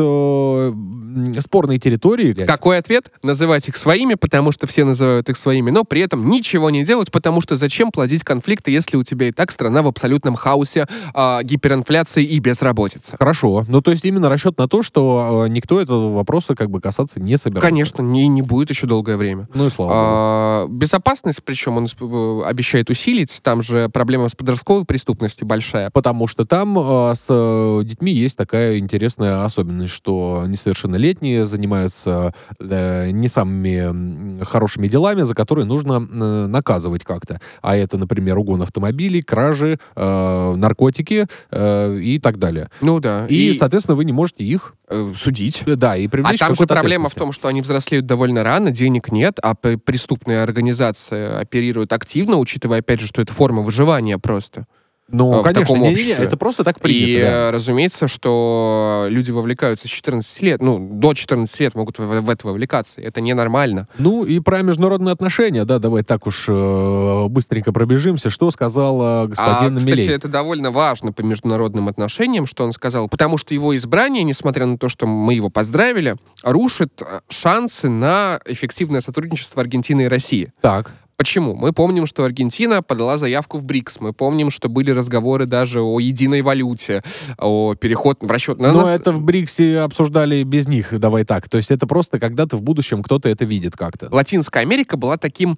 спорные 1.42 1.80
территории. 1.80 2.34
Какой 2.46 2.78
ответ? 2.78 3.12
Называть 3.24 3.68
их 3.68 3.78
своими, 3.78 4.16
потому 4.16 4.52
что 4.52 4.68
все 4.68 4.84
называют 4.86 5.30
их 5.30 5.38
своими, 5.38 5.70
но 5.72 5.84
при 5.84 6.02
этом 6.02 6.30
ничего 6.30 6.70
не 6.70 6.84
делать, 6.84 7.12
потому 7.12 7.42
что 7.42 7.58
зачем 7.58 7.92
плодить 7.92 8.24
конфликты, 8.24 8.72
если 8.72 8.98
у 8.98 9.04
тебя 9.04 9.28
и 9.28 9.32
так 9.32 9.52
страна 9.52 9.82
в 9.82 9.88
абсолютном 9.88 10.36
хаосе, 10.36 10.88
а, 11.14 11.42
гиперинфляции 11.44 12.24
и 12.24 12.40
безработице? 12.40 13.16
Хорошо. 13.18 13.59
Ну, 13.68 13.82
то 13.82 13.92
есть 13.92 14.06
именно 14.06 14.30
расчет 14.30 14.58
на 14.58 14.68
то, 14.68 14.84
что 14.84 15.46
э, 15.46 15.50
никто 15.50 15.80
этого 15.80 16.14
вопроса 16.16 16.56
как 16.56 16.70
бы 16.70 16.82
касаться 16.82 17.20
не 17.20 17.38
собирается. 17.38 17.70
Конечно, 17.70 18.02
не, 18.02 18.28
не 18.28 18.42
будет 18.42 18.70
еще 18.70 18.88
долгое 18.88 19.18
время. 19.18 19.48
Ну 19.54 19.68
и 19.68 19.70
слава 19.70 19.90
богу. 19.90 20.02
А, 20.02 20.68
безопасность, 20.68 21.44
причем 21.44 21.78
он 21.78 21.86
э, 21.88 22.42
обещает 22.46 22.90
усилить, 22.90 23.40
там 23.44 23.62
же 23.62 23.90
проблема 23.90 24.30
с 24.30 24.36
подростковой 24.36 24.86
преступностью 24.86 25.48
большая. 25.48 25.90
Потому 25.92 26.28
что 26.28 26.46
там 26.46 26.78
э, 26.78 27.14
с 27.16 27.84
детьми 27.84 28.12
есть 28.12 28.38
такая 28.38 28.80
интересная 28.80 29.44
особенность, 29.44 29.94
что 29.94 30.44
несовершеннолетние 30.48 31.46
занимаются 31.46 32.34
э, 32.60 33.12
не 33.12 33.28
самыми 33.28 34.44
хорошими 34.44 34.88
делами, 34.88 35.24
за 35.24 35.36
которые 35.36 35.66
нужно 35.66 36.08
э, 36.10 36.48
наказывать 36.48 37.04
как-то. 37.04 37.40
А 37.62 37.76
это, 37.76 37.98
например, 37.98 38.38
угон 38.38 38.62
автомобилей, 38.62 39.22
кражи, 39.22 39.80
э, 39.96 40.54
наркотики 40.56 41.28
э, 41.52 42.00
и 42.00 42.20
так 42.20 42.38
далее. 42.38 42.70
Ну 42.82 43.00
да. 43.00 43.26
И, 43.28 43.49
соответственно, 43.54 43.96
вы 43.96 44.06
не 44.06 44.14
можете 44.14 44.44
их, 44.44 44.76
э, 44.88 45.14
судить. 45.16 45.64
э, 45.66 45.76
да, 45.76 45.96
и 45.96 46.08
А 46.08 46.10
привлечь 46.10 46.40
там 46.40 46.54
к 46.54 46.58
же 46.58 46.66
проблема 46.68 47.10
в 47.10 47.14
том, 47.20 47.32
что 47.32 47.48
они 47.48 47.62
взрослеют 47.62 48.06
довольно 48.06 48.44
рано, 48.44 48.72
денег 48.72 49.12
нет, 49.12 49.40
а 49.42 49.56
п- 49.56 49.78
преступные 49.78 50.42
организации 50.42 51.40
оперируют 51.42 51.94
активно, 51.94 52.38
учитывая, 52.38 52.80
опять 52.80 53.00
же, 53.00 53.08
что 53.08 53.22
это 53.22 53.34
форма 53.34 53.62
выживания 53.62 54.18
просто. 54.18 54.66
Ну, 55.12 55.34
э, 55.34 55.40
в 55.40 55.44
конечно, 55.44 55.62
таком 55.62 55.82
не-не-не, 55.82 56.02
обществе. 56.02 56.26
это 56.26 56.38
просто 56.38 56.64
так 56.64 56.78
И 56.78 56.82
принято, 56.82 57.22
да. 57.22 57.32
э, 57.32 57.52
разумеется, 57.52 58.08
что 58.08 59.08
люди 59.10 59.32
вовлекаются 59.32 59.88
с 59.88 59.92
14 59.92 60.42
лет, 60.42 60.62
ну, 60.62 60.80
до 60.80 61.14
14 61.14 61.60
лет 61.60 61.76
могут 61.76 62.00
в, 62.00 62.06
в 62.06 62.30
это 62.30 62.48
вовлекаться. 62.48 63.02
Это 63.02 63.22
ненормально. 63.22 63.88
Ну 63.98 64.24
и 64.24 64.40
про 64.40 64.62
международные 64.62 65.14
отношения, 65.14 65.66
да, 65.66 65.80
давай 65.80 66.04
так 66.04 66.28
уж 66.28 66.46
э, 66.48 67.26
быстренько 67.28 67.72
пробежимся. 67.74 68.30
Что 68.30 68.52
сказал 68.52 69.26
э, 69.26 69.28
господин 69.28 69.76
а, 69.76 69.80
кстати, 69.80 69.96
Милей? 69.98 70.10
это 70.14 70.28
довольно 70.28 70.72
важно 70.72 71.12
по 71.12 71.22
международным 71.22 71.88
отношениям, 71.88 72.46
что 72.46 72.64
он 72.64 72.72
сказал, 72.74 73.10
потому 73.10 73.38
что 73.38 73.54
его 73.54 73.76
избрание, 73.76 74.24
несмотря 74.24 74.66
на 74.66 74.78
то, 74.78 74.90
что 74.90 75.08
мы 75.08 75.34
его 75.34 75.50
поздравили, 75.50 76.16
рушит 76.44 77.02
э, 77.02 77.20
шансы 77.30 77.90
на 77.90 78.40
эффективное 78.46 79.02
сотрудничество 79.02 79.62
Аргентины 79.62 80.04
и 80.04 80.08
России. 80.08 80.54
Так, 80.62 80.92
Почему? 81.20 81.54
Мы 81.54 81.74
помним, 81.74 82.06
что 82.06 82.24
Аргентина 82.24 82.82
подала 82.82 83.18
заявку 83.18 83.58
в 83.58 83.66
БРИКС. 83.66 84.00
Мы 84.00 84.14
помним, 84.14 84.50
что 84.50 84.70
были 84.70 84.92
разговоры 84.92 85.46
даже 85.46 85.82
о 85.82 86.00
единой 86.00 86.42
валюте, 86.42 87.04
о 87.38 87.76
переход 87.76 88.20
в 88.22 88.32
расчет 88.32 88.58
на 88.58 88.72
Но 88.72 88.86
нас- 88.86 88.98
это 89.02 89.12
в 89.12 89.22
БРИКСе 89.22 89.80
обсуждали 89.80 90.44
без 90.44 90.66
них, 90.66 90.98
давай 90.98 91.26
так. 91.26 91.50
То 91.50 91.58
есть 91.58 91.72
это 91.72 91.86
просто 91.88 92.20
когда-то 92.22 92.56
в 92.56 92.62
будущем 92.62 93.04
кто-то 93.04 93.28
это 93.28 93.44
видит 93.44 93.76
как-то. 93.76 94.08
Латинская 94.10 94.62
Америка 94.62 94.96
была 94.96 95.18
таким 95.18 95.58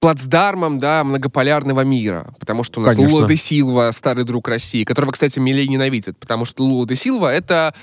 плацдармом, 0.00 0.78
да, 0.78 1.04
многополярного 1.04 1.82
мира. 1.82 2.32
Потому 2.40 2.64
что 2.64 2.80
у 2.80 2.84
нас 2.84 2.94
Конечно. 2.96 3.16
Лула 3.16 3.28
де 3.28 3.36
Силва, 3.36 3.90
старый 3.92 4.24
друг 4.24 4.48
России, 4.48 4.84
которого, 4.84 5.12
кстати, 5.12 5.38
Милей 5.38 5.68
ненавидит, 5.68 6.18
потому 6.18 6.46
что 6.46 6.62
Лула 6.64 6.86
де 6.86 6.96
Силва— 6.96 7.30
это 7.34 7.74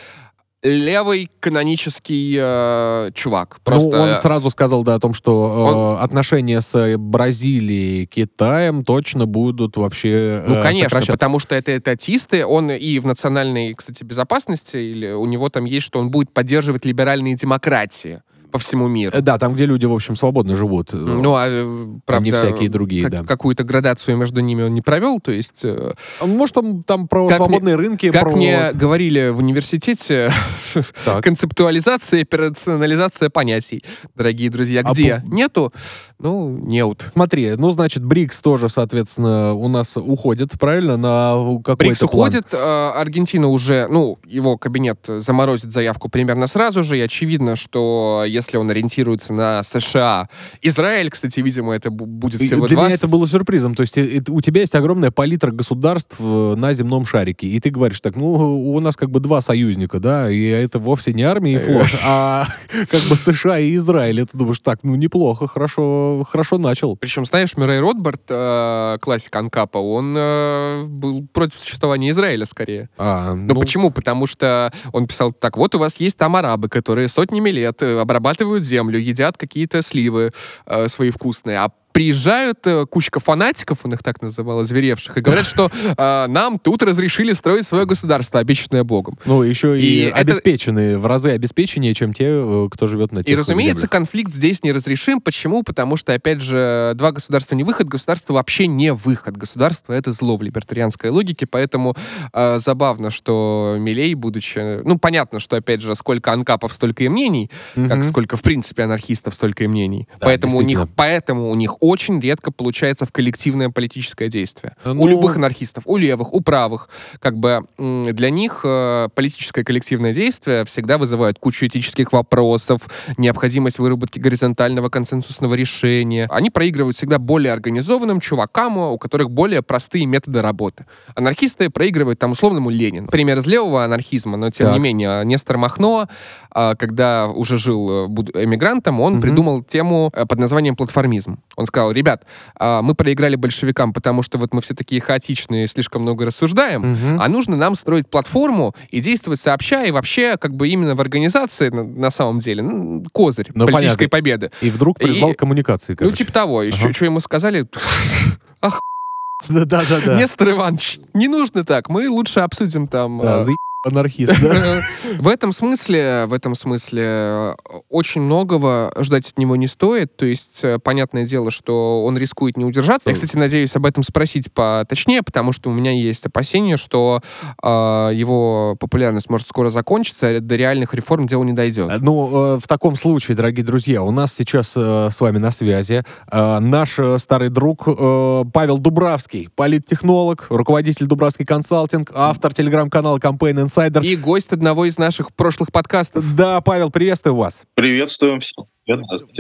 левый 0.64 1.32
канонический 1.40 2.38
э, 2.40 3.12
чувак. 3.14 3.60
Просто 3.64 3.98
Ну, 3.98 4.04
он 4.04 4.16
сразу 4.16 4.52
сказал, 4.52 4.84
да, 4.84 4.96
о 4.96 5.00
том, 5.00 5.14
что 5.14 5.98
э, 6.00 6.04
отношения 6.04 6.62
с 6.62 6.98
Бразилией, 6.98 8.06
Китаем 8.06 8.84
точно 8.84 9.26
будут 9.26 9.78
вообще 9.78 10.44
Ну, 10.46 10.56
э, 10.56 10.62
конечно, 10.64 10.90
сокращаться. 10.90 11.12
потому 11.14 11.40
что 11.40 11.56
это 11.56 11.76
этатисты, 11.76 12.46
он 12.46 12.70
и 12.72 13.00
в 13.00 13.08
национальной, 13.08 13.74
кстати, 13.74 14.04
безопасности, 14.04 14.78
или 14.78 15.12
у 15.12 15.26
него 15.26 15.50
там 15.50 15.66
есть, 15.66 15.86
что 15.88 16.00
он 16.00 16.12
будет 16.12 16.32
поддерживать 16.32 16.86
либеральные 16.86 17.36
демократии. 17.36 18.22
По 18.52 18.60
всему 18.60 18.88
миру. 18.88 19.16
Э, 19.18 19.22
Да, 19.22 19.38
там, 19.38 19.54
где 19.56 19.66
люди, 19.66 19.86
в 19.86 19.94
общем, 19.94 20.16
свободно 20.16 20.56
живут. 20.56 20.94
э, 20.94 20.98
Ну, 20.98 21.36
а, 21.36 21.46
э, 21.48 21.86
правда, 22.06 22.24
не 22.26 22.32
всякие 22.32 22.70
другие, 22.70 23.04
как- 23.04 23.12
да. 23.12 23.24
какую-то 23.24 23.64
градацию 23.64 24.18
между 24.18 24.42
ними 24.42 24.64
он 24.64 24.74
не 24.74 24.82
провел, 24.82 25.20
то 25.20 25.32
есть... 25.32 25.62
э, 25.64 25.94
Может, 26.22 26.58
он 26.58 26.84
там 26.84 27.08
про 27.08 27.28
Как 27.28 27.38
свободные 27.38 27.76
рынки, 27.76 28.12
Как 28.12 28.24
про... 28.24 28.32
мне 28.36 28.72
говорили 28.74 29.30
в 29.30 29.38
университете, 29.40 30.32
концептуализация 31.24 32.20
и 32.20 32.22
операционализация 32.24 33.30
понятий. 33.30 33.84
Дорогие 34.16 34.50
друзья, 34.50 34.82
А 34.86 34.92
где? 34.94 35.24
бу- 35.26 35.34
Нету? 35.34 35.74
Ну, 36.22 36.50
неут. 36.50 37.06
Смотри, 37.12 37.56
ну, 37.58 37.72
значит, 37.72 38.04
БРИКС 38.06 38.42
тоже, 38.42 38.70
соответственно, 38.70 39.54
у 39.54 39.68
нас 39.68 39.98
уходит, 39.98 40.52
правильно, 40.60 40.98
на 40.98 41.34
какой-то 41.64 41.76
Брикс 41.76 42.02
уходит, 42.04 42.46
э, 42.52 42.90
Аргентина 42.96 43.48
уже, 43.48 43.88
ну, 43.90 44.20
его 44.28 44.58
кабинет 44.58 45.00
заморозит 45.08 45.72
заявку 45.72 46.10
примерно 46.10 46.48
сразу 46.48 46.84
же, 46.84 46.98
и 46.98 47.02
очевидно, 47.02 47.56
что 47.56 48.24
если 48.28 48.58
он 48.58 48.70
ориентируется 48.70 49.34
на 49.34 49.64
США, 49.64 50.30
Израиль, 50.62 51.10
кстати, 51.10 51.40
видимо, 51.40 51.74
это 51.74 51.90
бу- 51.90 52.06
будет 52.06 52.42
всего 52.42 52.68
Для 52.68 52.76
два. 52.76 52.86
меня 52.86 52.96
это 52.96 53.08
было 53.08 53.28
сюрпризом. 53.28 53.74
То 53.74 53.82
есть 53.82 53.98
э, 53.98 54.22
у 54.30 54.42
тебя 54.42 54.62
есть 54.62 54.76
огромная 54.76 55.12
палитра 55.12 55.52
государств 55.52 56.16
э, 56.20 56.56
на 56.56 56.74
земном 56.74 57.06
шарике, 57.06 57.48
и 57.48 57.60
ты 57.60 57.72
говоришь 57.72 58.00
так, 58.00 58.16
ну, 58.16 58.74
у 58.74 58.80
нас 58.80 58.96
как 58.96 59.10
бы 59.10 59.20
два 59.20 59.42
союзника, 59.42 60.00
да, 60.00 60.30
и 60.30 60.46
это 60.46 60.80
вовсе 60.80 61.14
не 61.14 61.24
армия 61.24 61.56
и 61.56 61.58
флот, 61.58 61.88
а 62.06 62.46
как 62.90 63.02
бы 63.10 63.16
США 63.16 63.58
и 63.60 63.76
Израиль. 63.76 64.20
И 64.20 64.26
ты 64.26 64.38
думаешь, 64.38 64.60
так, 64.60 64.84
ну, 64.84 64.96
неплохо, 64.96 65.48
хорошо, 65.48 66.11
хорошо 66.28 66.58
начал. 66.58 66.96
Причем, 66.96 67.26
знаешь, 67.26 67.58
Мюррей 67.58 67.80
Ротбард, 67.80 68.22
э, 68.30 68.98
классик 69.02 69.36
Анкапа, 69.36 69.78
он 69.78 70.16
э, 70.18 70.84
был 70.88 71.28
против 71.32 71.60
существования 71.60 72.12
Израиля 72.12 72.46
скорее. 72.46 72.90
А, 72.98 73.34
Ну, 73.34 73.56
почему? 73.56 73.92
Потому 73.92 74.28
что 74.28 74.72
он 74.92 75.08
писал 75.08 75.34
так, 75.34 75.58
вот 75.58 75.76
у 75.76 75.80
вас 75.80 75.96
есть 75.98 76.18
там 76.18 76.36
арабы, 76.36 76.70
которые 76.70 77.08
сотнями 77.08 77.50
лет 77.50 77.82
э, 77.82 78.00
обрабатывают 78.00 78.64
землю, 78.64 79.00
едят 79.00 79.38
какие-то 79.38 79.82
сливы 79.82 80.32
э, 80.66 80.88
свои 80.88 81.12
вкусные, 81.12 81.60
а 81.60 81.72
приезжают 81.92 82.60
э, 82.66 82.86
кучка 82.86 83.20
фанатиков, 83.20 83.80
он 83.84 83.94
их 83.94 84.04
так 84.04 84.22
называл, 84.22 84.60
озверевших, 84.60 85.18
и 85.18 85.22
говорят, 85.22 85.46
что 85.46 85.70
э, 85.98 86.26
нам 86.30 86.60
тут 86.60 86.84
разрешили 86.84 87.34
строить 87.34 87.66
свое 87.68 87.86
государство, 87.86 88.40
обещанное 88.40 88.84
Богом. 88.84 89.18
Ну, 89.26 89.44
еще 89.44 89.80
и, 89.80 89.84
И 89.86 90.00
это- 90.06 90.18
обеспеченные, 90.18 90.98
в 90.98 91.06
разы 91.06 91.30
обеспеченнее, 91.32 91.94
чем 91.94 92.14
те, 92.14 92.26
э, 92.28 92.68
кто 92.72 92.88
живет 92.88 93.12
на 93.12 93.24
тех 93.24 93.34
И, 93.34 93.36
разумеется, 93.38 93.82
землях. 93.82 93.90
конфликт 93.92 94.32
здесь 94.34 94.64
неразрешим. 94.64 95.22
Почему? 95.22 95.64
Потому 95.64 95.98
что, 95.98 96.14
опять 96.14 96.42
же, 96.42 96.94
два 96.96 97.12
государства 97.12 97.56
не 97.56 97.64
выход, 97.64 97.88
государство 97.88 98.34
вообще 98.34 98.68
не 98.68 98.94
выход. 98.94 99.38
Государство— 99.38 99.94
это 99.94 100.12
зло 100.12 100.38
в 100.38 100.42
либертарианской 100.42 101.10
логике, 101.10 101.46
поэтому 101.46 101.96
э, 102.34 102.60
забавно, 102.60 103.12
что 103.12 103.76
Милей, 103.80 104.14
будучи... 104.16 104.82
Ну, 104.84 104.98
понятно, 104.98 105.40
что, 105.40 105.56
опять 105.58 105.82
же, 105.82 105.96
сколько 105.96 106.32
анкапов, 106.34 106.74
столько 106.74 107.04
и 107.04 107.10
мнений, 107.10 107.50
как 107.76 107.86
Мгм. 107.98 108.04
сколько, 108.04 108.38
в 108.38 108.42
принципе, 108.42 108.84
анархистов, 108.84 109.34
столько 109.34 109.64
и 109.64 109.68
мнений. 109.68 110.08
Да, 110.20 110.26
поэтому, 110.28 110.58
у 110.58 110.62
них, 110.62 110.86
поэтому 110.96 111.50
у 111.50 111.56
них 111.56 111.81
очень 111.82 112.22
редко 112.22 112.52
получается 112.52 113.06
в 113.06 113.12
коллективное 113.12 113.70
политическое 113.70 114.30
действие. 114.30 114.76
Ну- 114.86 115.02
У 115.02 115.08
любых 115.08 115.36
анархистов, 115.36 115.84
у 115.88 115.98
левых, 115.98 116.34
у 116.34 116.40
правых. 116.42 116.88
Как 117.20 117.36
бы 117.38 117.66
для 117.78 118.30
них 118.30 118.62
э, 118.64 119.10
политическое 119.14 119.64
коллективное 119.66 120.14
действие 120.14 120.64
всегда 120.64 120.98
вызывает 120.98 121.40
кучу 121.40 121.66
этических 121.66 122.14
вопросов, 122.14 122.82
необходимость 123.18 123.80
выработки 123.80 124.20
горизонтального 124.20 124.90
консенсусного 124.90 125.56
решения. 125.56 126.28
Они 126.32 126.50
проигрывают 126.50 126.96
всегда 126.96 127.18
более 127.20 127.52
организованным 127.52 128.20
чувакам, 128.20 128.78
у 128.78 128.98
которых 128.98 129.32
более 129.32 129.62
простые 129.62 130.06
методы 130.06 130.42
работы. 130.42 130.86
Анархисты 131.16 131.70
проигрывают 131.70 132.20
там 132.20 132.32
условному 132.32 132.70
Ленину. 132.70 133.08
Пример 133.08 133.40
из 133.40 133.48
левого 133.48 133.84
анархизма, 133.84 134.38
но 134.38 134.52
тем 134.52 134.68
Так. 134.68 134.76
не 134.76 134.80
менее 134.80 135.26
Нестор 135.26 135.58
Махно, 135.58 136.08
а, 136.52 136.76
когда 136.76 137.28
уже 137.28 137.58
жил 137.58 138.06
э, 138.06 138.44
эмигрантом, 138.44 139.02
он 139.02 139.14
Мгм. 139.14 139.22
придумал 139.22 139.64
тему 139.64 140.12
э, 140.14 140.26
под 140.28 140.38
названием 140.40 140.76
платформизм. 140.76 141.40
Он 141.56 141.66
сказал, 141.72 141.92
ребят, 141.92 142.26
а, 142.60 142.82
мы 142.82 142.94
проиграли 142.96 143.36
большевикам, 143.36 143.94
потому 143.94 144.22
что 144.24 144.38
вот 144.38 144.54
мы 144.54 144.62
все 144.62 144.74
такие 144.76 145.02
хаотичные, 145.02 145.68
слишком 145.68 146.02
много 146.02 146.26
рассуждаем, 146.26 146.82
Мгм. 146.82 147.22
а 147.22 147.28
нужно 147.30 147.56
нам 147.56 147.76
строить 147.76 148.10
платформу 148.10 148.76
и 148.90 149.00
действовать 149.00 149.40
сообща, 149.40 149.86
и 149.86 149.92
вообще 149.92 150.36
как 150.38 150.54
бы 150.56 150.68
именно 150.68 150.96
в 150.96 151.02
организации 151.02 151.70
на, 151.70 151.84
на 151.84 152.12
самом 152.12 152.40
деле 152.40 152.62
ну, 152.62 153.06
козырь 153.14 153.50
Ну, 153.54 153.66
политической 153.66 154.08
понятно. 154.08 154.10
победы. 154.10 154.52
И 154.62 154.70
вдруг 154.70 155.00
призвал 155.00 155.32
И- 155.32 155.34
к 155.34 155.40
коммуникации, 155.40 155.94
Ну, 155.94 155.98
короче. 155.98 156.18
типа 156.18 156.34
того. 156.34 156.62
Еще 156.64 156.84
Ага. 156.86 156.94
что 156.94 157.06
ему 157.06 157.20
сказали? 157.22 157.66
Да-да-да. 159.50 160.20
Нестор 160.20 160.52
Иванович, 160.52 161.00
не 161.16 161.28
нужно 161.28 161.64
так, 161.66 161.90
мы 161.90 162.08
лучше 162.10 162.42
обсудим 162.42 162.88
там... 162.88 163.20
Да, 163.22 163.40
э, 163.40 163.42
заеб- 163.42 163.56
анархист, 163.84 164.40
да? 164.42 164.82
В 165.20 165.28
этом 165.28 165.52
смысле, 165.52 166.26
в 166.28 166.34
этом 166.34 166.56
смысле 166.56 167.04
э, 167.04 167.56
очень 167.90 168.22
многого 168.22 168.94
ждать 169.00 169.30
от 169.30 169.38
него 169.38 169.56
не 169.56 169.68
стоит. 169.68 170.16
То 170.16 170.26
есть, 170.26 170.60
э, 170.64 170.78
понятное 170.80 171.26
дело, 171.26 171.52
что 171.52 172.06
он 172.06 172.18
рискует 172.18 172.58
не 172.58 172.66
удержаться. 172.66 173.10
Я, 173.10 173.16
кстати, 173.16 173.36
надеюсь 173.36 173.76
об 173.76 173.86
этом 173.86 174.04
спросить 174.04 174.52
поточнее, 174.54 175.24
потому 175.24 175.52
что 175.52 175.70
у 175.70 175.74
меня 175.74 175.92
есть 175.92 176.26
опасение, 176.26 176.78
что 176.78 177.22
э, 177.64 177.68
его 177.68 178.76
популярность 178.80 179.30
может 179.30 179.48
скоро 179.48 179.70
закончиться, 179.70 180.28
а 180.28 180.40
до 180.40 180.56
реальных 180.56 180.94
реформ 180.94 181.26
дело 181.26 181.44
не 181.44 181.54
дойдет. 181.54 181.92
Ну, 182.02 182.56
э, 182.56 182.60
в 182.60 182.68
таком 182.68 182.96
случае, 182.96 183.36
дорогие 183.36 183.66
друзья, 183.66 184.04
у 184.04 184.12
нас 184.12 184.34
сейчас 184.34 184.74
э, 184.76 185.10
с 185.12 185.20
вами 185.20 185.40
на 185.40 185.52
связи 185.52 186.04
э, 186.32 186.60
наш 186.60 187.00
э, 187.00 187.18
старый 187.20 187.50
друг 187.50 187.88
э, 187.88 188.44
Павел 188.54 188.78
Дубравский, 188.78 189.50
политтехнолог, 189.56 190.48
руководитель 190.50 191.08
Дубравский 191.08 191.46
консалтинг, 191.46 192.12
автор 192.14 192.54
телеграм-канала 192.54 193.18
Campaign 193.18 193.71
Insider. 193.72 194.04
И 194.04 194.16
гость 194.16 194.52
одного 194.52 194.86
из 194.86 194.98
наших 194.98 195.34
прошлых 195.34 195.72
подкастов. 195.72 196.36
Да, 196.36 196.62
Павел, 196.62 196.92
приветствую 196.92 197.36
вас. 197.36 197.64
Приветствуем 197.74 198.40
всех. 198.40 198.66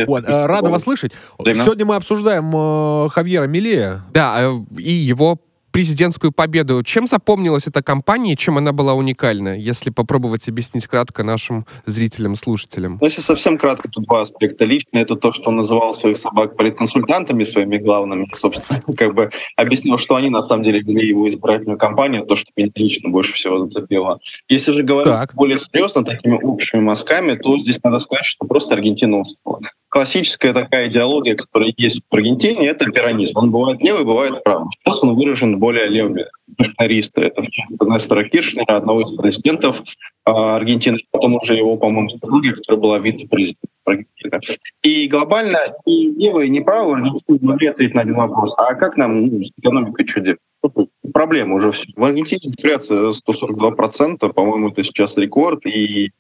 Вот, 0.07 0.25
э, 0.25 0.45
рада 0.45 0.69
вас 0.69 0.83
слышать. 0.83 1.11
Сегодня 1.43 1.85
мы 1.85 1.95
обсуждаем 1.95 2.51
э, 2.55 3.09
Хавьера 3.09 3.47
Милея. 3.47 4.01
Да, 4.13 4.37
э, 4.39 4.59
и 4.77 4.93
его 4.93 5.39
президентскую 5.71 6.31
победу. 6.31 6.83
Чем 6.83 7.07
запомнилась 7.07 7.67
эта 7.67 7.81
кампания, 7.81 8.35
чем 8.35 8.57
она 8.57 8.71
была 8.71 8.93
уникальна, 8.93 9.57
если 9.57 9.89
попробовать 9.89 10.47
объяснить 10.47 10.87
кратко 10.87 11.23
нашим 11.23 11.65
зрителям, 11.85 12.35
слушателям? 12.35 12.97
Ну, 12.99 13.07
если 13.07 13.21
совсем 13.21 13.57
кратко, 13.57 13.89
тут 13.89 14.05
два 14.05 14.21
аспекта. 14.21 14.65
Лично 14.65 14.99
это 14.99 15.15
то, 15.15 15.31
что 15.31 15.49
он 15.49 15.57
называл 15.57 15.93
своих 15.93 16.17
собак 16.17 16.55
политконсультантами 16.55 17.43
своими 17.43 17.77
главными. 17.77 18.27
Собственно, 18.35 18.81
как 18.97 19.13
бы 19.13 19.29
объяснил, 19.55 19.97
что 19.97 20.15
они 20.15 20.29
на 20.29 20.47
самом 20.47 20.63
деле 20.63 20.81
вели 20.81 21.07
его 21.07 21.29
избирательную 21.29 21.77
кампанию, 21.77 22.25
то, 22.25 22.35
что 22.35 22.51
меня 22.55 22.69
лично 22.75 23.09
больше 23.09 23.33
всего 23.33 23.59
зацепило. 23.59 24.19
Если 24.49 24.71
же 24.71 24.83
говорить 24.83 25.13
Так. 25.13 25.35
более 25.35 25.59
серьезно, 25.59 26.03
такими 26.03 26.37
общими 26.41 26.81
мазками, 26.81 27.35
то 27.35 27.57
здесь 27.57 27.81
надо 27.83 27.99
сказать, 27.99 28.25
что 28.25 28.45
просто 28.45 28.73
Аргентина 28.75 29.19
устала. 29.19 29.59
Классическая 29.91 30.53
такая 30.53 30.87
идеология, 30.87 31.35
которая 31.35 31.73
есть 31.75 32.01
в 32.09 32.15
Аргентине, 32.15 32.69
это 32.69 32.85
пиранизм. 32.85 33.37
Он 33.37 33.51
бывает 33.51 33.83
левый, 33.83 34.05
бывает 34.05 34.41
правый. 34.41 34.69
Сейчас 34.79 35.03
он 35.03 35.15
выражен 35.15 35.59
более 35.59 35.87
левыми. 35.89 36.27
Националисты. 36.57 37.23
Это 37.23 37.41
Нестора 37.41 38.23
Киршнера, 38.23 38.77
одного 38.77 39.01
из 39.01 39.17
президентов 39.17 39.81
а, 40.23 40.55
Аргентины, 40.55 40.99
потом 41.11 41.35
уже 41.35 41.55
его, 41.55 41.75
по-моему, 41.75 42.09
супруги, 42.09 42.51
которая 42.51 42.81
была 42.81 42.99
вице-президентом 42.99 43.69
Аргентины. 43.83 44.39
И 44.81 45.07
глобально 45.09 45.59
и 45.85 46.09
левые, 46.11 46.49
и 46.49 46.61
правые 46.61 46.95
Аргентины 46.95 47.39
могли 47.41 47.67
ответить 47.67 47.93
на 47.93 48.01
один 48.01 48.15
вопрос. 48.15 48.53
А 48.57 48.75
как 48.75 48.95
нам 48.95 49.25
ну, 49.25 49.43
с 49.43 49.51
экономикой? 49.57 50.37
Ну, 50.63 50.89
Проблема 51.13 51.55
уже 51.55 51.71
все. 51.71 51.91
В 51.97 52.03
Аргентине 52.05 52.43
инфляция 52.45 53.11
142%, 53.11 54.31
по-моему, 54.31 54.69
это 54.69 54.83
сейчас 54.83 55.17
рекорд, 55.17 55.65
и 55.65 56.11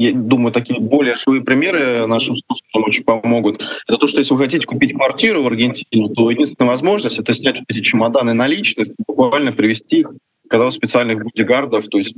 я 0.00 0.12
думаю, 0.12 0.50
такие 0.50 0.80
более 0.80 1.14
живые 1.16 1.42
примеры 1.42 2.06
нашим 2.06 2.34
слушателям 2.34 2.84
очень 2.84 3.04
помогут. 3.04 3.62
Это 3.86 3.98
то, 3.98 4.08
что 4.08 4.18
если 4.18 4.32
вы 4.32 4.40
хотите 4.40 4.66
купить 4.66 4.94
квартиру 4.94 5.42
в 5.42 5.46
Аргентине, 5.46 6.08
то 6.14 6.30
единственная 6.30 6.70
возможность— 6.70 7.18
это 7.20 7.34
снять 7.34 7.58
вот 7.58 7.66
эти 7.68 7.82
чемоданы 7.82 8.32
наличных, 8.32 8.88
буквально 9.06 9.52
привезти 9.52 10.00
их, 10.00 10.10
когда 10.48 10.66
у 10.66 10.70
специальных 10.70 11.22
бодигардов, 11.22 11.86
то 11.88 11.98
есть 11.98 12.14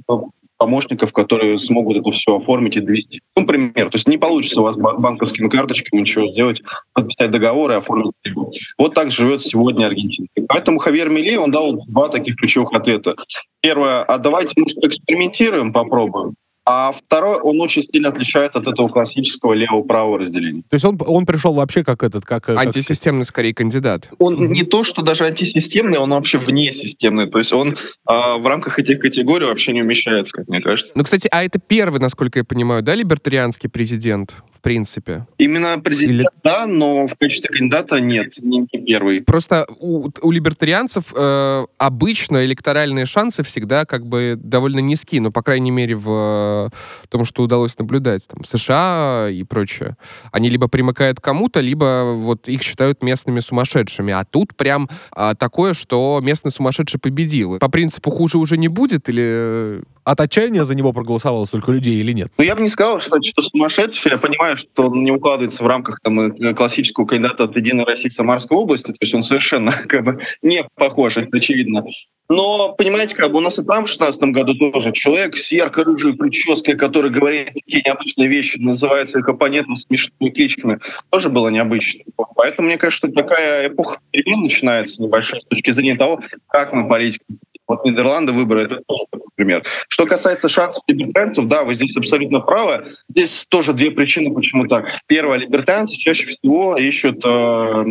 помощников, 0.59 1.13
которые 1.13 1.59
смогут 1.59 1.97
это 1.97 2.11
все 2.13 2.37
оформить 2.37 2.77
и 2.77 2.81
довести. 2.81 3.21
Ну, 3.37 3.45
пример. 3.47 3.91
То 3.91 3.97
есть 3.97 4.07
не 4.07 4.17
получится 4.17 4.61
у 4.61 4.63
вас 4.63 4.77
ба- 4.77 4.97
банковскими 4.97 5.49
карточками 5.49 6.03
ничего 6.03 6.29
сделать, 6.29 6.63
подписать 6.93 7.33
договор 7.33 7.73
и 7.73 7.75
оформить 7.75 8.13
его. 8.23 8.53
Вот 8.79 8.95
так 8.95 9.11
живет 9.11 9.43
сегодня 9.43 9.87
Аргентина. 9.87 10.29
Поэтому 10.49 10.79
Хавьер 10.79 11.09
Милей, 11.09 11.37
он 11.37 11.51
дал 11.51 11.85
два 11.89 12.09
таких 12.09 12.37
ключевых 12.37 12.73
ответа. 12.75 13.17
Первое, 13.61 14.05
а 14.05 14.19
давайте 14.19 14.55
мы 14.57 14.67
экспериментируем, 14.67 15.73
попробуем. 15.73 16.37
А 16.65 16.93
второе, 16.93 17.39
он 17.39 17.61
очень 17.61 17.83
сильно 17.83 18.11
отличается 18.11 18.59
от 18.59 18.69
этого 18.69 18.87
классического 18.89 19.53
лево-правого 19.53 20.19
разделения. 20.19 20.63
То 20.69 20.75
есть 20.75 20.85
он, 20.85 20.97
он 21.05 21.27
пришел 21.27 21.53
вообще 21.55 21.83
как 21.83 22.03
этот, 22.05 22.25
как... 22.25 22.45
как- 22.45 22.57
Антисистемный, 22.57 23.25
скорее, 23.25 23.53
кандидат. 23.53 24.09
Он 24.19 24.53
не 24.53 24.63
то, 24.63 24.85
что 24.85 25.03
даже 25.03 25.25
антисистемный, 25.25 25.99
он 25.99 26.11
вообще 26.11 26.39
внесистемный. 26.39 27.29
То 27.29 27.39
есть 27.39 27.53
он 27.53 27.77
а, 28.07 28.39
в 28.39 28.47
рамках 28.47 28.79
этих 28.79 29.01
категорий 29.01 29.47
вообще 29.47 29.73
не 29.73 29.83
умещается, 29.83 30.33
как 30.33 30.49
мне 30.49 30.61
кажется. 30.61 30.93
Ну, 30.95 31.03
кстати, 31.03 31.29
а 31.33 31.43
это 31.43 31.59
первый, 31.59 32.01
насколько 32.01 32.39
я 32.39 32.45
понимаю, 32.45 32.83
да, 32.83 32.95
либертарианский 32.95 33.69
президент 33.69 34.35
принципе? 34.63 35.27
Именно 35.39 35.79
президент, 35.81 36.21
Или... 36.21 36.29
да, 36.43 36.67
но 36.67 37.07
в 37.07 37.15
качестве 37.17 37.51
кандидата 37.51 38.01
нет, 38.01 38.35
не, 38.41 38.67
первый. 38.67 39.21
Просто 39.23 39.67
у, 39.79 40.09
у 40.23 40.31
либертарианцев 40.31 41.13
э, 41.15 41.67
обычно 41.79 42.45
электоральные 42.45 43.07
шансы 43.07 43.43
всегда 43.43 43.85
как 43.85 44.07
бы 44.07 44.35
довольно 44.39 44.79
низкие, 44.79 45.21
но, 45.21 45.31
по 45.31 45.43
крайней 45.43 45.71
мере, 45.71 45.97
в 45.97 46.71
э, 46.73 47.09
том, 47.09 47.25
что 47.25 47.43
удалось 47.43 47.77
наблюдать, 47.79 48.27
там, 48.29 48.45
США 48.45 49.29
и 49.31 49.43
прочее. 49.43 49.97
Они 50.31 50.49
либо 50.49 50.69
примыкают 50.69 51.21
к 51.21 51.25
кому-то, 51.25 51.61
либо 51.61 52.15
вот 52.17 52.49
их 52.49 52.63
считают 52.63 53.03
местными 53.03 53.41
сумасшедшими. 53.41 54.13
А 54.13 54.25
тут 54.25 54.57
прям 54.57 54.89
э, 55.17 55.35
такое, 55.39 55.75
что 55.75 56.21
местный 56.23 56.51
сумасшедший 56.51 57.01
победил. 57.01 57.59
По 57.59 57.69
принципу 57.69 58.11
хуже 58.11 58.39
уже 58.39 58.57
не 58.57 58.69
будет 58.69 59.09
или 59.09 59.83
от 60.05 60.21
отчаяния 60.21 60.65
за 60.65 60.75
него 60.75 60.93
проголосовало 60.93 61.45
столько 61.45 61.73
людей 61.73 61.95
или 61.97 62.13
нет? 62.13 62.33
Ну, 62.39 62.45
я 62.45 62.55
бы 62.55 62.63
не 62.63 62.69
сказал, 62.69 63.01
что, 63.01 63.21
что 63.23 63.43
сумасшедший. 63.43 64.13
Я 64.13 64.19
понимаю, 64.19 64.57
что 64.57 64.89
он 64.89 65.05
не 65.05 65.11
укладывается 65.11 65.63
в 65.63 65.67
рамках 65.67 66.01
там, 66.01 66.33
э, 66.33 66.55
классического 66.55 67.07
кандидата 67.07 67.45
от 67.45 67.57
«Единой 67.57 67.85
России» 67.85 68.09
Самарской 68.09 68.57
области. 68.57 68.89
То 68.89 68.99
есть 69.01 69.15
он 69.15 69.23
совершенно 69.23 69.73
как 69.89 70.05
бы 70.05 70.21
не 70.43 70.65
похож, 70.77 71.17
очевидно. 71.17 71.85
Но, 72.29 72.73
понимаете, 72.73 73.15
как 73.15 73.31
бы 73.31 73.39
у 73.39 73.41
нас 73.41 73.59
и 73.59 73.65
там 73.65 73.85
в 73.85 73.89
2016 73.89 74.23
году 74.35 74.55
тоже 74.55 74.93
человек 74.93 75.37
с 75.37 75.53
ярко-рыжей 75.53 76.15
прической, 76.15 76.77
который 76.77 77.11
говорит 77.11 77.51
такие 77.53 77.83
необычные 77.85 78.29
вещи, 78.29 78.59
называет 78.59 79.11
своих 79.11 79.29
оппонентов 79.29 79.79
смешными 79.81 80.31
кличками, 80.31 80.79
тоже 81.11 81.29
было 81.29 81.49
необычно. 81.49 82.05
Поэтому, 82.35 82.69
мне 82.69 82.79
кажется, 82.79 83.09
такая 83.09 83.69
эпоха 83.69 83.99
перемен 84.11 84.43
начинается 84.43 85.03
небольшая 85.03 85.41
с 85.41 85.45
точки 85.45 85.71
зрения 85.73 85.97
того, 85.97 86.23
как 86.49 86.73
мы 86.73 86.89
политику 86.89 87.25
вот 87.73 87.85
Нидерланды 87.85 88.33
выборы— 88.33 88.63
это 88.65 88.81
тоже 88.87 89.07
пример. 89.35 89.65
Что 89.89 90.07
касается 90.07 90.49
шансов 90.49 90.83
либертарианцев, 90.87 91.47
да, 91.47 91.65
вы 91.65 91.75
здесь 91.75 91.97
абсолютно 91.97 92.41
правы. 92.41 92.87
Здесь 93.09 93.47
тоже 93.49 93.73
две 93.73 93.91
причины, 93.91 94.33
почему 94.33 94.67
так. 94.67 94.91
Первое, 95.07 95.39
либертарианцы 95.39 95.97
чаще 95.97 96.27
всего 96.27 96.77
ищут 96.77 97.23
э, 97.25 97.85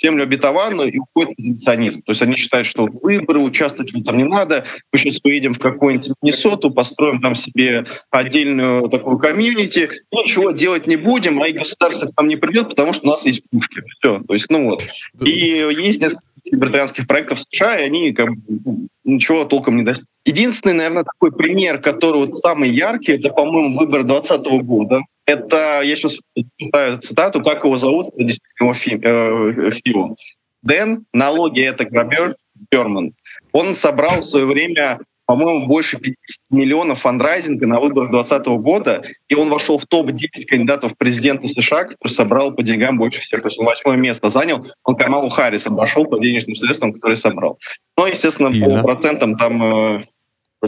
землю 0.00 0.24
обетованную 0.24 0.92
и 0.92 0.98
уходят 0.98 1.32
в 1.32 1.36
позиционизм. 1.36 2.02
То 2.02 2.12
есть 2.12 2.22
они 2.22 2.36
считают, 2.36 2.66
что 2.66 2.88
выборы, 3.02 3.40
участвовать 3.40 3.92
в 3.92 4.00
этом 4.00 4.16
не 4.16 4.24
надо. 4.24 4.64
Мы 4.92 4.98
сейчас 4.98 5.20
поедем 5.20 5.54
в 5.54 5.58
какой-нибудь 5.58 6.10
Миннесоту, 6.22 6.70
построим 6.70 7.20
там 7.20 7.34
себе 7.34 7.84
отдельную 8.10 8.88
такую 8.88 9.18
комьюнити, 9.18 9.90
ничего 10.12 10.50
делать 10.50 10.86
не 10.86 10.96
будем, 10.96 11.42
а 11.42 11.48
и 11.48 11.52
государство 11.52 12.06
к 12.06 12.16
нам 12.16 12.28
не 12.28 12.36
придет, 12.36 12.70
потому 12.70 12.92
что 12.92 13.06
у 13.06 13.10
нас 13.10 13.24
есть 13.26 13.42
пушки. 13.50 13.82
Все. 13.98 14.20
То 14.26 14.34
есть, 14.34 14.50
ну 14.50 14.70
вот. 14.70 14.86
И 15.22 15.30
есть 15.30 16.00
несколько 16.00 16.22
либертарианских 16.44 17.06
проектов 17.06 17.38
в 17.38 17.42
США, 17.42 17.78
и 17.78 17.84
они 17.84 18.12
как 18.12 18.30
бы, 18.30 18.60
ну, 18.64 18.88
ничего 19.06 19.44
толком 19.44 19.76
не 19.76 19.82
достигли. 19.82 20.10
Единственный, 20.24 20.74
наверное, 20.74 21.04
такой 21.04 21.32
пример, 21.32 21.80
который 21.80 22.26
вот 22.26 22.36
самый 22.36 22.70
яркий, 22.70 23.12
это, 23.12 23.30
по-моему, 23.30 23.78
выбор 23.78 24.02
2020 24.02 24.62
года. 24.62 25.00
Это, 25.24 25.80
я 25.82 25.96
сейчас 25.96 26.16
читаю 26.58 26.98
цитату, 26.98 27.42
как 27.42 27.64
его 27.64 27.78
зовут, 27.78 28.08
это 28.08 28.24
действительно 28.24 28.66
его 28.66 29.70
фильм. 29.70 30.12
Э, 30.12 30.16
Дэн, 30.62 31.04
налоги— 31.12 31.60
это 31.62 31.84
грабеж, 31.84 32.34
Берман. 32.70 33.12
Он 33.52 33.74
собрал 33.74 34.20
в 34.20 34.24
свое 34.24 34.46
время 34.46 34.98
по-моему, 35.26 35.66
больше 35.66 35.98
50 35.98 36.16
миллионов 36.50 37.00
фандрайзинга 37.00 37.66
на 37.66 37.80
выборах 37.80 38.10
2020 38.12 38.46
года, 38.62 39.02
и 39.28 39.34
он 39.34 39.48
вошел 39.48 39.76
в 39.76 39.86
топ-10 39.86 40.44
кандидатов 40.46 40.92
в 40.92 40.96
президенты 40.96 41.48
США, 41.48 41.84
который 41.84 42.12
собрал 42.12 42.54
по 42.54 42.62
деньгам 42.62 42.96
больше 42.96 43.20
всех. 43.20 43.42
То 43.42 43.48
есть 43.48 43.58
он 43.58 43.66
восьмое 43.66 43.96
место 43.96 44.30
занял, 44.30 44.64
он 44.84 44.94
Камалу 44.94 45.28
Харрис 45.28 45.66
обошел 45.66 46.04
по 46.04 46.20
денежным 46.20 46.54
средствам, 46.54 46.92
которые 46.92 47.16
собрал. 47.16 47.58
Но, 47.96 48.06
естественно, 48.06 48.52
Сильно. 48.52 48.76
по 48.76 48.82
процентам 48.84 49.36
там 49.36 49.98
э, 49.98 50.02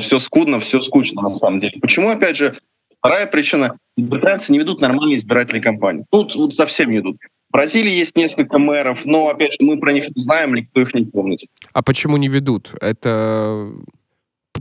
все 0.00 0.18
скудно, 0.18 0.58
все 0.58 0.80
скучно 0.80 1.22
на 1.22 1.34
самом 1.34 1.60
деле. 1.60 1.78
Почему, 1.80 2.10
опять 2.10 2.36
же, 2.36 2.56
вторая 2.98 3.26
причина, 3.26 3.76
британцы 3.96 4.50
не 4.50 4.58
ведут 4.58 4.80
нормальные 4.80 5.18
избирательные 5.18 5.62
кампании. 5.62 6.04
Тут 6.10 6.34
вот 6.34 6.52
совсем 6.54 6.90
не 6.90 6.96
ведут. 6.96 7.18
В 7.48 7.52
Бразилии 7.52 7.92
есть 7.92 8.16
несколько 8.16 8.58
мэров, 8.58 9.04
но, 9.04 9.28
опять 9.28 9.52
же, 9.52 9.58
мы 9.60 9.78
про 9.78 9.92
них 9.92 10.08
не 10.14 10.20
знаем, 10.20 10.54
никто 10.54 10.82
их 10.82 10.92
не 10.94 11.04
помнит. 11.04 11.40
А 11.72 11.82
почему 11.82 12.16
не 12.16 12.28
ведут? 12.28 12.72
Это 12.82 13.72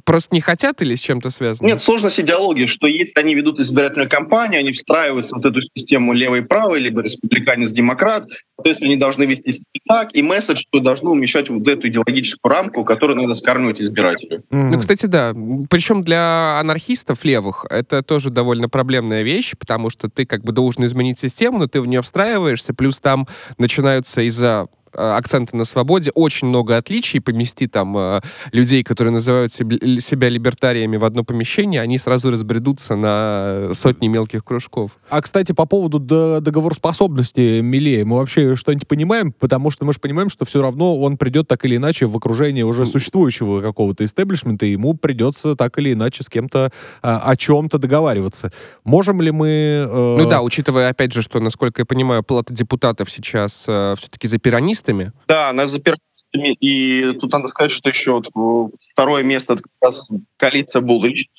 просто 0.04 0.36
не 0.36 0.42
хотят 0.42 0.82
или 0.82 0.96
с 0.96 1.00
чем-то 1.00 1.30
связано? 1.30 1.68
Нет, 1.68 1.82
сложность 1.82 2.20
идеологии, 2.20 2.66
что 2.66 2.88
если 2.88 3.20
они 3.20 3.36
ведут 3.36 3.60
избирательную 3.60 4.10
кампанию, 4.10 4.60
они 4.60 4.72
встраиваются 4.72 5.36
в 5.36 5.38
вот 5.38 5.46
эту 5.46 5.62
систему 5.76 6.14
левой 6.14 6.40
и 6.40 6.42
правой, 6.42 6.80
либо 6.80 7.02
республиканец-демократ, 7.02 8.28
то 8.64 8.70
есть 8.70 8.82
они 8.82 8.96
должны 8.96 9.24
вести 9.24 9.52
себя 9.52 9.66
так, 9.88 10.16
и 10.16 10.22
месседж, 10.22 10.62
что 10.62 10.80
должны 10.80 11.10
умещать 11.10 11.50
вот 11.50 11.68
эту 11.68 11.88
идеологическую 11.88 12.52
рамку, 12.52 12.84
которую 12.84 13.18
надо 13.18 13.36
скармливать 13.36 13.82
избирателю. 13.82 14.44
Mm-hmm. 14.52 14.70
Ну, 14.72 14.80
кстати, 14.80 15.06
да. 15.06 15.34
Причем 15.70 16.02
для 16.02 16.60
анархистов 16.60 17.24
левых 17.24 17.66
это 17.70 18.02
тоже 18.02 18.30
довольно 18.30 18.70
проблемная 18.70 19.24
вещь, 19.24 19.54
потому 19.58 19.90
что 19.90 20.10
ты 20.10 20.26
как 20.26 20.44
бы 20.44 20.52
должен 20.52 20.86
изменить 20.86 21.20
систему, 21.20 21.60
но 21.60 21.68
ты 21.68 21.82
в 21.82 21.88
нее 21.88 22.02
встраиваешься, 22.02 22.74
плюс 22.74 23.00
там 23.00 23.28
начинаются 23.58 24.22
из-за 24.22 24.68
акценты 24.98 25.56
на 25.56 25.66
свободе, 25.66 26.12
очень 26.14 26.48
много 26.48 26.78
отличий. 26.78 27.22
Помести 27.22 27.68
там 27.68 27.96
э, 27.98 28.22
людей, 28.52 28.84
которые 28.84 29.14
называют 29.14 29.54
себя 29.54 30.30
либертариями 30.30 30.98
в 30.98 31.06
одно 31.06 31.24
помещение, 31.24 31.82
они 31.82 31.98
сразу 31.98 32.32
разбредутся 32.32 32.96
на 32.96 33.70
сотни 33.74 34.08
мелких 34.08 34.44
кружков. 34.44 34.92
А, 35.10 35.22
кстати, 35.22 35.52
по 35.52 35.66
поводу 35.66 36.00
договороспособности 36.00 37.62
Милея, 37.62 38.06
мы 38.06 38.18
вообще 38.18 38.56
что-нибудь 38.56 38.88
понимаем? 38.88 39.32
Потому 39.32 39.72
что 39.72 39.86
мы 39.86 39.94
же 39.94 40.00
понимаем, 40.00 40.30
что 40.30 40.46
все 40.46 40.62
равно 40.62 41.00
он 41.00 41.18
придет 41.18 41.48
так 41.48 41.64
или 41.66 41.76
иначе 41.76 42.06
в 42.06 42.16
окружение 42.16 42.66
уже 42.66 42.86
существующего 42.86 43.62
какого-то 43.62 44.06
истеблишмента, 44.06 44.66
и 44.66 44.72
ему 44.72 44.94
придется 44.96 45.56
так 45.56 45.78
или 45.78 45.94
иначе 45.94 46.24
с 46.24 46.30
кем-то 46.30 46.72
а, 47.02 47.20
о 47.20 47.36
чем-то 47.36 47.78
договариваться. 47.78 48.52
Можем 48.84 49.22
ли 49.22 49.32
мы... 49.32 49.48
Э... 49.88 50.18
Ну 50.20 50.30
да, 50.30 50.42
учитывая, 50.42 50.90
опять 50.90 51.14
же, 51.14 51.22
что, 51.22 51.40
насколько 51.40 51.82
я 51.82 51.86
понимаю, 51.86 52.24
плата 52.24 52.54
депутатов 52.54 53.10
сейчас 53.10 53.66
э, 53.68 53.96
все-таки 53.98 54.28
за 54.28 54.38
пиранистов, 54.40 54.87
пиранистами? 54.88 55.12
Да, 55.28 55.50
она 55.50 55.68
за 55.68 55.80
пиранистами. 55.80 56.56
И 56.60 57.14
тут 57.20 57.32
надо 57.32 57.48
сказать, 57.48 57.72
что 57.72 57.90
еще 57.90 58.12
вот 58.14 58.72
второе 58.92 59.24
место 59.24 59.54
это 59.54 59.64
как 59.64 59.72
раз 59.82 60.10
коалиция 60.38 60.82
Булрич. 60.82 61.30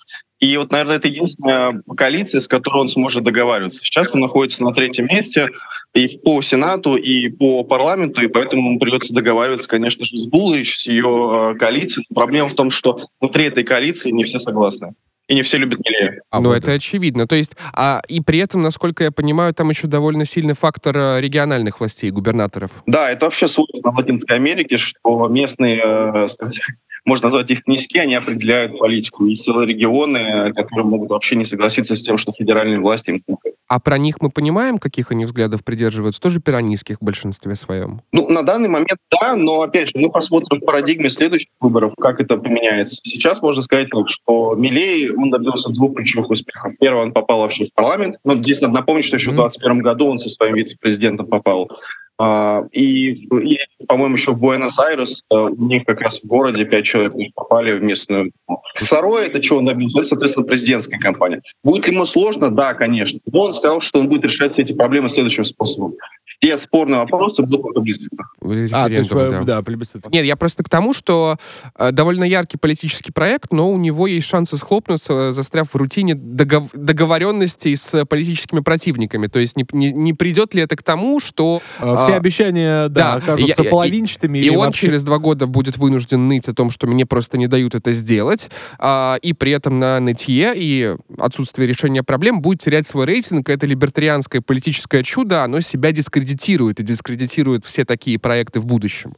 И 0.41 0.57
вот, 0.57 0.71
наверное, 0.71 0.97
это 0.97 1.09
единственная 1.09 1.83
коалиция, 1.97 2.41
с 2.41 2.47
которой 2.47 2.83
он 2.83 2.89
сможет 2.89 3.25
договариваться. 3.25 3.81
Сейчас 3.83 4.09
он 4.13 4.21
находится 4.21 4.63
на 4.63 4.73
третьем 4.73 5.07
месте 5.07 5.49
и 5.95 6.19
по 6.19 6.41
Сенату, 6.43 6.95
и 6.95 7.29
по 7.29 7.65
парламенту, 7.65 8.23
и 8.23 8.29
поэтому 8.29 8.71
ему 8.71 8.79
придется 8.79 9.13
договариваться, 9.13 9.69
конечно 9.69 10.05
же, 10.05 10.17
с 10.17 10.27
Булрич, 10.27 10.79
с 10.79 10.87
ее 10.87 11.55
э, 11.55 11.59
коалицией. 11.59 12.07
Проблема 12.15 12.49
в 12.49 12.55
том, 12.55 12.71
что 12.71 13.01
внутри 13.21 13.47
этой 13.47 13.65
коалиции 13.65 14.11
не 14.11 14.23
все 14.25 14.39
согласны 14.39 14.95
и 15.29 15.35
не 15.35 15.43
все 15.43 15.59
любят 15.59 15.79
Милея. 15.85 16.23
А 16.31 16.41
ну, 16.41 16.49
вот 16.49 16.57
это 16.57 16.73
очевидно. 16.73 17.27
То 17.27 17.37
есть, 17.37 17.53
а, 17.75 18.01
и 18.09 18.21
при 18.21 18.39
этом, 18.39 18.63
насколько 18.63 19.05
я 19.05 19.13
понимаю, 19.13 19.55
там 19.55 19.69
еще 19.71 19.87
довольно 19.87 20.25
сильный 20.25 20.55
фактор 20.55 20.97
э, 20.97 21.21
региональных 21.21 21.81
властей, 21.81 22.11
губернаторов. 22.11 22.71
Да, 22.87 23.11
это 23.11 23.27
вообще 23.27 23.47
свойственно 23.47 23.93
в 23.93 23.99
Латинской 23.99 24.37
Америке, 24.37 24.79
что 24.79 25.29
местные, 25.29 25.83
э, 25.85 26.27
сказать, 26.29 26.59
можно 27.05 27.27
назвать 27.27 27.51
их 27.51 27.65
князьки, 27.65 27.99
они 27.99 28.15
определяют 28.15 28.79
политику. 28.79 29.27
Есть 29.27 29.45
целые 29.45 29.67
регионы, 29.67 30.53
которые 30.55 30.87
могут 30.87 31.11
вообще 31.11 31.37
не 31.37 31.45
согласиться 31.45 31.95
с 31.95 32.03
тем, 32.03 32.19
что 32.19 32.33
федеральные 32.33 32.81
власти 32.81 33.11
им. 33.11 33.21
А 33.69 33.81
про 33.81 33.99
них 33.99 34.17
мы 34.23 34.31
понимаем, 34.31 34.79
каких 34.79 35.11
они 35.11 35.27
взглядов 35.27 35.63
придерживаются? 35.63 36.21
Тоже 36.21 36.41
пиранистских 36.41 36.99
в 37.01 37.05
большинстве 37.05 37.55
своем? 37.55 38.01
Ну, 38.13 38.29
на 38.29 38.43
данный 38.43 38.71
момент 38.71 38.99
да, 39.11 39.37
но, 39.37 39.61
опять 39.61 39.89
же, 39.89 39.93
мы 39.97 40.11
посмотрим 40.11 40.61
в 40.61 40.65
парадигме 40.65 41.11
следующих 41.11 41.49
выборов, 41.61 41.93
как 42.01 42.21
это 42.21 42.39
поменяется. 42.39 42.97
Сейчас 43.03 43.43
можно 43.43 43.63
сказать, 43.63 43.89
что 44.07 44.55
Милей, 44.55 45.11
он 45.23 45.31
добился 45.31 45.71
двух 45.71 45.97
ключевых 45.97 46.31
успехов. 46.31 46.73
Первый, 46.81 47.03
он 47.03 47.13
попал 47.13 47.41
вообще 47.41 47.65
в 47.65 47.73
парламент. 47.73 48.17
Ну, 48.25 48.37
здесь 48.37 48.61
надо 48.61 48.75
напомнить, 48.75 49.05
что 49.05 49.17
еще 49.17 49.31
в 49.31 49.35
2021 49.35 49.83
году 49.83 50.07
он 50.07 50.19
со 50.19 50.29
своим 50.29 50.55
вице-президентом 50.55 51.27
попал 51.27 51.71
и, 52.73 53.11
и 53.13 53.59
по-моему, 53.87 54.17
еще 54.17 54.33
в 54.33 54.39
Буэнос-Айрес 54.39 55.23
э, 55.31 55.37
у 55.37 55.65
них 55.67 55.85
как 55.85 56.01
раз 56.01 56.21
в 56.21 56.27
городе 56.27 56.65
пять 56.65 56.85
человек 56.85 57.13
попали 57.35 57.73
в 57.79 57.83
местную. 57.83 58.33
Второе, 58.75 59.27
это 59.27 59.43
что 59.43 59.59
он 59.59 59.67
добился, 59.67 60.05
соответственно, 60.05 60.47
президентская 60.47 60.99
кампания. 60.99 61.43
Будет 61.63 61.87
ли 61.87 61.95
ему 61.95 62.05
сложно? 62.07 62.51
Да, 62.51 62.75
конечно. 62.75 63.21
Но 63.31 63.43
он 63.43 63.55
сказал, 63.55 63.81
что 63.81 64.01
он 64.01 64.09
будет 64.09 64.25
решать 64.25 64.53
все 64.53 64.63
эти 64.63 64.73
проблемы 64.73 65.11
следующим 65.11 65.45
способом. 65.45 65.95
Все 66.25 66.59
спорные 66.59 66.99
вопросы 66.99 67.43
будут 67.43 67.63
по 67.63 67.73
плебисцитах. 67.73 68.35
А, 68.73 68.87
то 68.87 68.93
есть, 68.93 69.11
да, 69.11 69.43
да 69.43 69.63
плебисцитах. 69.63 70.13
Нет, 70.13 70.25
я 70.25 70.37
просто 70.37 70.63
к 70.63 70.69
тому, 70.69 70.93
что 70.93 71.37
э, 71.77 71.93
довольно 71.93 72.25
яркий 72.25 72.59
политический 72.59 73.13
проект, 73.13 73.53
но 73.53 73.71
у 73.71 73.79
него 73.79 74.07
есть 74.07 74.27
шансы 74.27 74.57
схлопнуться, 74.57 75.33
застряв 75.33 75.73
в 75.73 75.77
рутине 75.77 76.15
догов- 76.15 76.71
договоренностей 76.73 77.75
с 77.77 78.05
политическими 78.05 78.61
противниками. 78.61 79.29
То 79.29 79.39
есть 79.39 79.57
не, 79.57 79.65
не, 79.73 79.93
не 79.93 80.15
придет 80.15 80.55
ли 80.55 80.63
это 80.63 80.77
к 80.77 80.83
тому, 80.83 81.21
что... 81.21 81.63
А, 81.79 82.08
все 82.09 82.17
обещания, 82.17 82.89
да, 82.89 82.89
да 82.89 83.15
окажутся 83.15 83.63
я, 83.63 83.71
половинчатыми. 83.71 84.39
И, 84.39 84.47
и 84.47 84.51
он 84.51 84.67
вообще... 84.67 84.87
через 84.87 85.05
два 85.05 85.19
года 85.19 85.47
будет 85.47 85.77
вынужден 85.77 86.29
ныть 86.29 86.49
о 86.49 86.55
том, 86.55 86.71
что 86.71 86.87
мне 86.87 87.07
просто 87.07 87.39
не 87.39 87.47
дают 87.47 87.75
это 87.75 87.93
сделать, 87.93 88.51
а, 88.79 89.19
и 89.23 89.33
при 89.33 89.53
этом 89.53 89.79
на 89.79 90.01
нытье 90.01 90.53
и 90.55 90.97
отсутствие 91.19 91.69
решения 91.69 92.03
проблем 92.03 92.41
будет 92.41 92.61
терять 92.61 92.87
свой 92.87 93.07
рейтинг. 93.07 93.49
Это 93.49 93.67
либертарианское 93.67 94.41
политическое 94.41 95.03
чудо, 95.03 95.45
оно 95.45 95.61
себя 95.61 95.93
дискредитирует 95.93 96.81
и 96.81 96.83
дискредитирует 96.83 97.65
все 97.65 97.85
такие 97.85 98.19
проекты 98.19 98.61
в 98.61 98.67
будущем. 98.67 99.15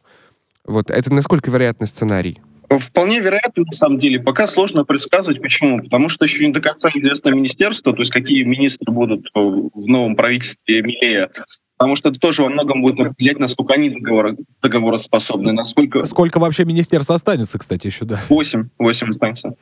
Вот 0.64 0.91
это 0.91 1.12
насколько 1.12 1.51
вероятный 1.51 1.86
сценарий? 1.86 2.41
Вполне 2.78 3.18
вероятно, 3.18 3.64
на 3.66 3.72
самом 3.72 3.99
деле. 3.99 4.20
Пока 4.20 4.47
сложно 4.47 4.84
предсказывать. 4.84 5.43
Почему? 5.43 5.82
Потому 5.82 6.09
что 6.09 6.24
еще 6.24 6.47
не 6.47 6.53
до 6.53 6.61
конца 6.61 6.88
известно 6.95 7.30
министерство, 7.30 7.93
то 7.93 7.99
есть 7.99 8.12
какие 8.12 8.45
министры 8.45 8.93
будут 8.93 9.28
в 9.34 9.86
новом 9.88 10.14
правительстве 10.14 10.80
Милея. 10.80 11.30
Потому 11.81 11.97
что 11.97 12.11
это 12.11 12.18
тоже 12.18 12.43
во 12.43 12.51
многом 12.51 12.83
будет 12.83 13.01
определять, 13.01 13.39
насколько 13.39 13.72
они 13.72 13.89
договор, 13.89 14.37
договороспособны, 14.61 15.53
насколько... 15.53 16.03
Сколько 16.03 16.39
вообще 16.39 16.66
министерств 16.66 17.11
останется, 17.11 17.59
кстати, 17.59 17.87
еще, 17.87 18.05
да? 18.05 18.20
Восемь. 18.28 18.68
Восемь 18.78 19.09
останется. 19.09 19.55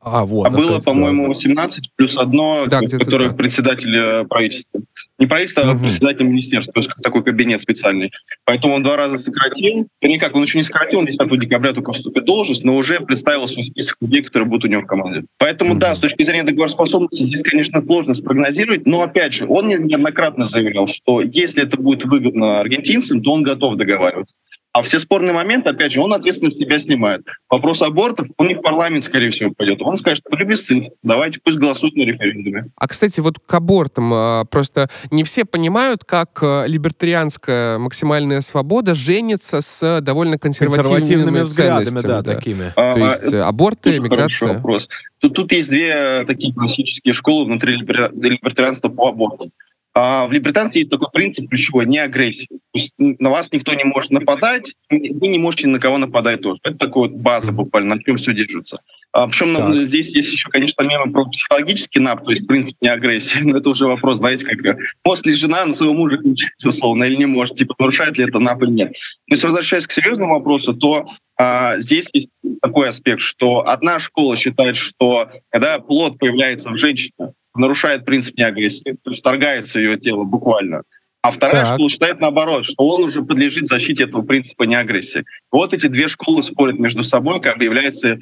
А, 0.00 0.24
вот. 0.24 0.46
А 0.46 0.50
было, 0.50 0.80
по-моему, 0.80 1.24
да. 1.24 1.28
18 1.28 1.90
плюс 1.94 2.16
одно, 2.16 2.64
да, 2.68 2.80
которое 2.80 3.34
председатель 3.34 3.94
э, 3.94 4.24
правительства. 4.24 4.80
Не 5.18 5.26
правительство, 5.26 5.62
угу. 5.62 5.70
а 5.70 5.74
председатель 5.76 6.24
министерства, 6.24 6.72
то 6.72 6.80
есть 6.80 6.90
как 6.90 7.02
такой 7.02 7.24
кабинет 7.24 7.60
специальный. 7.60 8.12
Поэтому 8.44 8.74
он 8.74 8.82
два 8.82 8.96
раза 8.96 9.18
сократил. 9.18 9.88
Вернее, 10.00 10.20
как, 10.20 10.36
он 10.36 10.42
еще 10.42 10.58
не 10.58 10.64
сократил, 10.64 11.00
он 11.00 11.06
10 11.06 11.40
декабря 11.40 11.72
только 11.72 11.92
вступит 11.92 12.22
в 12.22 12.26
должность, 12.26 12.64
но 12.64 12.76
уже 12.76 13.00
представил 13.00 13.48
свой 13.48 13.64
список 13.64 13.96
людей, 14.00 14.22
которые 14.22 14.48
будут 14.48 14.64
у 14.64 14.68
него 14.68 14.82
в 14.82 14.86
команде. 14.86 15.26
Поэтому, 15.38 15.72
угу. 15.72 15.80
да, 15.80 15.94
с 15.94 15.98
точки 15.98 16.22
зрения 16.22 16.44
договороспособности 16.44 17.24
здесь, 17.24 17.42
конечно, 17.42 17.82
сложно 17.82 18.14
спрогнозировать, 18.14 18.86
но, 18.86 19.02
опять 19.02 19.34
же, 19.34 19.46
он 19.48 19.68
неоднократно 19.68 20.46
заявлял, 20.46 20.86
что 20.86 21.20
если 21.20 21.64
это 21.64 21.76
будет 21.76 22.04
выгодно 22.04 22.60
аргентинцам, 22.60 23.22
то 23.22 23.32
он 23.32 23.42
готов 23.42 23.76
договариваться. 23.76 24.36
А 24.72 24.82
все 24.82 24.98
спорные 24.98 25.32
моменты, 25.32 25.70
опять 25.70 25.92
же, 25.92 26.00
он 26.00 26.12
ответственность 26.12 26.58
себя 26.58 26.78
снимает. 26.78 27.22
Вопрос 27.48 27.82
абортов, 27.82 28.28
он 28.36 28.48
не 28.48 28.54
в 28.54 28.60
парламент, 28.60 29.02
скорее 29.02 29.30
всего, 29.30 29.52
пойдет. 29.56 29.80
Он 29.80 29.96
скажет, 29.96 30.22
плебисцит, 30.24 30.92
давайте 31.02 31.40
пусть 31.42 31.58
голосуют 31.58 31.96
на 31.96 32.02
референдуме. 32.02 32.66
А, 32.76 32.86
кстати, 32.86 33.20
вот 33.20 33.38
к 33.38 33.54
абортам 33.54 34.12
а, 34.12 34.44
просто 34.44 34.88
не 35.10 35.24
все 35.24 35.44
понимают, 35.44 36.04
как 36.04 36.38
а, 36.42 36.66
либертарианская 36.66 37.78
максимальная 37.78 38.42
свобода 38.42 38.94
женится 38.94 39.62
с 39.62 40.00
довольно 40.02 40.38
консервативными, 40.38 40.96
консервативными 40.96 41.40
взглядами, 41.40 42.00
да, 42.00 42.22
да, 42.22 42.34
такими. 42.34 42.72
А, 42.76 42.94
То 42.94 43.00
есть 43.00 43.34
а, 43.34 43.48
аборты, 43.48 43.98
миграция. 43.98 44.54
Вопрос. 44.54 44.88
Тут, 45.18 45.34
тут 45.34 45.52
есть 45.52 45.70
две 45.70 46.24
такие 46.26 46.52
классические 46.52 47.14
школы 47.14 47.46
внутри 47.46 47.74
либертарианства 47.76 48.90
по 48.90 49.08
аборту. 49.08 49.50
А 49.94 50.26
в 50.26 50.32
либертанстве 50.32 50.82
есть 50.82 50.90
такой 50.90 51.08
принцип 51.12 51.48
ключевой— 51.48 51.86
не 51.86 51.98
агрессия. 51.98 52.46
То 52.48 52.58
есть 52.74 52.92
на 52.98 53.30
вас 53.30 53.50
никто 53.52 53.74
не 53.74 53.84
может 53.84 54.10
нападать, 54.10 54.74
вы 54.90 55.28
не 55.28 55.38
можете 55.38 55.66
на 55.66 55.80
кого 55.80 55.98
нападать 55.98 56.40
тоже. 56.40 56.60
Это 56.62 56.78
такая 56.78 57.08
вот 57.08 57.12
база 57.12 57.50
буквально, 57.52 57.96
на 57.96 58.02
чем 58.02 58.16
все 58.16 58.32
держится. 58.32 58.80
А, 59.12 59.26
причем 59.26 59.56
так. 59.56 59.74
здесь 59.86 60.14
есть 60.14 60.32
еще, 60.32 60.50
конечно, 60.50 60.82
мемы 60.82 61.10
про 61.10 61.24
психологический 61.24 61.98
нап, 61.98 62.24
то 62.24 62.30
есть 62.30 62.46
принцип 62.46 62.76
не 62.80 62.88
агрессии. 62.88 63.38
Но 63.42 63.58
это 63.58 63.70
уже 63.70 63.86
вопрос, 63.86 64.18
знаете, 64.18 64.44
как 64.44 64.76
может 65.04 65.26
ли 65.26 65.32
жена 65.32 65.64
на 65.64 65.72
своего 65.72 65.94
мужа 65.94 66.20
условно 66.64 67.04
или 67.04 67.16
не 67.16 67.26
может, 67.26 67.56
типа 67.56 67.74
нарушает 67.78 68.18
ли 68.18 68.24
это 68.24 68.38
нап 68.38 68.62
или 68.62 68.70
нет. 68.70 68.92
Но 69.26 69.34
если 69.34 69.46
возвращаясь 69.46 69.86
к 69.86 69.92
серьезному 69.92 70.34
вопросу, 70.34 70.74
то 70.74 71.06
а, 71.36 71.78
здесь 71.78 72.08
есть 72.12 72.28
такой 72.60 72.88
аспект, 72.88 73.20
что 73.20 73.66
одна 73.66 73.98
школа 73.98 74.36
считает, 74.36 74.76
что 74.76 75.30
когда 75.50 75.78
плод 75.78 76.18
появляется 76.18 76.70
в 76.70 76.76
женщине, 76.76 77.32
нарушает 77.58 78.04
принцип 78.04 78.36
неагрессии, 78.38 78.96
то 79.02 79.10
есть 79.10 79.20
вторгается 79.20 79.78
ее 79.78 79.98
тело 79.98 80.24
буквально. 80.24 80.82
А 81.20 81.30
вторая 81.32 81.64
так. 81.64 81.74
школа 81.74 81.90
считает 81.90 82.20
наоборот, 82.20 82.64
что 82.64 82.86
он 82.86 83.04
уже 83.04 83.22
подлежит 83.22 83.66
защите 83.66 84.04
этого 84.04 84.22
принципа 84.22 84.62
неагрессии. 84.62 85.24
Вот 85.50 85.74
эти 85.74 85.88
две 85.88 86.06
школы 86.06 86.42
спорят 86.44 86.78
между 86.78 87.02
собой, 87.02 87.40
как 87.40 87.60
является 87.60 88.10
э, 88.10 88.18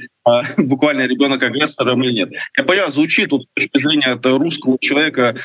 буквально 0.56 1.02
ребенок 1.02 1.42
агрессором 1.42 2.02
или 2.02 2.12
нет. 2.12 2.30
Я 2.56 2.64
понимаю, 2.64 2.90
звучит 2.90 3.30
вот, 3.32 3.42
с 3.42 3.48
точки 3.54 3.78
зрения 3.78 4.18
русского 4.24 4.78
человека 4.80 5.36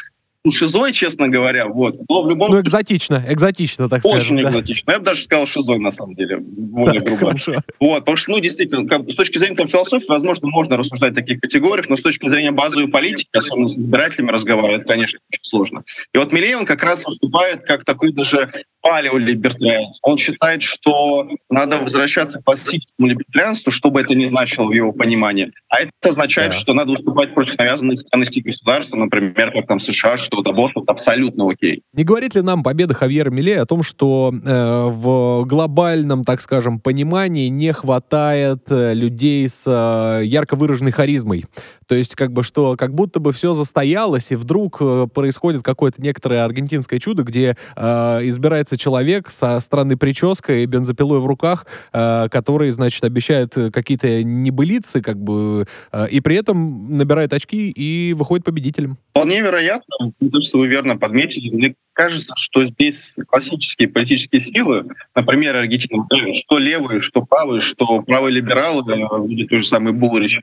шизой, 0.49 0.91
честно 0.91 1.27
говоря, 1.27 1.67
вот. 1.67 1.95
Но 2.09 2.23
в 2.23 2.29
любом... 2.29 2.51
Ну, 2.51 2.61
экзотично, 2.61 3.23
экзотично, 3.27 3.87
так 3.87 4.03
Очень 4.03 4.09
скажем. 4.09 4.37
Очень 4.37 4.47
экзотично. 4.47 4.85
Да? 4.87 4.93
Я 4.93 4.99
бы 4.99 5.05
даже 5.05 5.23
сказал 5.23 5.45
шизой, 5.45 5.77
на 5.77 5.91
самом 5.91 6.15
деле, 6.15 6.37
более 6.39 6.99
так, 6.99 7.07
грубо. 7.09 7.27
Хорошо. 7.27 7.61
Вот, 7.79 7.99
потому 7.99 8.17
что, 8.17 8.31
ну, 8.31 8.39
действительно, 8.39 8.87
как, 8.87 9.11
с 9.11 9.15
точки 9.15 9.37
зрения 9.37 9.55
там, 9.55 9.67
философии, 9.67 10.05
возможно, 10.07 10.47
можно 10.47 10.77
рассуждать 10.77 11.11
в 11.11 11.15
таких 11.15 11.39
категориях, 11.39 11.89
но 11.89 11.95
с 11.95 12.01
точки 12.01 12.27
зрения 12.27 12.51
базовой 12.51 12.87
политики, 12.87 13.29
особенно 13.33 13.67
с 13.67 13.77
избирателями 13.77 14.31
разговаривать, 14.31 14.87
конечно, 14.87 15.19
очень 15.31 15.43
сложно. 15.43 15.83
И 16.13 16.17
вот 16.17 16.31
Милей, 16.31 16.55
он 16.55 16.65
как 16.65 16.81
раз 16.81 17.05
выступает 17.05 17.63
как 17.63 17.85
такой 17.85 18.11
даже 18.11 18.49
палеолибертарианец. 18.81 19.99
Он 20.03 20.17
считает, 20.17 20.61
что 20.61 21.27
надо 21.49 21.77
возвращаться 21.77 22.39
к 22.39 22.43
классическому 22.43 23.07
либертарианству, 23.07 23.71
чтобы 23.71 24.01
это 24.01 24.15
не 24.15 24.29
значило 24.29 24.67
в 24.67 24.71
его 24.71 24.91
понимании. 24.91 25.51
А 25.69 25.81
это 25.81 25.91
означает, 26.03 26.51
да. 26.51 26.57
что 26.57 26.73
надо 26.73 26.91
выступать 26.91 27.33
против 27.33 27.57
навязанных 27.57 28.03
ценностей 28.03 28.41
государства, 28.41 28.97
например, 28.97 29.51
как 29.51 29.67
там 29.67 29.79
США, 29.79 30.17
что 30.17 30.41
аборт 30.51 30.75
вот 30.75 30.89
абсолютно 30.89 31.49
окей. 31.49 31.83
Не 31.93 32.03
говорит 32.03 32.35
ли 32.35 32.41
нам 32.41 32.63
победа 32.63 32.93
Хавьера 32.93 33.29
Миле 33.29 33.61
о 33.61 33.65
том, 33.65 33.83
что 33.83 34.33
э, 34.33 34.85
в 34.89 35.45
глобальном, 35.45 36.23
так 36.23 36.41
скажем, 36.41 36.79
понимании 36.79 37.47
не 37.47 37.73
хватает 37.73 38.63
э, 38.69 38.93
людей 38.93 39.47
с 39.47 39.63
э, 39.65 40.25
ярко 40.25 40.55
выраженной 40.55 40.91
харизмой? 40.91 41.45
То 41.87 41.95
есть 41.95 42.15
как 42.15 42.31
бы 42.31 42.43
что, 42.43 42.77
как 42.77 42.93
будто 42.93 43.19
бы 43.19 43.33
все 43.33 43.53
застоялось, 43.53 44.31
и 44.31 44.35
вдруг 44.35 44.77
э, 44.79 45.07
происходит 45.13 45.61
какое-то 45.61 46.01
некоторое 46.01 46.43
аргентинское 46.43 46.99
чудо, 46.99 47.23
где 47.23 47.57
э, 47.75 48.19
избирается 48.23 48.70
человек 48.77 49.29
со 49.29 49.59
странной 49.59 49.97
прической 49.97 50.63
и 50.63 50.65
бензопилой 50.65 51.19
в 51.19 51.25
руках, 51.25 51.65
э, 51.93 52.27
который, 52.29 52.71
значит, 52.71 53.03
обещает 53.03 53.53
какие-то 53.73 54.23
небылицы, 54.23 55.01
как 55.01 55.17
бы, 55.17 55.65
э, 55.91 56.07
и 56.09 56.21
при 56.21 56.35
этом 56.35 56.97
набирает 56.97 57.33
очки 57.33 57.69
и 57.69 58.13
выходит 58.13 58.45
победителем. 58.45 58.97
Вполне 59.11 59.41
вероятно, 59.41 60.11
то, 60.31 60.41
что 60.41 60.59
вы 60.59 60.67
верно 60.67 60.97
подметили. 60.97 61.53
Мне 61.53 61.75
кажется, 61.93 62.33
что 62.37 62.65
здесь 62.65 63.17
классические 63.27 63.87
политические 63.89 64.41
силы, 64.41 64.85
например, 65.15 65.55
Аргентина, 65.55 66.05
что 66.33 66.57
левые, 66.57 66.99
что 66.99 67.21
правые, 67.21 67.61
что 67.61 68.01
правые 68.01 68.33
либералы, 68.33 68.83
э, 68.91 69.47
тот 69.47 69.61
же 69.61 69.67
самый 69.67 69.93
Булрич, 69.93 70.39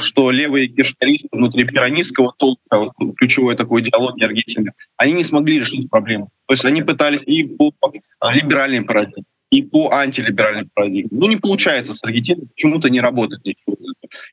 что 0.00 0.30
левые 0.30 0.68
киршнеристы 0.68 1.28
внутри 1.32 1.64
пиранистского 1.64 2.32
толка, 2.36 2.78
вот, 2.78 2.92
ключевой 3.16 3.56
такой 3.56 3.82
идеологии 3.82 4.24
Аргентины, 4.24 4.72
они 4.96 5.12
не 5.12 5.24
смогли 5.24 5.58
решить 5.58 5.90
проблему. 5.90 6.30
То 6.46 6.54
есть 6.54 6.64
они 6.64 6.82
пытались 6.82 7.22
и 7.26 7.44
по 7.44 7.72
либеральной 8.30 8.82
парадигме, 8.82 9.24
и 9.50 9.62
по 9.62 9.90
антилиберальной 9.92 10.68
парадигме. 10.74 11.08
Ну, 11.10 11.28
не 11.28 11.36
получается 11.36 11.94
с 11.94 12.02
Аргентиной, 12.04 12.46
почему-то 12.54 12.90
не 12.90 13.00
работает 13.00 13.44
ничего. 13.44 13.76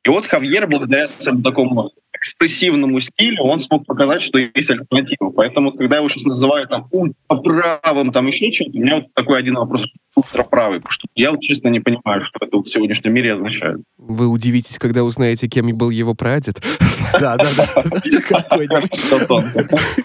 И 0.03 0.09
вот 0.09 0.25
Хавьер, 0.25 0.67
благодаря 0.67 1.07
своему 1.07 1.41
такому 1.41 1.91
экспрессивному 2.22 2.99
стилю, 2.99 3.43
он 3.43 3.59
смог 3.59 3.86
показать, 3.86 4.22
что 4.22 4.38
есть 4.38 4.70
альтернатива. 4.70 5.30
Поэтому, 5.32 5.72
когда 5.72 5.97
его 5.97 6.09
сейчас 6.09 6.24
называют 6.24 6.70
там 6.70 6.88
ультраправым, 6.91 8.11
там 8.11 8.28
еще 8.28 8.51
что-то, 8.51 8.78
у 8.78 8.82
меня 8.82 8.95
вот 8.97 9.13
такой 9.13 9.39
один 9.39 9.55
вопрос 9.55 9.88
ультраправый, 10.15 10.80
потому 10.80 10.91
что 10.91 11.07
я 11.15 11.32
вот 11.32 11.41
честно 11.41 11.70
не 11.70 11.80
понимаю, 11.80 12.22
что 12.22 12.39
это 12.41 12.57
в 12.57 12.65
сегодняшнем 12.65 13.13
мире 13.13 13.34
означает. 13.34 13.78
Вы 13.97 14.28
удивитесь, 14.28 14.78
когда 14.78 15.03
узнаете, 15.03 15.47
кем 15.47 15.70
был 15.78 15.89
его 15.89 16.13
прадед. 16.13 16.61
Да, 17.20 17.38
да, 17.38 17.47
да. 17.57 17.84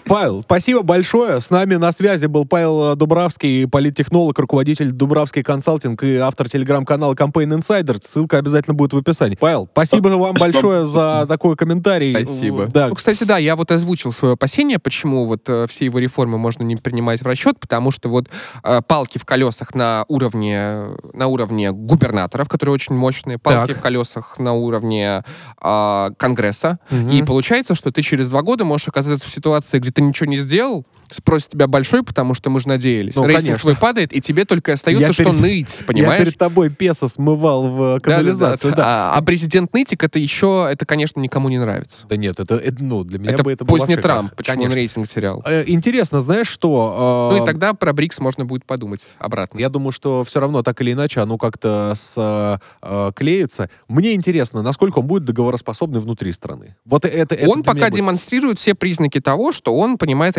Павел, 0.05 0.41
спасибо 0.41 0.81
большое. 0.81 1.39
С 1.39 1.51
нами 1.51 1.75
на 1.75 1.91
связи 1.91 2.25
был 2.25 2.45
Павел 2.45 2.95
Дубравский, 2.95 3.67
политтехнолог, 3.67 4.39
руководитель 4.39 4.91
Дубравский 4.91 5.43
консалтинг 5.43 6.01
и 6.03 6.15
автор 6.15 6.49
телеграм-канала 6.49 7.13
Campaign 7.13 7.59
Insider. 7.59 7.99
Ссылка 8.01 8.39
обязательно 8.39 8.73
будет 8.73 8.93
в 8.93 8.97
описании. 8.97 9.37
Павел, 9.39 9.69
спасибо 9.71 10.07
вам 10.07 10.33
большое 10.33 10.87
за 10.87 11.25
такой 11.29 11.55
комментарий. 11.55 12.04
Спасибо. 12.11 12.65
Да. 12.67 12.87
Ну, 12.89 12.95
кстати, 12.95 13.23
да, 13.23 13.37
я 13.37 13.55
вот 13.55 13.71
озвучил 13.71 14.11
свое 14.11 14.33
опасение, 14.33 14.79
почему 14.79 15.25
вот 15.25 15.47
э, 15.47 15.67
все 15.67 15.85
его 15.85 15.99
реформы 15.99 16.37
можно 16.37 16.63
не 16.63 16.75
принимать 16.75 17.21
в 17.21 17.25
расчет, 17.25 17.59
потому 17.59 17.91
что 17.91 18.09
вот 18.09 18.29
э, 18.63 18.81
палки 18.87 19.17
в 19.17 19.25
колесах 19.25 19.75
на 19.75 20.05
уровне, 20.07 20.89
на 21.13 21.27
уровне 21.27 21.71
губернаторов, 21.71 22.49
которые 22.49 22.73
очень 22.73 22.95
мощные, 22.95 23.37
палки 23.37 23.73
так. 23.73 23.77
в 23.77 23.81
колесах 23.81 24.39
на 24.39 24.53
уровне 24.53 25.23
э, 25.61 26.09
Конгресса, 26.17 26.79
Угу. 26.91 27.09
И 27.09 27.23
получается, 27.23 27.75
что 27.75 27.91
ты 27.91 28.01
через 28.01 28.29
два 28.29 28.41
года 28.41 28.65
можешь 28.65 28.87
оказаться 28.87 29.27
в 29.29 29.33
ситуации, 29.33 29.79
где 29.79 29.91
ты 29.91 30.01
ничего 30.01 30.27
не 30.27 30.37
сделал, 30.37 30.85
спрос 31.11 31.47
тебя 31.47 31.67
большой, 31.67 32.03
потому 32.03 32.33
что 32.33 32.49
мы 32.49 32.59
же 32.59 32.67
надеялись. 32.67 33.15
Ну, 33.15 33.25
Рейтинг 33.25 33.43
конечно. 33.43 33.61
твой 33.61 33.75
падает, 33.75 34.13
и 34.13 34.21
тебе 34.21 34.45
только 34.45 34.73
остается, 34.73 35.07
я 35.07 35.13
что 35.13 35.23
перед... 35.23 35.39
ныть, 35.39 35.83
понимаешь? 35.85 36.19
Я 36.19 36.25
перед 36.25 36.37
тобой 36.37 36.69
песо 36.69 37.07
смывал 37.07 37.69
в 37.69 37.99
канализацию. 38.01 38.71
Да, 38.71 38.77
да, 38.77 38.83
да. 38.83 38.85
Да. 38.85 39.11
А, 39.13 39.17
а 39.17 39.21
президент 39.21 39.73
нытик, 39.73 40.03
это 40.03 40.19
еще, 40.19 40.67
это, 40.69 40.85
конечно, 40.85 41.19
никому 41.19 41.49
не 41.49 41.57
нравится. 41.57 42.05
Да 42.07 42.17
нет, 42.17 42.39
это, 42.39 42.55
это 42.55 42.83
ну, 42.83 43.03
для 43.03 43.19
меня 43.19 43.31
это 43.31 43.43
бы 43.43 43.51
это 43.51 43.65
пусть 43.65 43.87
не 43.87 43.95
Трамп, 43.95 44.35
почему 44.35 44.55
конечно. 44.55 44.71
он 44.71 44.75
рейтинг 44.75 45.07
терял. 45.07 45.43
Э, 45.45 45.63
интересно, 45.67 46.21
знаешь 46.21 46.47
что? 46.47 47.31
Э, 47.31 47.35
ну 47.35 47.43
и 47.43 47.45
тогда 47.45 47.73
про 47.73 47.93
БРИКС 47.93 48.19
можно 48.19 48.45
будет 48.45 48.65
подумать 48.65 49.07
обратно. 49.19 49.59
Я 49.59 49.69
думаю, 49.69 49.91
что 49.91 50.23
все 50.23 50.39
равно 50.39 50.63
так 50.63 50.79
или 50.81 50.93
иначе 50.93 51.21
оно 51.21 51.37
как-то 51.37 51.93
с, 51.95 52.15
э, 52.81 53.11
клеится. 53.15 53.69
Мне 53.87 54.13
интересно, 54.13 54.61
насколько 54.61 54.99
он 54.99 55.07
будет 55.07 55.25
договороспособный 55.25 55.99
внутри 55.99 56.33
страны. 56.33 56.75
Вот 56.85 57.05
это, 57.05 57.35
это 57.35 57.49
он 57.49 57.63
пока 57.63 57.85
будет... 57.85 57.93
демонстрирует 57.93 58.59
все 58.59 58.75
признаки 58.75 59.19
того, 59.19 59.51
что 59.51 59.75
он 59.75 59.97
понимает 59.97 60.37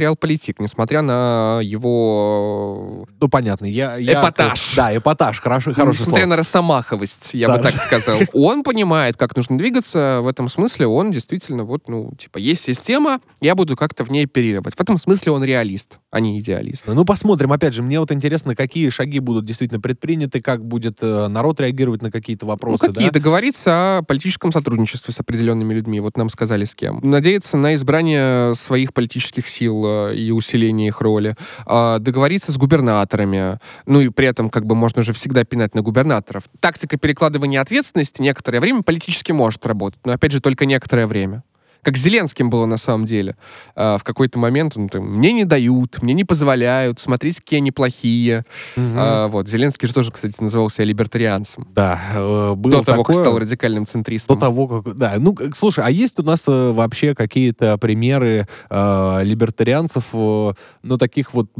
реал-политик, 0.56 0.60
несмотря 0.60 1.02
на 1.02 1.60
его... 1.62 3.06
Ну, 3.08 3.16
ну, 3.20 3.28
понятно. 3.28 3.66
Я, 3.66 3.96
я, 3.96 4.20
Эпатаж. 4.20 4.74
Да, 4.76 4.96
эпатаж. 4.96 5.40
Хорошо, 5.40 5.72
хорошее 5.74 6.02
Несмотря 6.02 6.22
слово. 6.24 6.30
на 6.30 6.36
росомаховость, 6.36 7.34
я 7.34 7.48
Да. 7.48 7.56
бы 7.58 7.62
так 7.62 7.72
сказал. 7.74 8.20
Он 8.32 8.62
понимает, 8.62 9.16
как 9.16 9.36
нужно 9.36 9.58
двигаться. 9.58 10.20
В 10.22 10.28
этом 10.28 10.48
смысле 10.48 10.86
он 10.86 11.10
действительно 11.12 11.64
вот, 11.64 11.88
ну, 11.88 12.12
типа, 12.18 12.38
есть 12.38 12.62
система, 12.64 13.20
я 13.40 13.54
буду 13.54 13.76
как-то 13.76 14.04
в 14.04 14.10
ней 14.10 14.24
оперировать. 14.24 14.74
В 14.74 14.80
этом 14.80 14.98
смысле 14.98 15.32
он 15.32 15.44
реалист, 15.44 15.98
а 16.10 16.20
не 16.20 16.40
идеалист. 16.40 16.84
Ну, 16.86 17.04
посмотрим. 17.04 17.52
Опять 17.52 17.74
же, 17.74 17.82
мне 17.82 18.00
вот 18.00 18.12
интересно, 18.12 18.54
какие 18.54 18.88
шаги 18.90 19.18
будут 19.20 19.44
действительно 19.44 19.80
предприняты, 19.80 20.40
как 20.40 20.64
будет 20.64 20.98
э, 21.00 21.28
народ 21.28 21.60
реагировать 21.60 22.02
на 22.02 22.10
какие-то 22.10 22.46
Ну, 22.46 22.52
вопросы, 22.52 22.88
какие? 22.88 23.06
да? 23.06 23.12
Договориться 23.12 23.98
о 23.98 24.02
политическом 24.02 24.52
сотрудничестве 24.52 25.12
с 25.12 25.20
определенными 25.20 25.74
людьми. 25.74 26.00
Вот 26.00 26.16
нам 26.16 26.28
сказали 26.28 26.64
с 26.64 26.74
кем. 26.74 27.00
Надеяться 27.02 27.56
на 27.56 27.74
избрание 27.74 28.54
своих 28.54 28.92
политических 28.94 29.48
сил 29.48 29.82
э, 29.86 30.14
и 30.16 30.30
усиление 30.46 30.88
их 30.88 31.00
роли. 31.00 31.36
А, 31.66 31.98
Договориться 31.98 32.52
с 32.52 32.56
губернаторами. 32.56 33.58
Ну 33.86 34.00
и 34.00 34.08
при 34.08 34.26
этом 34.26 34.50
как 34.50 34.66
бы 34.66 34.74
можно 34.74 35.02
же 35.02 35.12
всегда 35.12 35.44
пинать 35.44 35.74
на 35.74 35.82
губернаторов. 35.82 36.44
Тактика 36.60 36.96
перекладывания 36.96 37.60
ответственности 37.60 38.22
некоторое 38.22 38.60
время 38.60 38.82
политически 38.82 39.32
может 39.32 39.64
работать, 39.66 40.00
но 40.04 40.12
опять 40.12 40.32
же 40.32 40.40
только 40.40 40.66
некоторое 40.66 41.06
время. 41.06 41.42
Как 41.86 41.96
Зеленским 41.96 42.50
было 42.50 42.66
на 42.66 42.78
самом 42.78 43.06
деле. 43.06 43.36
А, 43.76 43.96
в 43.98 44.02
какой-то 44.02 44.40
момент 44.40 44.76
он 44.76 44.88
там, 44.88 45.04
мне 45.04 45.32
не 45.32 45.44
дают, 45.44 46.02
мне 46.02 46.14
не 46.14 46.24
позволяют, 46.24 46.98
смотрите, 46.98 47.40
какие 47.40 47.58
они 47.58 47.70
плохие. 47.70 48.44
Мгм. 48.74 48.94
А, 48.96 49.28
вот. 49.28 49.48
Зеленский 49.48 49.86
же 49.86 49.94
тоже, 49.94 50.10
кстати, 50.10 50.42
называл 50.42 50.68
себя 50.68 50.86
либертарианцем. 50.86 51.68
Да, 51.76 52.00
э, 52.12 52.54
было 52.56 52.78
До 52.78 52.82
того, 52.82 53.04
как 53.04 53.14
такое. 53.14 53.24
стал 53.24 53.38
радикальным 53.38 53.84
До 53.84 53.90
центристом. 53.92 54.36
того, 54.36 54.66
как... 54.82 54.96
Да, 54.96 55.14
ну, 55.20 55.36
слушай, 55.54 55.84
а 55.84 55.88
есть 55.88 56.18
у 56.18 56.24
нас 56.24 56.42
э, 56.48 56.72
вообще 56.72 57.14
какие-то 57.14 57.78
примеры 57.78 58.48
э, 58.68 59.20
либертарианцев, 59.22 60.06
э, 60.12 60.52
ну, 60.82 60.98
таких 60.98 61.34
вот, 61.34 61.52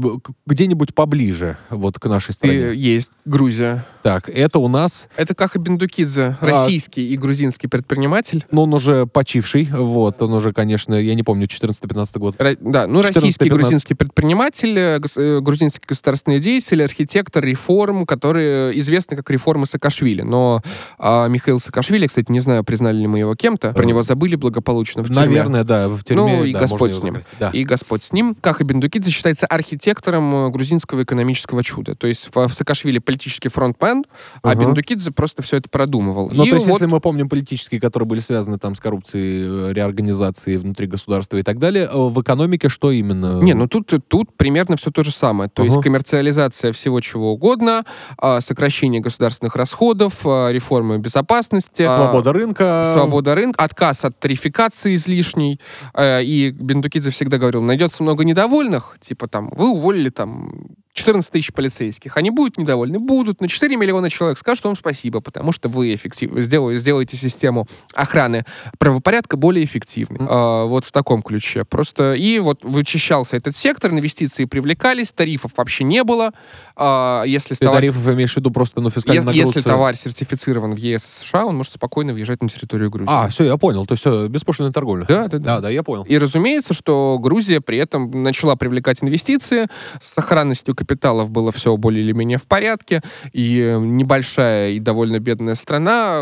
где-нибудь 0.45 0.93
поближе, 0.93 1.57
вот, 1.69 1.99
к 1.99 2.05
нашей 2.09 2.31
И 2.31 2.33
стране? 2.33 2.73
есть 2.73 3.11
Грузия. 3.23 3.85
Так, 4.03 4.29
это 4.29 4.59
у 4.59 4.67
нас, 4.67 5.07
Это 5.15 5.33
Каха 5.35 5.57
Бендукидзе, 5.57 6.35
российский 6.41 7.07
и 7.07 7.15
грузинский 7.15 7.67
предприниматель. 7.67 8.45
ну, 8.51 8.63
он 8.63 8.73
уже 8.73 9.05
почивший, 9.05 9.69
вот, 9.71 10.16
он 10.21 10.33
уже, 10.33 10.53
конечно, 10.53 10.95
я 10.95 11.15
не 11.15 11.23
помню, 11.23 11.47
14-15 11.47 12.19
год. 12.19 12.35
Ра- 12.37 12.57
Да, 12.59 12.87
ну, 12.87 12.99
14-15. 13.01 13.13
российский 13.15 13.49
грузинский 13.49 13.93
предприниматель, 13.93 14.77
э, 14.77 14.99
э, 15.15 15.39
грузинский 15.41 15.81
государственный 15.87 16.39
деятель, 16.39 16.83
архитектор 16.83 17.43
реформ, 17.43 18.05
которые 18.05 18.77
известны 18.79 19.15
как 19.17 19.29
реформы 19.29 19.65
Саакашвили. 19.65 20.21
Но 20.21 20.61
а, 20.97 21.27
Михаил 21.27 21.59
Саакашвили, 21.59 22.07
кстати, 22.07 22.31
не 22.31 22.39
знаю, 22.39 22.63
признали 22.63 22.97
ли 22.97 23.07
мы 23.07 23.19
его 23.19 23.35
кем-то, 23.35 23.71
про 23.73 23.83
Э, 23.83 23.85
него 23.85 24.03
забыли 24.03 24.35
благополучно 24.35 25.03
в 25.03 25.07
тюрьме. 25.07 25.21
Наверное, 25.25 25.63
да, 25.63 25.87
в 25.87 26.03
тюрьме. 26.03 26.37
Ну, 26.37 26.43
и 26.43 26.53
да, 26.53 26.59
Господь 26.61 26.93
с 26.93 27.03
ним. 27.03 27.17
Да. 27.39 27.49
И 27.51 27.63
Господь 27.63 28.03
с 28.03 28.11
ним. 28.11 28.35
Каха 28.35 28.63
Бендукидзе 28.63 29.11
считается 29.11 29.45
архитектором 29.45 30.47
э, 30.47 30.49
грузинского 30.49 31.03
экономического 31.03 31.63
чуда. 31.63 31.95
То 31.95 32.07
есть 32.07 32.29
в, 32.33 32.47
в 32.47 32.53
Саакашвили 32.53 32.99
политический 32.99 33.49
фронтмен, 33.49 34.05
а 34.41 34.51
Ага. 34.51 34.61
Бендукидзе 34.61 35.11
просто 35.11 35.41
все 35.41 35.57
это 35.57 35.69
продумывал. 35.69 36.29
Ну, 36.31 36.43
И 36.45 36.49
то 36.49 36.55
есть, 36.55 36.67
вот 36.67 36.73
если 36.81 36.85
мы 36.87 36.99
помним 36.99 37.29
политические, 37.29 37.79
которые 37.79 38.07
были 38.07 38.19
связаны 38.19 38.57
там 38.57 38.75
с 38.75 38.79
коррупцией, 38.79 39.69
э, 39.69 39.73
реорганизацией 40.11 40.57
внутри 40.57 40.87
государства 40.87 41.37
и 41.37 41.43
так 41.43 41.59
далее, 41.59 41.89
э, 41.91 41.97
в 41.97 42.21
экономике 42.21 42.69
что 42.69 42.91
именно? 42.91 43.41
Не, 43.41 43.53
ну 43.53 43.67
тут, 43.67 43.93
тут 44.07 44.35
примерно 44.35 44.77
все 44.77 44.91
то 44.91 45.03
же 45.03 45.11
самое. 45.11 45.49
То 45.49 45.63
Ага. 45.63 45.71
есть 45.71 45.83
коммерциализация 45.83 46.71
всего 46.71 47.01
чего 47.01 47.33
угодно, 47.33 47.83
а, 48.17 48.41
сокращение 48.41 49.01
государственных 49.01 49.55
расходов, 49.55 50.21
а, 50.25 50.49
реформы 50.51 50.97
безопасности. 50.97 51.83
а, 51.83 51.97
Свобода 51.97 52.33
рынка. 52.33 52.83
Свобода 52.93 53.35
рынка, 53.35 53.63
отказ 53.63 54.05
от 54.05 54.19
тарификации 54.19 54.95
излишней. 54.95 55.59
Э, 55.93 56.23
И 56.23 56.51
Бендукидзе 56.51 57.09
всегда 57.11 57.37
говорил, 57.37 57.61
найдется 57.61 58.03
много 58.03 58.23
недовольных, 58.23 58.95
типа 58.99 59.27
там, 59.27 59.49
вы 59.55 59.69
уволили 59.69 60.09
там 60.09 60.51
14 60.97 61.31
тысяч 61.31 61.53
полицейских. 61.53 62.17
Они 62.17 62.31
будут 62.31 62.57
недовольны? 62.57 62.97
Будут. 62.99 63.39
Но 63.39 63.45
4 63.47 63.75
миллиона 63.77 64.09
человек 64.09 64.37
скажут 64.39 64.63
вам 64.65 64.75
спасибо, 64.75 65.21
потому 65.21 65.51
что 65.51 65.69
вы 65.69 65.93
эффективно 65.93 66.41
сделаете, 66.41 66.79
сделаете 66.79 67.17
систему 67.17 67.67
охраны 67.93 68.45
правопорядка 68.79 69.37
более 69.37 69.63
эффективной. 69.63 70.19
А, 70.27 70.65
вот 70.65 70.85
в 70.85 70.91
таком 70.91 71.21
ключе. 71.21 71.65
Просто 71.65 72.15
и 72.15 72.39
вот 72.39 72.63
вычищался 72.63 73.37
этот 73.37 73.55
сектор, 73.55 73.91
инвестиции 73.91 74.45
привлекались, 74.45 75.11
тарифов 75.11 75.51
вообще 75.55 75.83
не 75.83 76.03
было. 76.03 76.31
А, 76.75 77.23
если 77.25 77.53
Ты 77.53 77.63
товар- 77.65 77.75
тарифов 77.75 78.07
имеешь 78.15 78.33
в 78.33 78.37
виду 78.37 78.49
просто, 78.49 78.81
е- 78.81 78.89
фискальную 78.89 79.35
если 79.35 79.59
нагрузку? 79.59 79.69
товар 79.69 79.95
сертифицирован 79.95 80.73
в 80.73 80.77
ЕС 80.77 81.05
и 81.05 81.25
США, 81.25 81.45
он 81.45 81.57
может 81.57 81.73
спокойно 81.73 82.13
въезжать 82.13 82.41
на 82.41 82.49
территорию 82.49 82.89
Грузии. 82.89 83.11
А, 83.13 83.27
все, 83.29 83.43
я 83.43 83.57
понял. 83.57 83.85
То 83.85 83.93
есть 83.93 84.03
э, 84.07 84.27
беспошлинная 84.29 84.73
торговля. 84.73 85.05
Да, 85.07 85.27
да, 85.27 85.37
да. 85.37 85.55
Да, 85.57 85.61
да, 85.61 85.69
я 85.69 85.83
понял. 85.83 86.03
И 86.05 86.17
разумеется, 86.17 86.73
что 86.73 87.19
Грузия 87.21 87.61
при 87.61 87.77
этом 87.77 88.23
начала 88.23 88.55
привлекать 88.55 89.03
инвестиции, 89.03 89.67
с 90.01 90.13
сохранностью 90.13 90.73
капиталов 90.87 91.29
было 91.31 91.51
все 91.51 91.75
более 91.75 92.03
или 92.03 92.13
менее 92.13 92.37
в 92.37 92.47
порядке, 92.47 93.01
и 93.33 93.59
э, 93.61 93.77
небольшая 93.79 94.71
и 94.71 94.79
довольно 94.79 95.19
бедная 95.19 95.55
страна 95.55 96.21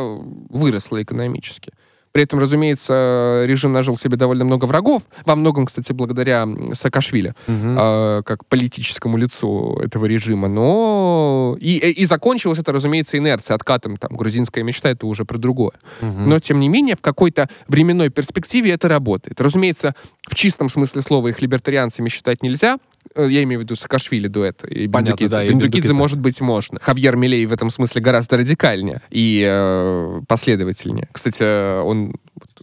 выросла 0.49 1.03
экономически. 1.03 1.71
При 2.11 2.23
этом, 2.23 2.39
разумеется, 2.39 3.43
режим 3.45 3.73
нажил 3.73 3.97
себе 3.97 4.15
довольно 4.15 4.45
много 4.45 4.63
врагов, 4.65 5.03
во 5.25 5.35
многом, 5.35 5.65
кстати, 5.65 5.91
благодаря 5.91 6.47
Саакашвили, 6.73 7.33
Мгм. 7.45 7.77
э, 7.77 8.21
как 8.25 8.45
политическому 8.45 9.17
лицу 9.17 9.77
этого 9.83 10.05
режима. 10.05 10.47
Но 10.47 11.57
и, 11.59 11.77
и 11.77 11.91
и 12.03 12.05
закончилось 12.05 12.59
это, 12.59 12.71
разумеется, 12.71 13.17
инерцией, 13.17 13.55
откатом. 13.55 13.97
Там, 13.97 14.15
грузинская 14.15 14.63
мечта— 14.63 14.89
это 14.91 15.05
уже 15.07 15.25
про 15.25 15.37
другое. 15.37 15.73
Мгм. 16.01 16.29
Но, 16.29 16.39
тем 16.39 16.61
не 16.61 16.69
менее, 16.69 16.95
в 16.95 17.01
какой-то 17.01 17.49
временной 17.67 18.09
перспективе 18.09 18.71
это 18.71 18.87
работает. 18.87 19.41
Разумеется, 19.41 19.93
в 20.29 20.35
чистом 20.35 20.69
смысле 20.69 21.01
слова 21.01 21.27
их 21.27 21.41
либертарианцами 21.41 22.07
считать 22.07 22.41
нельзя. 22.41 22.77
Э, 23.13 23.27
Я 23.29 23.43
имею 23.43 23.59
в 23.59 23.63
виду 23.63 23.75
Саакашвили 23.75 24.27
дуэт 24.27 24.63
и 24.65 24.87
Понятно, 24.87 25.11
Бендукидзе. 25.25 25.29
да, 25.29 25.43
и 25.43 25.49
Бендукидзе, 25.49 25.71
Бендукидзе. 25.77 25.93
может 25.93 26.19
быть, 26.19 26.41
можно. 26.41 26.79
Хавьер 26.81 27.15
Милей 27.15 27.45
в 27.45 27.53
этом 27.53 27.69
смысле 27.69 28.01
гораздо 28.01 28.37
радикальнее 28.37 29.01
и 29.09 29.45
э, 29.47 30.21
последовательнее. 30.27 31.07
Кстати, 31.11 31.81
он 31.83 32.15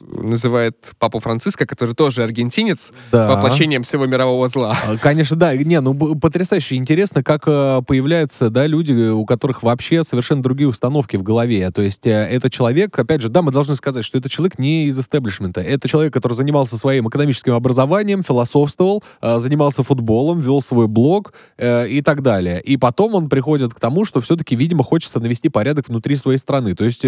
называет 0.08 0.92
папу 0.98 1.20
Франциска, 1.20 1.66
который 1.66 1.94
тоже 1.94 2.22
аргентинец, 2.22 2.90
Да. 3.10 3.28
воплощением 3.30 3.82
всего 3.82 4.06
мирового 4.06 4.48
зла. 4.48 4.76
А, 4.84 4.96
Конечно, 4.96 5.36
да. 5.36 5.54
Не, 5.54 5.80
ну 5.80 5.94
потрясающе 6.16 6.76
интересно, 6.76 7.22
как 7.22 7.42
э, 7.46 7.82
появляются, 7.86 8.50
да, 8.50 8.66
люди, 8.66 9.10
у 9.10 9.24
которых 9.26 9.62
вообще 9.62 10.04
совершенно 10.04 10.42
другие 10.42 10.68
установки 10.68 11.16
в 11.16 11.22
голове. 11.22 11.70
То 11.70 11.82
есть 11.82 12.06
э, 12.06 12.10
это 12.10 12.50
человек, 12.50 12.98
опять 12.98 13.20
же, 13.20 13.28
да, 13.28 13.42
мы 13.42 13.52
должны 13.52 13.76
сказать, 13.76 14.04
что 14.04 14.18
это 14.18 14.28
человек 14.28 14.58
не 14.58 14.86
из 14.86 14.98
истеблишмента. 14.98 15.60
Это 15.60 15.88
человек, 15.88 16.12
который 16.12 16.34
занимался 16.34 16.78
своим 16.78 17.08
экономическим 17.08 17.54
образованием, 17.54 18.22
философствовал, 18.22 19.02
э, 19.20 19.38
занимался 19.38 19.82
футболом, 19.82 20.40
вел 20.40 20.62
свой 20.62 20.88
блог 20.88 21.34
и 21.60 22.02
так 22.04 22.22
далее. 22.22 22.60
И 22.60 22.76
потом 22.76 23.14
он 23.14 23.28
приходит 23.28 23.74
к 23.74 23.80
тому, 23.80 24.04
что 24.04 24.20
все-таки, 24.20 24.56
видимо, 24.56 24.82
хочется 24.82 25.20
навести 25.20 25.48
порядок 25.48 25.88
внутри 25.88 26.16
своей 26.16 26.38
страны. 26.38 26.74
То 26.74 26.84
есть 26.84 27.04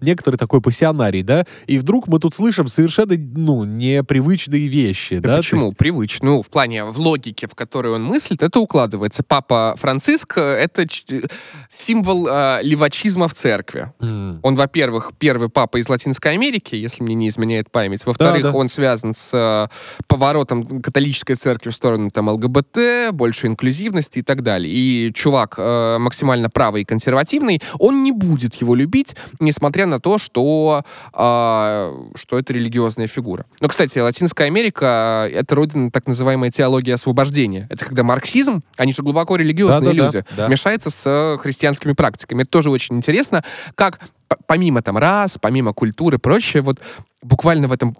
некоторый 0.00 0.36
такой 0.36 0.60
пассионарий, 0.60 1.22
да, 1.22 1.44
и 1.66 1.78
вдруг 1.78 1.97
мы 2.06 2.18
тут 2.20 2.34
слышим 2.34 2.68
совершенно, 2.68 3.14
ну, 3.18 3.64
непривычные 3.64 4.68
вещи, 4.68 5.18
Да 5.18 5.28
да. 5.28 5.36
То 5.36 5.42
почему? 5.42 5.64
есть- 5.66 5.76
Привычно. 5.76 6.28
Ну, 6.30 6.42
в 6.42 6.48
плане, 6.48 6.84
в 6.84 6.98
логике, 6.98 7.46
в 7.48 7.54
которой 7.54 7.92
он 7.94 8.04
мыслит, 8.04 8.42
это 8.42 8.60
укладывается. 8.60 9.22
Папа 9.22 9.74
Франциск— 9.78 10.36
это 10.38 10.86
ч- 10.86 11.22
символ 11.70 12.26
э, 12.30 12.60
левачизма 12.62 13.28
в 13.28 13.34
церкви. 13.34 13.92
М. 14.00 14.40
Он, 14.42 14.54
во-первых, 14.56 15.12
первый 15.18 15.48
папа 15.48 15.78
из 15.78 15.88
Латинской 15.88 16.32
Америки, 16.32 16.74
если 16.74 17.02
мне 17.02 17.14
не 17.14 17.28
изменяет 17.28 17.70
память. 17.70 18.04
Во-вторых, 18.06 18.42
Да, 18.42 18.52
да. 18.52 18.56
он 18.58 18.68
связан 18.68 19.14
с 19.14 19.30
э, 19.32 19.68
поворотом 20.06 20.82
католической 20.82 21.34
церкви 21.34 21.70
в 21.70 21.74
сторону 21.74 22.10
там 22.10 22.28
ЛГБТ, 22.28 23.12
больше 23.12 23.46
инклюзивности 23.46 24.18
и 24.18 24.22
так 24.22 24.42
далее. 24.42 24.72
И 24.72 25.12
чувак 25.14 25.54
э, 25.58 25.98
максимально 25.98 26.50
правый 26.50 26.82
и 26.82 26.84
консервативный, 26.84 27.60
он 27.78 28.02
не 28.02 28.12
будет 28.12 28.54
его 28.56 28.74
любить, 28.74 29.14
несмотря 29.40 29.86
на 29.86 30.00
то, 30.00 30.18
что, 30.18 30.82
э, 31.14 31.87
что 32.14 32.38
это 32.38 32.52
религиозная 32.52 33.06
фигура. 33.06 33.46
Но, 33.60 33.68
кстати, 33.68 33.98
Латинская 33.98 34.44
Америка— 34.44 35.28
это 35.32 35.54
родина 35.54 35.90
так 35.90 36.06
называемой 36.06 36.50
теологии 36.50 36.92
освобождения. 36.92 37.66
Это 37.70 37.84
когда 37.84 38.02
марксизм, 38.02 38.62
они 38.76 38.92
же 38.92 39.02
глубоко 39.02 39.36
религиозные 39.36 39.92
Да-да-да, 39.92 40.18
люди, 40.18 40.24
да. 40.36 40.48
мешается 40.48 40.90
с 40.90 41.02
э, 41.06 41.38
христианскими 41.38 41.92
практиками. 41.92 42.42
Это 42.42 42.50
тоже 42.50 42.70
очень 42.70 42.96
интересно, 42.96 43.44
как 43.74 44.00
помимо 44.46 44.82
там 44.82 44.98
рас, 44.98 45.38
помимо 45.40 45.72
культуры 45.72 46.16
и 46.16 46.20
прочее, 46.20 46.62
вот 46.62 46.80
буквально 47.20 47.66
в 47.66 47.72
этом 47.72 47.96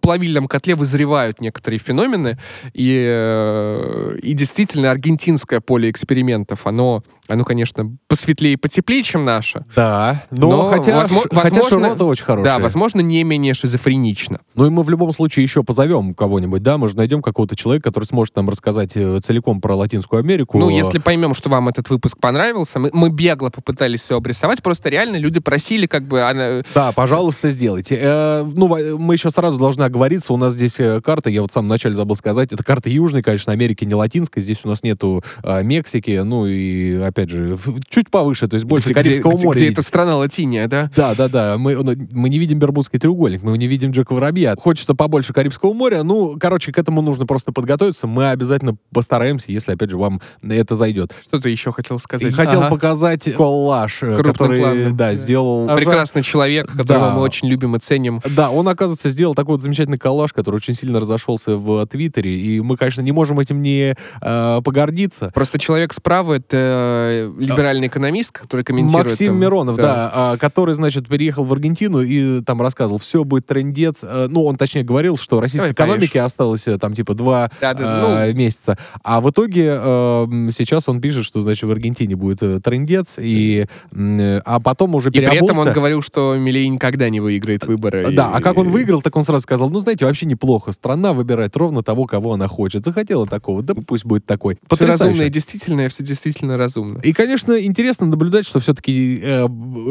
плавильном 0.00 0.48
котле 0.48 0.74
вызревают 0.74 1.40
некоторые 1.40 1.78
феномены, 1.78 2.38
и, 2.72 3.04
э, 3.06 4.18
и 4.22 4.32
действительно 4.32 4.90
аргентинское 4.90 5.60
поле 5.60 5.90
экспериментов, 5.90 6.66
оно, 6.66 7.02
оно, 7.28 7.44
конечно, 7.44 7.94
посветлее 8.08 8.54
и 8.54 8.56
потеплее, 8.56 9.02
чем 9.02 9.24
наше. 9.26 9.66
Да, 9.76 10.24
но, 10.30 10.50
Но 10.50 10.64
хотя, 10.70 10.92
возмо- 10.92 11.22
ш- 11.24 11.28
хотя 11.30 11.56
возможно- 11.60 11.78
широта 11.88 12.04
очень 12.06 12.24
хорошая. 12.24 12.56
Да, 12.56 12.62
возможно, 12.62 13.00
не 13.02 13.22
менее 13.22 13.52
шизофренично. 13.52 14.40
Ну 14.54 14.66
и 14.66 14.70
мы 14.70 14.82
в 14.82 14.88
любом 14.88 15.12
случае 15.12 15.42
еще 15.42 15.62
позовем 15.62 16.14
кого-нибудь, 16.14 16.62
да, 16.62 16.78
мы 16.78 16.88
же 16.88 16.96
найдем 16.96 17.20
какого-то 17.20 17.56
человека, 17.56 17.90
который 17.90 18.04
сможет 18.04 18.34
нам 18.36 18.48
рассказать 18.48 18.92
э, 18.96 19.20
целиком 19.22 19.60
про 19.60 19.74
Латинскую 19.76 20.20
Америку. 20.20 20.58
Ну, 20.58 20.70
если 20.70 20.98
поймем, 20.98 21.34
что 21.34 21.50
вам 21.50 21.68
этот 21.68 21.90
выпуск 21.90 22.16
понравился, 22.18 22.78
мы, 22.78 22.88
мы 22.94 23.10
бегло 23.10 23.50
попытались 23.50 24.00
все 24.00 24.16
обрисовать, 24.16 24.62
просто 24.62 24.88
реально 24.88 25.16
люди 25.16 25.38
просили 25.40 25.63
попросили, 25.64 25.86
как 25.86 26.02
бы 26.04 26.20
она... 26.22 26.62
Да, 26.74 26.92
пожалуйста, 26.92 27.50
сделайте. 27.50 27.98
Э, 28.00 28.44
ну, 28.54 28.68
мы 28.98 29.14
еще 29.14 29.30
сразу 29.30 29.58
должны 29.58 29.82
оговориться, 29.82 30.32
у 30.32 30.36
нас 30.36 30.52
здесь 30.54 30.78
э, 30.78 31.00
карта, 31.02 31.30
я 31.30 31.40
вот 31.42 31.50
в 31.50 31.54
самом 31.54 31.68
начале 31.68 31.96
забыл 31.96 32.16
сказать, 32.16 32.52
это 32.52 32.62
карта 32.62 32.90
южной, 32.90 33.22
конечно, 33.22 33.52
Америки, 33.52 33.84
не 33.84 33.94
латинской, 33.94 34.42
здесь 34.42 34.60
у 34.64 34.68
нас 34.68 34.82
нету 34.82 35.22
э, 35.42 35.62
Мексики, 35.62 36.20
ну 36.22 36.46
и, 36.46 36.96
опять 36.96 37.30
же, 37.30 37.56
чуть 37.88 38.10
повыше, 38.10 38.46
то 38.46 38.54
есть 38.54 38.66
больше 38.66 38.88
где- 38.88 38.94
Карибского 38.94 39.32
где, 39.36 39.46
моря. 39.46 39.56
где 39.56 39.68
эта 39.70 39.80
страна 39.82 40.16
Латиния, 40.16 40.68
да? 40.68 40.90
Да, 40.94 41.14
да, 41.14 41.28
да. 41.28 41.56
Мы, 41.58 41.74
ну, 41.76 41.94
мы 42.12 42.28
не 42.28 42.38
видим 42.38 42.58
Бермудский 42.58 42.98
треугольник, 42.98 43.42
мы 43.42 43.56
не 43.56 43.66
видим 43.66 43.90
Джека 43.92 44.12
Воробья. 44.12 44.54
Хочется 44.58 44.94
побольше 44.94 45.32
Карибского 45.32 45.72
моря. 45.72 46.02
Ну, 46.02 46.36
короче, 46.38 46.72
к 46.72 46.78
этому 46.78 47.00
нужно 47.00 47.24
просто 47.26 47.52
подготовиться. 47.52 48.06
Мы 48.06 48.28
обязательно 48.28 48.76
постараемся, 48.92 49.50
если, 49.50 49.72
опять 49.72 49.90
же, 49.90 49.96
вам 49.98 50.20
это 50.42 50.76
зайдет. 50.76 51.12
Что 51.22 51.40
ты 51.40 51.48
еще 51.50 51.72
хотел 51.72 51.96
И 51.96 52.00
сказать? 52.00 52.34
хотел 52.34 52.60
Ага. 52.60 52.70
показать 52.70 53.32
коллаж, 53.34 54.02
э, 54.02 54.14
Крупным 54.16 54.32
который, 54.34 54.60
планом. 54.60 54.96
да, 54.96 55.14
сделал... 55.14 55.53
Прекрасный 55.76 56.22
человек, 56.22 56.66
которого 56.70 57.06
Да. 57.06 57.14
мы 57.14 57.20
очень 57.22 57.48
любим 57.48 57.76
и 57.76 57.78
ценим. 57.78 58.20
Да, 58.36 58.50
он, 58.50 58.68
оказывается, 58.68 59.10
сделал 59.10 59.34
такой 59.34 59.54
вот 59.54 59.62
замечательный 59.62 59.98
коллаж, 59.98 60.32
который 60.32 60.56
очень 60.56 60.74
сильно 60.74 61.00
разошелся 61.00 61.56
в 61.56 61.86
Твиттере, 61.86 62.34
и 62.38 62.60
мы, 62.60 62.76
конечно, 62.76 63.00
не 63.00 63.12
можем 63.12 63.40
этим 63.40 63.62
не 63.62 63.94
э, 64.20 64.60
погордиться. 64.64 65.30
Просто 65.34 65.58
человек 65.58 65.92
справа— 65.92 66.34
это 66.34 66.56
э, 66.56 67.32
либеральный 67.38 67.86
экономист, 67.88 68.32
который 68.32 68.64
комментирует... 68.64 69.06
Максим 69.06 69.26
там, 69.28 69.40
Миронов, 69.40 69.76
да, 69.76 70.10
а, 70.12 70.36
который, 70.36 70.74
значит, 70.74 71.08
переехал 71.08 71.44
в 71.44 71.52
Аргентину 71.52 72.00
и 72.00 72.40
там 72.42 72.60
рассказывал, 72.62 72.98
все 72.98 73.24
будет 73.24 73.46
трендец. 73.46 74.02
Э, 74.02 74.26
Ну, 74.28 74.44
он, 74.44 74.56
точнее, 74.56 74.82
говорил, 74.82 75.16
что 75.16 75.40
российской 75.40 75.72
Давай 75.74 75.92
экономике 75.94 76.20
осталось 76.20 76.66
э, 76.66 76.78
там, 76.78 76.94
типа, 76.94 77.14
два 77.14 77.50
Да, 77.60 77.74
да, 77.74 78.26
э, 78.26 78.32
месяца. 78.32 78.76
А 79.02 79.20
в 79.20 79.30
итоге 79.30 79.76
э, 79.78 80.26
сейчас 80.52 80.88
он 80.88 81.00
пишет, 81.00 81.24
что, 81.24 81.40
значит, 81.40 81.64
в 81.64 81.70
Аргентине 81.70 82.16
будет 82.16 82.42
э, 82.42 82.60
трендец, 82.60 83.14
и, 83.18 83.66
э, 83.92 84.40
а 84.44 84.60
потом 84.60 84.94
уже 84.94 85.10
переобулся. 85.10 85.43
Этом 85.44 85.58
он 85.68 85.72
говорил, 85.72 86.02
что 86.02 86.36
Милей 86.36 86.68
никогда 86.68 87.08
не 87.10 87.20
выиграет 87.20 87.66
выборы. 87.66 88.10
Да, 88.12 88.30
а 88.32 88.40
как 88.40 88.58
он 88.58 88.68
И- 88.68 88.70
выиграл, 88.70 89.02
так 89.02 89.14
он 89.16 89.24
сразу 89.24 89.42
сказал, 89.42 89.70
ну, 89.70 89.78
знаете, 89.78 90.04
вообще 90.06 90.26
неплохо. 90.26 90.72
Страна 90.72 91.12
выбирает 91.12 91.56
ровно 91.56 91.82
того, 91.82 92.06
кого 92.06 92.32
она 92.34 92.48
хочет. 92.48 92.84
Захотела 92.84 93.26
такого, 93.26 93.62
да 93.62 93.74
пусть 93.74 94.04
будет 94.04 94.26
такой. 94.26 94.54
Все 94.54 94.66
Потрясающе. 94.68 95.04
разумно 95.04 95.22
и 95.26 95.30
действительно, 95.30 95.88
все 95.88 96.02
действительно 96.04 96.56
разумно. 96.56 96.98
И, 97.00 97.12
конечно, 97.12 97.52
интересно 97.62 98.06
наблюдать, 98.06 98.46
что 98.46 98.60
все-таки 98.60 99.20
э, 99.22 99.46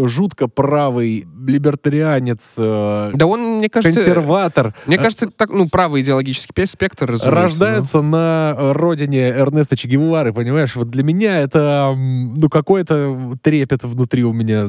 жутко 0.06 0.47
правый 0.47 1.26
либертарианец, 1.45 2.56
э, 2.58 3.12
Да 3.14 3.26
он, 3.26 3.58
мне 3.58 3.70
кажется... 3.70 3.97
консерватор 3.97 4.74
Мне 4.86 4.97
э, 4.97 4.99
кажется, 4.99 5.30
так, 5.30 5.49
ну, 5.51 5.68
правый 5.68 6.01
идеологический 6.01 6.54
пе- 6.54 6.66
спектр, 6.66 7.06
разумеется. 7.06 7.32
рождается 7.32 8.01
на 8.01 8.56
э, 8.58 8.72
родине 8.74 9.30
Эрнеста 9.30 9.76
Че 9.76 9.88
Гевары, 9.88 10.34
понимаешь? 10.34 10.76
Вот 10.76 10.89
для 10.89 11.04
меня 11.04 11.39
это, 11.39 11.93
ну, 11.95 12.49
какой-то 12.49 13.38
трепет 13.41 13.84
внутри 13.84 14.24
у 14.24 14.34
меня. 14.34 14.64
но- 14.64 14.68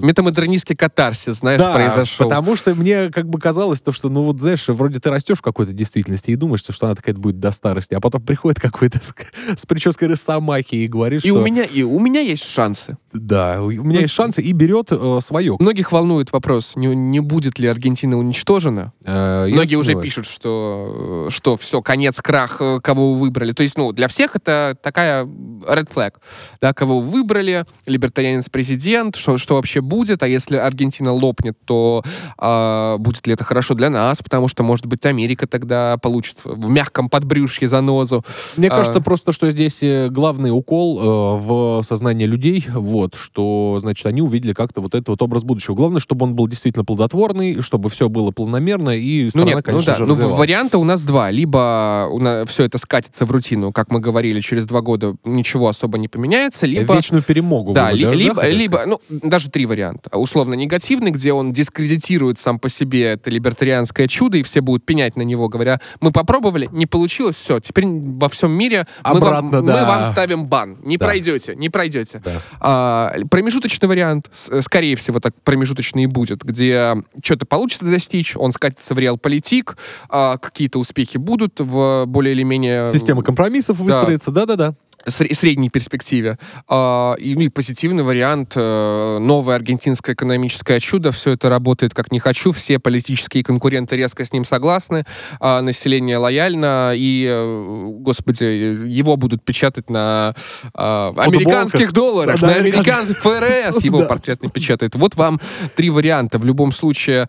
Метамодернистский 0.75 0.77
катарсис, 0.77 1.37
знаешь, 1.37 1.61
Да, 1.61 1.73
произошел. 1.73 2.29
потому 2.29 2.57
что 2.57 2.75
мне 2.75 3.11
как 3.11 3.29
бы 3.29 3.39
казалось 3.39 3.81
то, 3.81 3.93
что, 3.93 4.09
ну 4.09 4.23
вот, 4.23 4.41
знаешь, 4.41 4.67
вроде 4.69 5.01
ты 5.01 5.11
растешь 5.11 5.39
в 5.39 5.43
какой-то 5.43 5.73
действительности 5.73 6.31
и 6.31 6.37
думаешь, 6.37 6.61
что 6.61 6.87
она 6.87 6.95
такая 6.95 7.15
будет 7.15 7.39
до 7.41 7.53
старости, 7.53 7.95
а 7.95 8.01
потом 8.01 8.23
приходит 8.23 8.61
какой-то 8.61 8.99
с, 9.03 9.15
с 9.57 9.67
прической 9.67 10.09
Росомахи 10.09 10.75
и 10.77 10.87
говорит, 10.87 11.25
И 11.25 11.29
что... 11.29 11.39
у 11.39 11.43
меня, 11.43 11.63
и 11.65 11.83
у 11.83 11.99
меня 12.01 12.21
есть 12.21 12.45
шансы. 12.45 12.97
Да, 13.13 13.63
у 13.63 13.71
меня 13.71 13.83
Ну, 13.83 14.01
есть 14.01 14.15
шансы 14.15 14.43
и 14.43 14.53
берет 14.53 14.89
э, 14.91 15.19
свое. 15.23 15.57
Многих 15.61 15.93
волнует 15.93 16.33
вопрос, 16.33 16.73
не, 16.77 16.89
не 16.89 17.21
будет 17.21 17.59
ли 17.59 17.69
Аргентина 17.69 18.19
уничтожена. 18.19 18.93
Э, 19.05 19.47
Многие 19.49 19.77
уже 19.77 19.93
сомневаюсь. 19.93 20.05
пишут, 20.15 20.27
что, 20.27 21.29
что 21.31 21.57
все, 21.57 21.81
конец, 21.83 22.21
крах, 22.21 22.57
э, 22.61 22.81
кого 22.83 23.15
вы 23.15 23.21
выбрали. 23.21 23.53
То 23.53 23.63
есть, 23.63 23.77
ну, 23.79 23.93
для 23.93 24.09
всех 24.09 24.35
это 24.37 24.77
такая 24.83 25.25
red 25.25 25.89
flag. 25.95 26.15
Да, 26.61 26.73
кого 26.75 27.01
вы 27.01 27.11
выбрали, 27.11 27.65
либертарианец-президент, 27.87 29.17
что, 29.17 29.39
что 29.39 29.55
вообще 29.55 29.81
будет, 29.81 30.23
а 30.23 30.29
если 30.29 30.57
Аргентина 30.67 31.13
лопнет, 31.13 31.57
то 31.65 32.03
а, 32.39 32.97
будет 32.99 33.27
ли 33.27 33.33
это 33.35 33.45
хорошо 33.45 33.75
для 33.75 33.91
нас, 33.91 34.23
потому 34.23 34.49
что, 34.49 34.63
может 34.63 34.87
быть, 34.87 35.05
Америка 35.07 35.47
тогда 35.47 35.97
получит 35.99 36.39
в 36.45 36.69
мягком 36.69 37.09
подбрюшье 37.09 37.69
занозу. 37.69 38.25
Мне 38.57 38.69
А. 38.69 38.77
кажется 38.77 39.01
просто, 39.01 39.33
что 39.33 39.51
здесь 39.51 39.83
э, 39.83 40.09
главный 40.09 40.51
укол 40.51 40.99
э, 41.01 41.39
в 41.41 41.83
сознание 41.87 42.27
людей, 42.27 42.67
вот, 42.73 43.15
что, 43.15 43.79
значит, 43.81 44.07
они 44.07 44.23
увидели 44.23 44.53
как-то 44.53 44.81
вот 44.81 44.95
этот 44.95 45.09
вот 45.09 45.23
образ 45.23 45.45
будущего. 45.45 45.75
Главное, 45.75 46.01
чтобы 46.01 46.25
он 46.25 46.35
был 46.35 46.49
действительно 46.49 46.85
плодотворный, 46.85 47.61
чтобы 47.63 47.91
все 47.91 48.09
было 48.09 48.31
планомерно, 48.31 48.91
и 48.91 49.25
Ну 49.25 49.31
страна, 49.31 49.47
нет, 49.47 49.57
ну 49.57 49.63
конечно 49.63 49.93
да, 49.93 49.99
же, 49.99 50.05
ну 50.05 50.11
развивалась. 50.11 50.39
варианта 50.39 50.79
у 50.79 50.85
нас 50.85 51.03
два. 51.03 51.31
Либо 51.31 52.45
все 52.47 52.65
это 52.65 52.79
скатится 52.79 53.27
в 53.27 53.31
рутину, 53.31 53.73
как 53.73 53.91
мы 53.91 54.01
говорили, 54.01 54.41
через 54.41 54.67
два 54.67 54.81
года 54.81 55.15
ничего 55.25 55.69
особо 55.69 55.99
не 55.99 56.09
поменяется, 56.09 56.67
либо... 56.67 56.95
Вечную 56.95 57.23
перемогу. 57.23 57.73
Да, 57.73 57.93
ли- 57.93 58.05
даже, 58.05 58.19
либо, 58.19 58.47
либо, 58.49 58.83
ну, 58.87 59.01
даже 59.09 59.51
три 59.51 59.67
варианта. 59.67 60.17
Условно 60.17 60.54
негативный, 60.55 61.11
где 61.11 61.33
он 61.33 61.53
дискредитирует 61.53 62.39
сам 62.39 62.59
по 62.59 62.69
себе 62.69 63.13
это 63.13 63.31
либертарианское 63.31 64.09
чудо, 64.09 64.39
и 64.39 64.43
все 64.43 64.61
будут 64.61 64.85
пенять 64.87 65.17
на 65.17 65.23
него, 65.23 65.49
говоря, 65.49 65.81
мы 66.01 66.13
попробовали, 66.13 66.69
не 66.73 66.87
получилось, 66.87 67.37
все, 67.37 67.61
теперь 67.61 67.85
во 67.87 68.29
всем 68.29 68.51
мире 68.53 68.87
мы, 69.05 69.21
вам, 69.21 69.23
Обратно, 69.23 69.61
мы 69.63 69.67
да. 69.69 69.87
вам 69.87 70.05
ставим 70.13 70.47
бан. 70.47 70.79
Не 70.83 70.97
Да. 70.97 71.07
пройдете, 71.07 71.55
не 71.57 71.69
пройдете. 71.69 72.23
Да. 72.25 72.41
А, 72.61 73.13
промежуточный 73.31 73.89
вариант, 73.89 74.31
с- 74.33 74.63
скорее 74.63 74.97
всего, 74.97 75.21
так 75.21 75.35
промежуточный 75.45 76.05
и 76.05 76.07
будет, 76.07 76.43
где 76.45 76.95
что-то 77.23 77.47
получится 77.47 77.85
достичь, 77.87 78.37
он 78.37 78.53
скатится 78.53 78.95
в 78.95 78.99
реал-политик, 78.99 79.77
а, 80.09 80.39
какие-то 80.39 80.79
успехи 80.79 81.17
будут 81.19 81.61
в 81.61 82.05
более 82.07 82.33
или 82.35 82.43
менее... 82.43 82.89
Система 82.93 83.23
компромиссов 83.23 83.79
Да. 83.79 83.85
выстроится, 83.85 84.31
да-да-да. 84.31 84.75
Сре- 85.07 85.35
средней 85.35 85.71
перспективе. 85.71 86.39
А, 86.69 87.15
и, 87.15 87.35
ну, 87.35 87.43
и 87.43 87.49
позитивный 87.49 88.03
вариант, 88.03 88.53
э, 88.57 89.19
новое 89.21 89.57
аргентинское 89.57 90.15
экономическое 90.15 90.81
чудо, 90.81 91.13
все 91.13 91.33
это 91.33 91.49
работает 91.49 91.95
как 91.95 92.13
не 92.13 92.19
хочу, 92.21 92.53
все 92.53 92.79
политические 92.79 93.45
конкуренты 93.45 93.97
резко 93.97 94.25
с 94.25 94.33
ним 94.33 94.45
согласны, 94.45 95.05
а, 95.41 95.61
население 95.61 96.17
лояльно, 96.19 96.93
и, 96.95 97.27
э, 97.29 97.87
господи, 98.01 98.45
его 98.45 99.17
будут 99.17 99.45
печатать 99.45 99.91
на 99.91 100.35
а, 100.75 101.13
американских 101.17 101.93
долларах, 101.93 102.41
Да, 102.41 102.49
на 102.49 102.55
американских 102.55 103.19
ФРС, 103.19 103.83
его 103.85 104.01
Да. 104.01 104.07
портрет 104.07 104.43
напечатает. 104.43 104.95
Вот 104.95 105.15
вам 105.17 105.41
три 105.77 105.91
варианта. 105.91 106.39
В 106.39 106.45
любом 106.45 106.73
случае, 106.73 107.29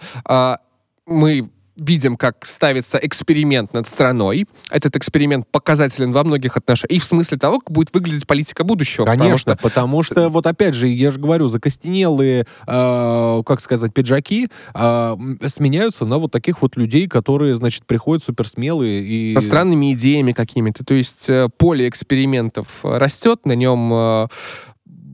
мы 1.06 1.50
видим, 1.78 2.18
как 2.18 2.46
ставится 2.46 2.98
эксперимент 2.98 3.74
над 3.74 3.88
страной. 3.88 4.46
Этот 4.70 4.96
эксперимент 4.96 5.48
показателен 5.52 6.12
во 6.12 6.24
многих 6.24 6.58
отношениях. 6.58 6.92
И 6.92 7.00
в 7.00 7.04
смысле 7.04 7.38
того, 7.38 7.60
как 7.60 7.72
будет 7.72 7.94
выглядеть 7.94 8.28
политика 8.28 8.64
будущего. 8.64 9.06
потому 9.06 9.24
Конечно, 9.24 9.54
что 9.54 9.62
потому 9.62 10.04
что, 10.04 10.30
вот 10.30 10.48
опять 10.48 10.74
же, 10.74 10.88
я 10.88 11.12
же 11.12 11.20
говорю, 11.20 11.48
закостенелые, 11.48 12.46
э, 12.68 13.44
как 13.46 13.60
сказать, 13.62 13.94
пиджаки 13.94 14.50
э, 14.74 15.18
сменяются 15.48 16.06
на 16.06 16.18
вот 16.18 16.32
таких 16.32 16.62
вот 16.62 16.78
людей, 16.78 17.08
которые, 17.08 17.56
значит, 17.56 17.86
приходят 17.86 18.24
суперсмелые 18.24 19.04
и... 19.04 19.34
со 19.34 19.42
странными 19.42 19.94
идеями 19.94 20.32
какими-то. 20.32 20.84
То 20.84 20.94
есть 20.94 21.30
э, 21.30 21.50
поле 21.58 21.88
экспериментов 21.88 22.68
э, 22.84 22.98
растет, 22.98 23.46
на 23.46 23.54
нем 23.54 23.92
э, 23.94 24.28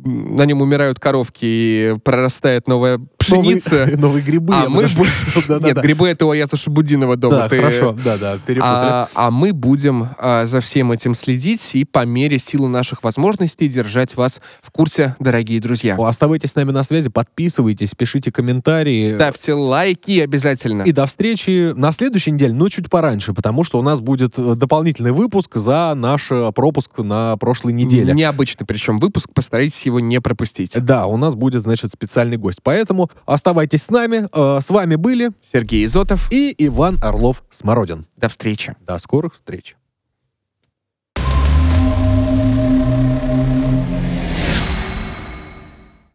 на 0.03 0.45
нем 0.45 0.61
умирают 0.61 0.99
коровки 0.99 1.45
и 1.45 1.95
прорастает 2.03 2.67
новая 2.67 2.99
пшеница. 3.17 3.79
Новые, 3.79 3.97
новые 3.97 4.23
грибы. 4.23 4.53
А 4.55 4.69
мы. 4.69 4.83
Нет, 5.61 5.81
грибы 5.81 6.07
это 6.07 6.25
у 6.25 6.31
Аяса 6.31 6.57
Шабудинова 6.57 7.15
дома. 7.15 7.37
Да, 7.37 7.49
Ты- 7.49 7.57
хорошо, 7.57 7.95
да-да, 8.03 8.37
перепутали. 8.45 8.63
А, 8.63 9.09
а 9.13 9.31
мы 9.31 9.53
будем 9.53 10.09
а, 10.17 10.45
за 10.45 10.61
всем 10.61 10.91
этим 10.91 11.15
следить 11.15 11.75
и 11.75 11.85
по 11.85 12.05
мере 12.05 12.37
силы 12.37 12.69
наших 12.69 13.03
возможностей 13.03 13.67
держать 13.67 14.15
вас 14.15 14.41
в 14.61 14.71
курсе, 14.71 15.15
дорогие 15.19 15.59
друзья. 15.59 15.95
О, 15.97 16.05
Оставайтесь 16.05 16.51
с 16.51 16.55
нами 16.55 16.71
на 16.71 16.83
связи, 16.83 17.09
подписывайтесь, 17.09 17.93
пишите 17.95 18.31
комментарии. 18.31 19.15
Ставьте 19.15 19.53
лайки 19.53 20.19
обязательно. 20.19 20.83
И 20.83 20.91
до 20.91 21.05
встречи 21.05 21.73
на 21.73 21.91
следующей 21.91 22.31
неделе, 22.31 22.53
но 22.53 22.69
чуть 22.69 22.89
пораньше, 22.89 23.33
потому 23.33 23.63
что 23.63 23.79
у 23.79 23.81
нас 23.81 24.01
будет 24.01 24.37
э, 24.37 24.55
дополнительный 24.55 25.11
выпуск 25.11 25.55
за 25.55 25.93
наш 25.95 26.31
э, 26.31 26.51
пропуск 26.53 26.97
на 26.99 27.37
прошлой 27.37 27.73
неделе. 27.73 28.13
Необычный 28.13 28.65
причем 28.65 28.97
выпуск, 28.97 29.29
постарайтесь 29.33 29.85
его 29.85 29.90
не 29.99 30.21
пропустить. 30.21 30.73
Да, 30.83 31.05
у 31.07 31.17
нас 31.17 31.35
будет, 31.35 31.61
значит, 31.63 31.91
специальный 31.91 32.37
гость. 32.37 32.59
Поэтому 32.63 33.09
оставайтесь 33.25 33.83
с 33.83 33.89
нами. 33.89 34.27
Э, 34.33 34.59
С 34.61 34.69
вами 34.69 34.95
были 34.95 35.31
Сергей 35.51 35.85
Изотов. 35.85 36.31
и 36.31 36.53
Иван 36.57 36.97
Орлов-Смородин. 37.01 38.05
До 38.17 38.29
встречи. 38.29 38.75
До 38.85 38.97
скорых 38.99 39.35
встреч. 39.35 39.75